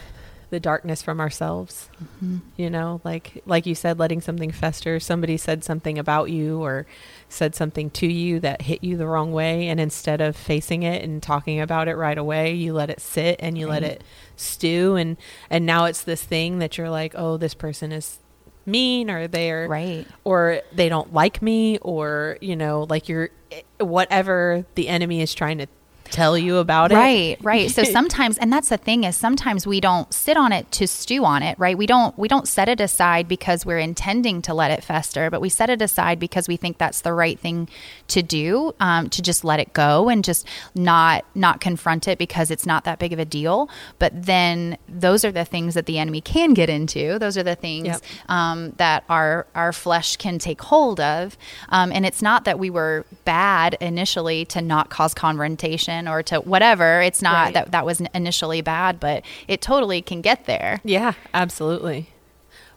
the 0.51 0.61
darkness 0.61 1.03
from 1.03 1.20
ourselves. 1.20 1.88
Mm-hmm. 2.03 2.38
You 2.57 2.70
know, 2.70 3.01
like 3.05 3.43
like 3.47 3.66
you 3.66 3.74
said, 3.74 3.99
letting 3.99 4.20
something 4.20 4.51
fester. 4.51 4.99
Somebody 5.01 5.36
said 5.36 5.62
something 5.64 5.99
about 5.99 6.30
you 6.30 6.62
or 6.62 6.86
said 7.33 7.55
something 7.55 7.91
to 7.91 8.07
you 8.07 8.41
that 8.41 8.62
hit 8.62 8.85
you 8.85 8.97
the 8.97 9.07
wrong 9.07 9.33
way, 9.33 9.68
and 9.68 9.80
instead 9.80 10.20
of 10.20 10.37
facing 10.37 10.83
it 10.83 11.03
and 11.03 11.22
talking 11.22 11.61
about 11.61 11.89
it 11.89 11.97
right 11.97 12.18
away, 12.18 12.53
you 12.53 12.72
let 12.72 12.91
it 12.91 13.01
sit 13.01 13.37
and 13.41 13.57
you 13.57 13.66
let 13.66 13.83
it 13.83 14.05
stew, 14.37 14.97
and 14.97 15.16
and 15.51 15.66
now 15.66 15.87
it's 15.87 16.03
this 16.03 16.22
thing 16.22 16.59
that 16.59 16.78
you're 16.78 16.91
like, 16.91 17.14
oh, 17.16 17.37
this 17.37 17.55
person 17.55 17.93
is 17.93 18.18
mean 18.66 19.11
or 19.11 19.26
they're 19.26 19.68
right. 19.68 20.07
or 20.24 20.61
they 20.72 20.89
don't 20.89 21.12
like 21.12 21.43
me 21.43 21.78
or 21.78 22.39
you 22.41 22.55
know 22.55 22.87
like 22.89 23.09
you're 23.09 23.28
eh, 23.51 23.62
whatever 23.78 24.64
the 24.76 24.89
enemy 24.89 25.20
is 25.20 25.35
trying 25.35 25.59
to 25.59 25.66
tell 26.13 26.37
you 26.39 26.59
about 26.59 26.93
it. 26.93 26.97
Right 26.97 27.39
right. 27.43 27.71
So 27.71 27.85
sometimes 27.99 28.39
and 28.39 28.53
that's 28.53 28.69
the 28.69 28.77
thing 28.77 29.05
is 29.05 29.17
sometimes 29.17 29.67
we 29.67 29.81
don't 29.81 30.13
sit 30.13 30.37
on 30.37 30.53
it 30.53 30.71
to 30.73 30.87
stew 30.87 31.25
on 31.25 31.43
it 31.43 31.59
right? 31.59 31.77
We 31.77 31.87
don't 31.87 32.17
we 32.19 32.29
don't 32.29 32.47
set 32.47 32.69
it 32.69 32.81
aside 32.81 33.29
because 33.29 33.67
we're 33.67 33.79
intending 33.79 34.43
to 34.43 34.55
let 34.55 34.71
it 34.71 34.85
fester 34.85 35.31
but 35.31 35.41
we 35.41 35.49
set 35.49 35.71
it 35.71 35.83
aside 35.83 36.19
because 36.19 36.49
we 36.49 36.57
think 36.57 36.79
that's 36.79 37.01
the 37.01 37.13
right 37.13 37.39
thing 37.39 37.69
to 38.09 38.23
do 38.23 38.75
um, 38.81 39.09
to 39.11 39.23
just 39.23 39.45
let 39.45 39.61
it 39.61 39.73
go 39.73 40.09
and 40.09 40.25
just 40.25 40.47
not 40.75 41.25
not 41.35 41.61
confront 41.61 42.09
it 42.09 42.19
because 42.19 42.51
it's 42.51 42.67
not 42.67 42.85
that 42.85 42.99
big 42.99 43.13
of 43.13 43.19
a 43.19 43.25
deal. 43.25 43.69
But 43.99 44.13
then 44.15 44.77
those 44.89 45.25
are 45.25 45.33
the 45.33 45.45
things 45.45 45.75
that 45.75 45.87
the 45.87 45.99
enemy 45.99 46.21
can 46.21 46.55
get 46.55 46.69
into. 46.69 47.19
Those 47.19 47.37
are 47.39 47.43
the 47.43 47.55
things 47.55 47.87
Yep. 47.87 48.03
um, 48.29 48.71
that 48.77 49.05
our 49.09 49.47
our 49.55 49.73
flesh 49.73 50.17
can 50.17 50.39
take 50.39 50.61
hold 50.61 51.01
of. 51.01 51.37
Um, 51.71 51.93
and 51.93 52.05
it's 52.07 52.23
not 52.23 52.45
that 52.45 52.59
we 52.59 52.71
were 52.71 53.05
bad 53.25 53.77
initially 53.81 54.45
to 54.47 54.61
not 54.61 54.91
cause 54.91 55.15
confrontation 55.15 56.01
or 56.09 56.22
to 56.24 56.38
whatever. 56.40 57.00
It's 57.03 57.22
not 57.22 57.46
Right. 57.46 57.55
that 57.55 57.72
that 57.72 57.86
was 57.86 58.00
initially 58.14 58.61
bad, 58.61 58.98
but 59.00 59.24
it 59.48 59.61
totally 59.61 60.03
can 60.03 60.20
get 60.20 60.46
there. 60.46 60.80
yeah 60.84 61.12
absolutely 61.34 62.09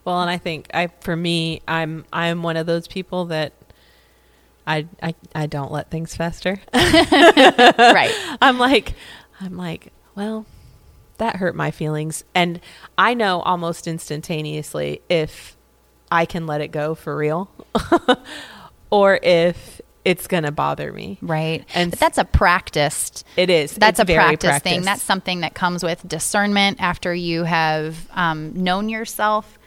well 0.04 0.20
and 0.20 0.30
i 0.30 0.38
think 0.38 0.68
i 0.72 0.86
for 1.00 1.16
me 1.16 1.60
i'm 1.66 2.04
i'm 2.12 2.42
one 2.44 2.56
of 2.56 2.64
those 2.66 2.86
people 2.86 3.24
that 3.26 3.52
i 4.66 4.86
i, 5.02 5.14
I 5.34 5.46
don't 5.46 5.72
let 5.72 5.90
things 5.90 6.14
fester 6.14 6.60
right. 6.72 8.12
i'm 8.42 8.58
like 8.58 8.94
i'm 9.40 9.56
like 9.56 9.92
well 10.14 10.46
that 11.18 11.36
hurt 11.36 11.54
my 11.56 11.70
feelings 11.72 12.22
and 12.34 12.60
i 12.96 13.14
know 13.14 13.40
almost 13.40 13.86
instantaneously 13.88 15.00
if 15.08 15.56
i 16.12 16.24
can 16.24 16.46
let 16.46 16.60
it 16.60 16.68
go 16.68 16.94
for 16.94 17.16
real 17.16 17.50
or 18.90 19.18
if 19.22 19.80
it's 20.06 20.28
gonna 20.28 20.52
bother 20.52 20.92
me 20.92 21.18
Right. 21.20 21.64
And 21.74 21.90
but 21.90 21.98
that's 21.98 22.16
a 22.16 22.24
practiced 22.24 23.26
It 23.36 23.50
is. 23.50 23.74
that's 23.74 23.98
It's 23.98 24.08
a 24.08 24.14
practice 24.14 24.58
thing. 24.60 24.82
That's 24.82 25.02
something 25.02 25.40
that 25.40 25.54
comes 25.54 25.82
with 25.82 26.06
discernment 26.06 26.80
after 26.80 27.12
you 27.12 27.42
have 27.44 28.08
um, 28.12 28.52
known 28.54 28.88
yourself 28.88 29.58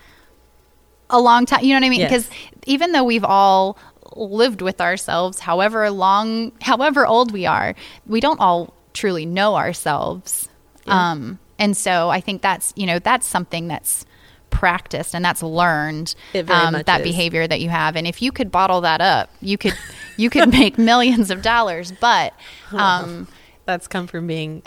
a 1.09 1.19
long 1.19 1.45
time. 1.45 1.63
You 1.63 1.73
know 1.73 1.81
what 1.81 1.85
I 1.87 1.89
mean? 1.89 1.99
Yes. 1.99 2.09
Because 2.09 2.29
even 2.65 2.93
though 2.93 3.03
we've 3.03 3.25
all 3.25 3.77
lived 4.15 4.61
with 4.61 4.79
ourselves, 4.79 5.39
however 5.39 5.89
long, 5.91 6.53
however 6.61 7.05
old 7.05 7.31
we 7.31 7.45
are, 7.45 7.75
we 8.07 8.19
don't 8.19 8.39
all 8.39 8.73
truly 8.93 9.25
know 9.25 9.55
ourselves. 9.55 10.47
Yeah. 10.85 11.11
Um, 11.11 11.39
and 11.57 11.75
so 11.75 12.09
I 12.09 12.21
think 12.21 12.41
that's 12.41 12.73
you 12.77 12.85
know 12.85 12.99
that's 12.99 13.27
something 13.27 13.67
that's 13.67 14.05
practiced 14.49 15.13
and 15.13 15.23
that's 15.23 15.43
learned 15.43 16.15
um, 16.47 16.81
that 16.85 17.01
is. 17.01 17.03
behavior 17.03 17.47
that 17.47 17.59
you 17.59 17.69
have 17.69 17.95
and 17.95 18.07
if 18.07 18.19
you 18.19 18.31
could 18.31 18.51
bottle 18.51 18.81
that 18.81 18.99
up 18.99 19.29
you 19.41 19.59
could 19.59 19.77
you 20.19 20.29
could 20.29 20.49
make 20.61 20.77
millions 20.77 21.31
of 21.31 21.41
dollars 21.41 21.91
but 21.99 22.33
um, 22.73 23.27
That's 23.65 23.87
come 23.87 24.07
from 24.07 24.27
being 24.27 24.63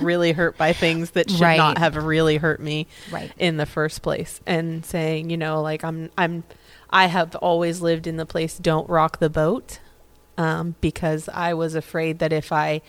really 0.00 0.32
hurt 0.32 0.56
by 0.58 0.72
things 0.72 1.12
that 1.12 1.30
should 1.30 1.40
Right. 1.40 1.56
not 1.56 1.78
have 1.78 1.96
really 1.96 2.36
hurt 2.38 2.60
me 2.60 2.86
Right. 3.10 3.30
in 3.38 3.56
the 3.56 3.66
first 3.66 4.02
place 4.02 4.40
and 4.46 4.84
saying, 4.84 5.30
you 5.30 5.36
know, 5.36 5.62
like 5.62 5.84
I'm 5.84 6.10
I'm 6.18 6.42
I 6.90 7.06
have 7.06 7.34
always 7.36 7.80
lived 7.80 8.06
in 8.06 8.16
the 8.16 8.26
place 8.26 8.58
don't 8.58 8.88
rock 8.88 9.18
the 9.18 9.30
boat 9.30 9.78
um, 10.36 10.74
because 10.80 11.28
I 11.28 11.54
was 11.54 11.74
afraid 11.74 12.18
that 12.18 12.32
if 12.32 12.50
I 12.52 12.80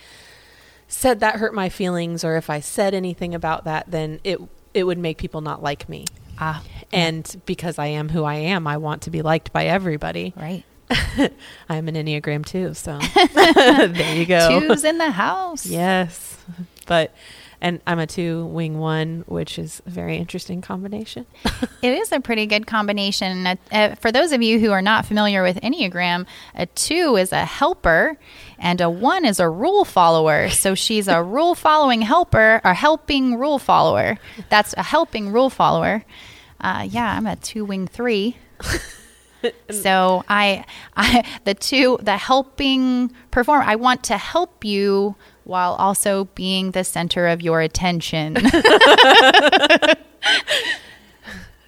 said 0.88 1.20
that 1.20 1.36
hurt 1.36 1.54
my 1.54 1.70
feelings 1.70 2.24
or 2.24 2.38
if 2.38 2.50
I 2.50 2.60
said 2.60 2.94
anything 2.94 3.36
about 3.36 3.64
that 3.66 3.86
then 3.92 4.20
it 4.24 4.40
it 4.74 4.84
would 4.86 4.98
make 4.98 5.18
people 5.18 5.42
not 5.42 5.62
like 5.64 5.88
me. 5.90 6.06
ah 6.40 6.64
And 6.92 7.42
because 7.46 7.78
I 7.80 7.88
am 7.88 8.10
who 8.10 8.24
I 8.24 8.36
am, 8.36 8.66
I 8.68 8.78
want 8.78 9.04
to 9.04 9.10
be 9.12 9.22
liked 9.22 9.54
by 9.54 9.66
everybody. 9.66 10.34
right 10.36 10.64
I'm 11.70 11.88
an 11.88 11.96
Enneagram 11.96 12.46
two, 12.46 12.74
so 12.74 12.98
there 13.94 14.16
you 14.16 14.26
go. 14.26 14.60
Two's 14.60 14.84
in 14.84 14.98
the 14.98 15.12
house. 15.12 15.66
Yes. 15.66 16.38
But 16.88 17.14
and 17.62 17.82
I'm 17.86 18.00
a 18.00 18.08
two 18.08 18.46
wing 18.46 18.80
one, 18.80 19.24
which 19.28 19.60
is 19.60 19.82
a 19.86 19.90
very 19.90 20.18
interesting 20.18 20.62
combination. 20.62 21.26
It 21.82 21.94
is 21.94 22.12
a 22.12 22.20
pretty 22.20 22.46
good 22.46 22.68
combination. 22.68 23.48
Uh, 23.48 23.56
uh, 23.72 23.96
for 23.96 24.12
those 24.12 24.34
of 24.34 24.42
you 24.42 24.60
who 24.60 24.72
are 24.72 24.82
not 24.82 25.06
familiar 25.06 25.42
with 25.42 25.56
Enneagram, 25.62 26.26
a 26.54 26.66
two 26.66 27.16
is 27.16 27.32
a 27.32 27.46
helper 27.46 28.18
and 28.58 28.82
a 28.82 28.90
one 28.90 29.24
is 29.24 29.40
a 29.40 29.48
rule 29.48 29.86
follower. 29.86 30.50
So 30.50 30.76
she's 30.76 31.08
a 31.08 31.24
rule 31.24 31.56
following 31.56 32.02
helper, 32.02 32.60
a 32.66 32.74
helping 32.74 33.38
rule 33.38 33.60
follower. 33.60 34.18
That's 34.50 34.74
a 34.78 34.84
helping 34.84 35.32
rule 35.32 35.50
follower. 35.50 36.04
Uh, 36.60 36.86
yeah, 36.90 37.16
I'm 37.16 37.26
a 37.26 37.38
two 37.38 37.64
wing 37.64 37.88
three. 37.88 38.36
so 39.72 40.24
I, 40.28 40.66
I, 40.98 41.26
the 41.46 41.54
two, 41.54 41.98
the 42.02 42.18
helping 42.18 43.12
performer, 43.32 43.64
I 43.64 43.76
want 43.76 44.04
to 44.06 44.18
help 44.18 44.64
you 44.66 45.16
while 45.44 45.74
also 45.74 46.26
being 46.36 46.72
the 46.72 46.84
center 46.84 47.28
of 47.28 47.42
your 47.42 47.62
attention. 47.62 48.38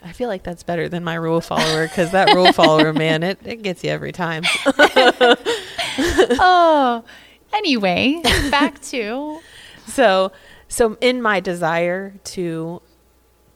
I 0.04 0.14
feel 0.14 0.28
like 0.30 0.44
that's 0.44 0.64
better 0.64 0.90
than 0.90 1.04
my 1.04 1.14
rule 1.16 1.42
follower 1.42 1.88
because 1.88 2.12
that 2.12 2.34
rule 2.34 2.52
follower, 2.54 2.92
man, 3.06 3.22
it, 3.24 3.40
it 3.46 3.62
gets 3.62 3.84
you 3.84 3.92
every 3.92 4.12
time. 4.12 4.44
oh, 6.40 7.04
anyway, 7.54 8.20
back 8.50 8.82
to 8.84 9.40
So, 9.88 10.32
so 10.68 10.98
in 11.02 11.22
my 11.22 11.40
desire 11.40 12.14
to 12.26 12.82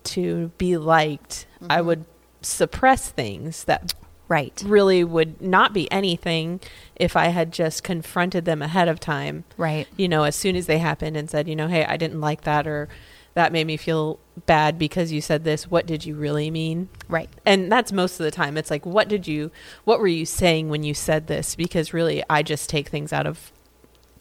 to 0.03 0.49
be 0.59 0.77
liked, 0.77 1.47
I 1.67 1.77
Mm-hmm. 1.77 1.87
would 1.87 2.05
suppress 2.41 3.09
things 3.09 3.63
that 3.63 3.95
Right. 4.27 4.61
really 4.65 5.03
would 5.03 5.41
not 5.41 5.73
be 5.73 5.91
anything 5.91 6.59
if 6.95 7.15
I 7.15 7.27
had 7.27 7.51
just 7.51 7.83
confronted 7.83 8.45
them 8.45 8.61
ahead 8.61 8.87
of 8.87 8.99
time. 8.99 9.43
Right. 9.57 9.87
You 9.97 10.07
know, 10.07 10.23
as 10.23 10.35
soon 10.35 10.55
as 10.55 10.65
they 10.65 10.79
happened 10.79 11.15
and 11.15 11.29
said, 11.29 11.47
you 11.47 11.55
know, 11.55 11.67
hey, 11.67 11.85
I 11.85 11.97
didn't 11.97 12.21
like 12.21 12.41
that 12.41 12.65
or 12.65 12.89
that 13.35 13.51
made 13.51 13.67
me 13.67 13.77
feel 13.77 14.17
bad 14.45 14.79
because 14.79 15.11
you 15.11 15.21
said 15.21 15.43
this. 15.43 15.69
What 15.69 15.85
did 15.85 16.05
you 16.05 16.15
really 16.15 16.49
mean? 16.49 16.89
Right. 17.09 17.29
And 17.45 17.71
that's 17.71 17.91
most 17.91 18.19
of 18.19 18.23
the 18.23 18.31
time. 18.31 18.57
It's 18.57 18.71
like, 18.71 18.85
what 18.85 19.07
did 19.07 19.27
you, 19.27 19.51
what 19.83 19.99
were 19.99 20.07
you 20.07 20.25
saying 20.25 20.69
when 20.69 20.83
you 20.83 20.93
said 20.93 21.27
this? 21.27 21.55
Because 21.55 21.93
really, 21.93 22.23
I 22.29 22.41
just 22.43 22.69
take 22.69 22.87
things 22.87 23.11
out 23.11 23.27
of, 23.27 23.51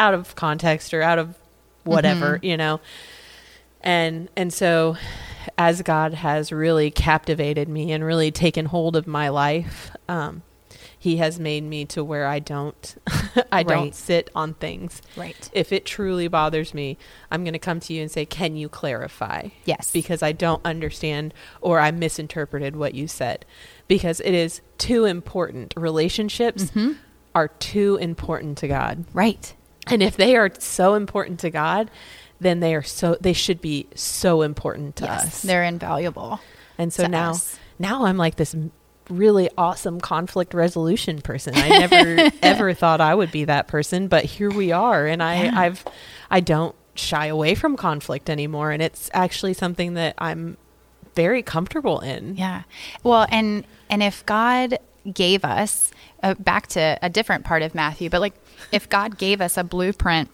out 0.01 0.15
of 0.15 0.35
context 0.35 0.93
or 0.93 1.01
out 1.01 1.19
of 1.19 1.37
whatever, 1.85 2.37
mm-hmm. 2.37 2.45
you 2.45 2.57
know. 2.57 2.81
And 3.81 4.29
and 4.35 4.53
so, 4.53 4.97
as 5.59 5.83
God 5.83 6.15
has 6.15 6.51
really 6.53 6.91
captivated 6.91 7.69
me 7.69 7.93
and 7.93 8.05
really 8.05 8.31
taken 8.31 8.67
hold 8.67 8.97
of 8.97 9.07
my 9.07 9.29
life, 9.29 9.91
um, 10.09 10.43
He 10.99 11.19
has 11.19 11.39
made 11.39 11.65
me 11.65 11.85
to 11.87 12.03
where 12.03 12.27
I 12.27 12.39
don't, 12.39 12.97
I 13.53 13.59
Right. 13.59 13.69
don't 13.69 13.95
sit 13.95 14.31
on 14.35 14.55
things. 14.55 15.03
Right. 15.17 15.51
If 15.53 15.71
it 15.71 15.85
truly 15.85 16.29
bothers 16.29 16.73
me, 16.73 16.97
I'm 17.31 17.45
going 17.45 17.53
to 17.53 17.59
come 17.59 17.79
to 17.81 17.93
you 17.93 18.01
and 18.01 18.11
say, 18.11 18.25
"Can 18.25 18.57
you 18.57 18.69
clarify?" 18.71 19.49
Yes. 19.67 19.91
because 19.93 20.23
I 20.23 20.33
don't 20.33 20.65
understand 20.65 21.35
or 21.61 21.79
I 21.79 21.91
misinterpreted 21.91 22.75
what 22.77 22.95
you 22.95 23.07
said. 23.07 23.45
Because 23.87 24.21
it 24.21 24.33
is 24.33 24.63
too 24.79 25.05
important. 25.05 25.75
Relationships 25.77 26.65
Mhm. 26.71 26.97
are 27.35 27.49
too 27.49 27.97
important 28.01 28.57
to 28.59 28.69
God. 28.69 29.05
Right. 29.13 29.53
And 29.87 30.03
if 30.03 30.17
they 30.17 30.35
are 30.37 30.51
so 30.59 30.95
important 30.95 31.39
to 31.41 31.51
God, 31.51 31.91
then 32.45 32.61
they 32.61 32.75
are 32.75 32.83
so 32.83 33.17
they 33.21 33.33
should 33.33 33.61
be 33.61 33.87
so 33.95 34.43
important 34.43 34.97
to 34.97 35.05
yes. 35.05 35.25
us. 35.25 35.43
They're 35.43 35.65
invaluable. 35.65 36.41
and 36.79 36.93
so 36.93 37.07
now 37.07 37.31
us. 37.33 37.59
now 37.79 38.05
I'm 38.05 38.17
like 38.17 38.37
this 38.37 38.55
really 39.11 39.51
awesome 39.59 40.01
conflict 40.01 40.55
resolution 40.55 41.21
person. 41.21 41.55
I 41.57 41.69
never 41.69 42.31
ever 42.43 42.75
thought 42.75 43.01
I 43.01 43.15
would 43.15 43.31
be 43.31 43.45
that 43.45 43.69
person, 43.69 44.09
but 44.09 44.25
here 44.25 44.51
we 44.51 44.73
are 44.73 45.07
and 45.07 45.23
I 45.23 45.45
Yeah. 45.45 45.59
I've 45.59 45.85
I 46.31 46.41
don't 46.41 46.75
shy 46.95 47.27
away 47.27 47.55
from 47.55 47.77
conflict 47.77 48.31
anymore 48.31 48.71
and 48.71 48.81
it's 48.81 49.11
actually 49.13 49.55
something 49.55 49.95
that 49.95 50.15
I'm 50.19 50.57
very 51.15 51.43
comfortable 51.43 52.01
in. 52.01 52.37
Yeah. 52.37 52.63
Well, 53.03 53.27
and 53.31 53.65
and 53.89 54.03
if 54.03 54.25
God 54.27 54.79
gave 55.13 55.45
us 55.45 55.91
uh, 56.23 56.35
back 56.35 56.67
to 56.69 56.99
a 57.03 57.11
different 57.11 57.45
part 57.45 57.63
of 57.63 57.75
Matthew, 57.75 58.11
but 58.11 58.21
like 58.21 58.35
if 58.73 58.89
God 58.89 59.19
gave 59.19 59.41
us 59.41 59.57
a 59.57 59.65
blueprint 59.65 60.31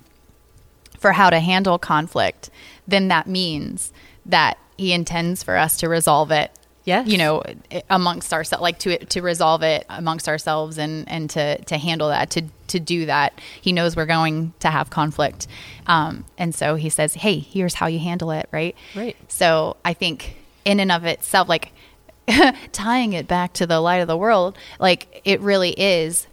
for 1.00 1.12
how 1.12 1.30
to 1.30 1.40
handle 1.40 1.78
conflict, 1.78 2.50
then 2.86 3.08
that 3.08 3.26
means 3.26 3.92
that 4.26 4.58
He 4.76 4.92
intends 4.92 5.42
for 5.42 5.56
us 5.56 5.78
to 5.78 5.88
resolve 5.88 6.30
it. 6.30 6.52
Yes. 6.84 7.08
You 7.08 7.18
know, 7.18 7.42
amongst 7.90 8.32
ourselves, 8.32 8.62
like 8.62 8.78
to 8.80 8.98
to 8.98 9.20
resolve 9.20 9.62
it 9.62 9.84
amongst 9.88 10.28
ourselves, 10.28 10.78
and 10.78 11.08
and 11.08 11.28
to 11.30 11.58
to 11.64 11.76
handle 11.76 12.08
that, 12.08 12.30
to 12.30 12.42
to 12.68 12.80
do 12.80 13.06
that. 13.06 13.38
He 13.60 13.72
knows 13.72 13.96
we're 13.96 14.06
going 14.06 14.54
to 14.60 14.68
have 14.68 14.88
conflict, 14.90 15.46
um, 15.86 16.24
and 16.38 16.54
so 16.54 16.76
He 16.76 16.88
says, 16.88 17.14
"Hey, 17.14 17.38
here's 17.38 17.74
how 17.74 17.86
you 17.86 17.98
handle 17.98 18.30
it." 18.30 18.48
Right. 18.50 18.76
Right. 18.94 19.16
So 19.28 19.76
I 19.84 19.92
think 19.92 20.36
in 20.64 20.80
and 20.80 20.90
of 20.90 21.04
itself, 21.04 21.48
like 21.48 21.72
tying 22.72 23.12
it 23.12 23.28
back 23.28 23.52
to 23.54 23.66
the 23.66 23.80
light 23.80 23.98
of 23.98 24.08
the 24.08 24.16
world, 24.16 24.56
like 24.78 25.20
it 25.24 25.40
really 25.40 25.70
is 25.70 26.26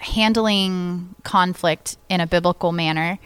handling 0.00 1.14
conflict 1.24 1.96
in 2.08 2.20
a 2.20 2.26
biblical 2.26 2.72
manner 2.72 3.18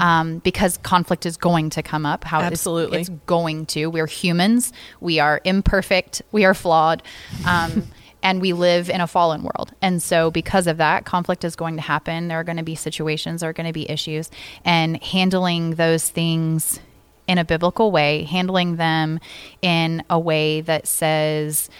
um, 0.00 0.38
because 0.38 0.78
conflict 0.78 1.26
is 1.26 1.36
going 1.36 1.70
to 1.70 1.82
come 1.82 2.06
up 2.06 2.24
how 2.24 2.38
it's- 2.38 2.52
Absolutely. 2.52 3.00
it's, 3.00 3.10
going 3.26 3.66
to. 3.66 3.86
We're 3.86 4.06
humans. 4.06 4.72
We 5.00 5.18
are 5.20 5.40
imperfect. 5.44 6.22
We 6.32 6.44
are 6.44 6.54
flawed. 6.54 7.02
Um, 7.46 7.88
and 8.22 8.40
we 8.40 8.52
live 8.52 8.90
in 8.90 9.00
a 9.00 9.06
fallen 9.06 9.42
world. 9.42 9.72
And 9.80 10.02
so 10.02 10.30
because 10.30 10.66
of 10.66 10.76
that 10.76 11.04
conflict 11.04 11.44
is 11.44 11.56
going 11.56 11.76
to 11.76 11.82
happen. 11.82 12.28
There 12.28 12.38
are 12.38 12.44
going 12.44 12.58
to 12.58 12.62
be 12.62 12.74
situations 12.74 13.40
there 13.40 13.50
are 13.50 13.54
going 13.54 13.66
to 13.66 13.72
be 13.72 13.90
issues. 13.90 14.30
And 14.64 15.02
handling 15.02 15.76
those 15.76 16.08
things 16.08 16.80
in 17.26 17.38
a 17.38 17.44
biblical 17.44 17.90
way, 17.90 18.24
handling 18.24 18.76
them 18.76 19.20
in 19.62 20.02
a 20.10 20.18
way 20.18 20.60
that 20.62 20.86
says, 20.86 21.70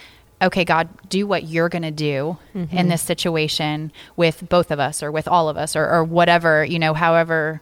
okay, 0.41 0.65
God, 0.65 0.89
do 1.09 1.27
what 1.27 1.43
you're 1.43 1.69
going 1.69 1.81
to 1.83 1.91
do 1.91 2.37
Mm-hmm. 2.55 2.75
in 2.75 2.87
this 2.89 3.01
situation 3.01 3.91
with 4.15 4.47
both 4.49 4.71
of 4.71 4.79
us 4.79 5.01
or 5.03 5.11
with 5.11 5.27
all 5.27 5.47
of 5.49 5.55
us 5.57 5.75
or, 5.75 5.87
or 5.89 6.03
whatever, 6.03 6.65
you 6.65 6.79
know, 6.79 6.93
however 6.93 7.61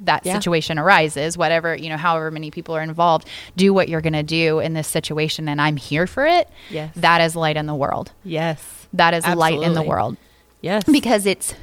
that 0.00 0.24
Yeah. 0.24 0.32
situation 0.34 0.78
arises, 0.78 1.36
whatever, 1.36 1.74
you 1.76 1.90
know, 1.90 1.98
however 1.98 2.30
many 2.30 2.50
people 2.50 2.74
are 2.74 2.80
involved, 2.82 3.28
do 3.56 3.74
what 3.74 3.88
you're 3.90 4.00
going 4.00 4.14
to 4.14 4.22
do 4.22 4.58
in 4.60 4.72
this 4.72 4.88
situation. 4.88 5.46
And 5.48 5.60
I'm 5.60 5.76
here 5.76 6.06
for 6.06 6.26
it. 6.26 6.48
Yes. 6.70 6.94
That 6.96 7.20
is 7.20 7.36
light 7.36 7.56
in 7.58 7.66
the 7.66 7.74
world. 7.74 8.12
Yes. 8.24 8.86
That 8.94 9.12
is 9.12 9.26
light 9.26 9.60
in 9.62 9.74
the 9.74 9.82
world 9.82 10.16
Yes. 10.62 10.84
because 10.90 11.26
it's 11.26 11.54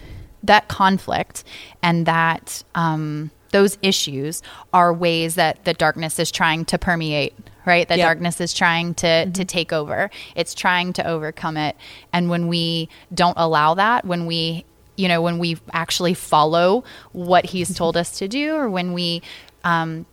that 0.43 0.67
conflict 0.67 1.43
and 1.81 2.05
that 2.05 2.63
um, 2.75 3.31
those 3.51 3.77
issues 3.81 4.43
are 4.71 4.93
ways 4.93 5.33
that 5.35 5.65
the 5.65 5.73
darkness 5.73 6.19
is 6.19 6.29
trying 6.31 6.63
to 6.65 6.77
permeate 6.77 7.33
right 7.67 7.87
that 7.89 7.97
Yep. 7.97 8.07
darkness 8.07 8.41
is 8.41 8.53
trying 8.53 8.93
to 8.95 9.29
to 9.31 9.45
take 9.45 9.71
over 9.73 10.09
it's 10.35 10.53
trying 10.55 10.93
to 10.93 11.05
overcome 11.07 11.57
it 11.57 11.75
and 12.13 12.29
when 12.29 12.47
we 12.47 12.89
don't 13.13 13.37
allow 13.37 13.73
that 13.75 14.05
when 14.05 14.25
we 14.25 14.65
you 14.95 15.07
know 15.07 15.21
when 15.21 15.37
we 15.37 15.57
actually 15.73 16.13
follow 16.15 16.83
what 17.11 17.45
he's 17.45 17.75
told 17.77 17.95
us 17.97 18.17
to 18.19 18.27
do 18.27 18.55
or 18.55 18.69
when 18.69 18.93
we 18.93 19.21
um, 19.63 20.05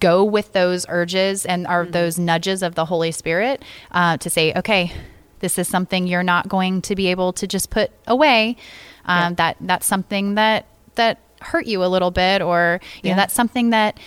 go 0.00 0.24
with 0.24 0.52
those 0.52 0.86
urges 0.88 1.44
and 1.46 1.66
are 1.66 1.84
those 1.86 2.18
nudges 2.18 2.62
of 2.62 2.74
the 2.74 2.84
Holy 2.86 3.12
Spirit 3.12 3.62
uh, 3.92 4.16
to 4.18 4.28
say, 4.30 4.52
okay, 4.54 4.92
this 5.40 5.58
is 5.58 5.68
something 5.68 6.06
you're 6.06 6.22
not 6.22 6.48
going 6.48 6.82
to 6.82 6.94
be 6.96 7.06
able 7.08 7.32
to 7.34 7.46
just 7.46 7.70
put 7.70 7.90
away. 8.06 8.56
Um, 9.04 9.16
Yeah. 9.18 9.30
That 9.36 9.56
that's 9.60 9.86
something 9.86 10.34
that 10.34 10.66
that 10.96 11.18
hurt 11.40 11.66
you 11.66 11.84
a 11.84 11.86
little 11.86 12.10
bit, 12.10 12.42
or 12.42 12.80
you 12.96 13.00
Yeah. 13.08 13.12
know, 13.12 13.16
that's 13.22 13.34
something 13.34 13.70
that 13.70 13.98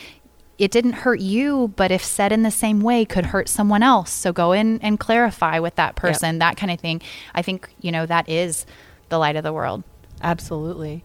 it 0.62 0.70
didn't 0.70 0.94
hurt 0.94 1.20
you, 1.20 1.74
but 1.76 1.90
if 1.90 2.06
said 2.06 2.32
in 2.32 2.44
the 2.44 2.52
same 2.52 2.82
way, 2.82 3.04
could 3.04 3.26
hurt 3.26 3.50
someone 3.50 3.82
else. 3.82 4.12
So 4.12 4.32
go 4.32 4.52
in 4.52 4.80
and 4.84 5.00
clarify 5.00 5.58
with 5.58 5.74
that 5.74 5.96
person, 5.96 6.38
that 6.38 6.56
kind 6.56 6.72
of 6.72 6.80
thing. 6.80 7.02
I 7.34 7.42
think 7.42 7.74
you 7.82 7.92
know 7.92 8.06
that 8.06 8.30
is 8.30 8.68
the 9.10 9.18
light 9.18 9.36
of 9.36 9.44
the 9.44 9.52
world. 9.52 9.84
Absolutely. 10.22 11.04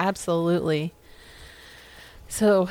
Absolutely. 0.00 0.94
So, 2.28 2.70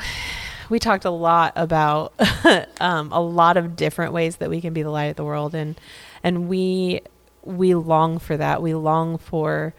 we 0.68 0.80
talked 0.80 1.04
a 1.04 1.10
lot 1.10 1.52
about 1.54 2.12
um, 2.80 3.12
a 3.12 3.20
lot 3.20 3.56
of 3.56 3.76
different 3.76 4.12
ways 4.12 4.38
that 4.38 4.50
we 4.50 4.60
can 4.60 4.72
be 4.72 4.82
the 4.82 4.90
light 4.90 5.04
of 5.04 5.16
the 5.16 5.24
world, 5.24 5.54
and 5.54 5.80
and 6.24 6.48
we 6.48 7.00
we 7.44 7.76
long 7.76 8.18
for 8.18 8.36
that. 8.36 8.60
We 8.60 8.74
long 8.74 9.18
for 9.18 9.72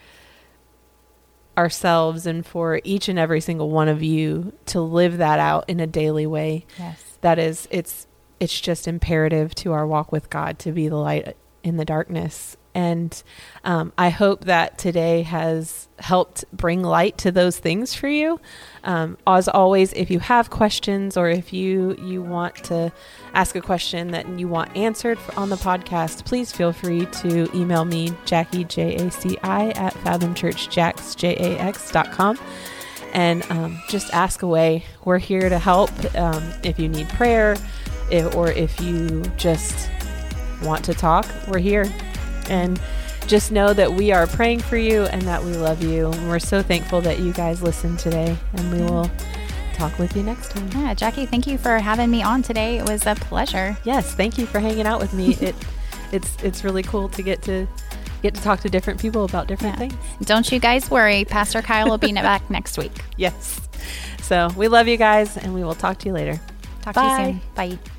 ourselves 1.57 2.25
and 2.25 2.45
for 2.45 2.81
each 2.83 3.07
and 3.09 3.17
every 3.17 3.41
single 3.41 3.69
one 3.69 3.87
of 3.87 4.03
you 4.03 4.53
to 4.67 4.81
live 4.81 5.17
that 5.17 5.39
out 5.39 5.69
in 5.69 5.79
a 5.79 5.87
daily 5.87 6.25
way. 6.25 6.65
Yes. 6.77 7.17
That 7.21 7.39
is, 7.39 7.67
it's 7.71 8.07
it's 8.39 8.59
just 8.59 8.87
imperative 8.87 9.55
to 9.55 9.71
our 9.71 9.87
walk 9.87 10.11
with 10.11 10.29
God 10.29 10.59
to 10.59 10.71
be 10.71 10.89
the 10.89 10.97
light 10.97 11.37
in 11.63 11.77
the 11.77 11.85
darkness. 11.85 12.57
And 12.75 13.23
um, 13.63 13.91
I 13.97 14.09
hope 14.09 14.45
that 14.45 14.77
today 14.77 15.23
has 15.23 15.87
helped 15.97 16.45
bring 16.51 16.83
light 16.83 17.17
to 17.19 17.31
those 17.31 17.57
things 17.57 17.93
for 17.93 18.09
you. 18.09 18.41
Um, 18.83 19.17
as 19.25 19.47
always, 19.47 19.93
if 19.93 20.11
you 20.11 20.19
have 20.19 20.49
questions 20.49 21.15
or 21.15 21.29
if 21.29 21.53
you 21.53 21.95
you 22.01 22.21
want 22.21 22.55
to 22.65 22.91
ask 23.33 23.55
a 23.55 23.61
question 23.61 24.11
that 24.11 24.27
you 24.37 24.49
want 24.49 24.75
answered 24.75 25.17
on 25.37 25.47
the 25.49 25.55
podcast, 25.55 26.25
please 26.25 26.51
feel 26.51 26.73
free 26.73 27.05
to 27.05 27.49
email 27.55 27.85
me, 27.85 28.09
Jaci, 28.25 28.67
J 28.67 28.97
A 28.97 29.09
C 29.09 29.37
I, 29.41 29.69
at 29.69 29.93
fathomchurchjax.com 29.93 32.39
and 33.13 33.49
um, 33.49 33.81
just 33.87 34.13
ask 34.13 34.43
away. 34.43 34.83
We're 35.05 35.19
here 35.19 35.47
to 35.47 35.57
help 35.57 35.91
um, 36.15 36.43
if 36.63 36.77
you 36.77 36.89
need 36.89 37.07
prayer 37.09 37.55
if, 38.11 38.35
or 38.35 38.51
if 38.51 38.81
you 38.81 39.21
just 39.37 39.89
want 40.61 40.83
to 40.85 40.93
talk, 40.93 41.25
we're 41.47 41.59
here. 41.59 41.91
And 42.49 42.79
just 43.27 43.51
know 43.51 43.73
that 43.73 43.91
we 43.93 44.11
are 44.11 44.27
praying 44.27 44.59
for 44.59 44.77
you 44.77 45.03
and 45.05 45.21
that 45.23 45.43
we 45.43 45.53
love 45.57 45.81
you. 45.83 46.11
And 46.11 46.29
we're 46.29 46.39
so 46.39 46.61
thankful 46.61 47.01
that 47.01 47.19
you 47.19 47.33
guys 47.33 47.61
listened 47.61 47.99
today, 47.99 48.37
and 48.53 48.71
we 48.71 48.79
will 48.81 49.09
talk 49.73 49.97
with 49.97 50.15
you 50.15 50.23
next 50.23 50.51
time. 50.51 50.67
Yeah, 50.71 50.93
Jaci, 50.93 51.27
thank 51.27 51.47
you 51.47 51.57
for 51.57 51.77
having 51.79 52.09
me 52.11 52.21
on 52.23 52.41
today. 52.43 52.77
It 52.77 52.87
was 52.87 53.05
a 53.07 53.15
pleasure. 53.15 53.75
Yes, 53.83 54.13
thank 54.13 54.37
you 54.37 54.45
for 54.45 54.59
hanging 54.59 54.85
out 54.85 54.99
with 55.01 55.13
me. 55.13 55.35
It 55.41 55.55
it's 56.11 56.37
it's 56.43 56.63
really 56.63 56.83
cool 56.83 57.09
to 57.09 57.23
get 57.23 57.41
to 57.43 57.67
get 58.21 58.35
to 58.35 58.41
talk 58.41 58.59
to 58.61 58.69
different 58.69 58.99
people 59.01 59.25
about 59.25 59.47
different 59.47 59.73
Yeah. 59.79 59.87
things. 59.89 59.95
Don't 60.27 60.49
you 60.51 60.59
guys 60.59 60.89
worry. 60.91 61.25
Pastor 61.25 61.61
Kyle 61.63 61.89
will 61.89 61.97
be 61.97 62.13
back 62.13 62.47
next 62.49 62.77
week. 62.77 62.93
Yes. 63.17 63.59
So 64.21 64.49
we 64.55 64.67
love 64.67 64.87
you 64.87 64.97
guys, 64.97 65.35
and 65.37 65.53
we 65.53 65.63
will 65.63 65.75
talk 65.75 65.97
to 65.99 66.07
you 66.07 66.13
later. 66.13 66.39
Talk 66.83 66.95
Bye. 66.95 67.17
to 67.17 67.27
you 67.27 67.31
soon. 67.33 67.41
Bye. 67.55 67.94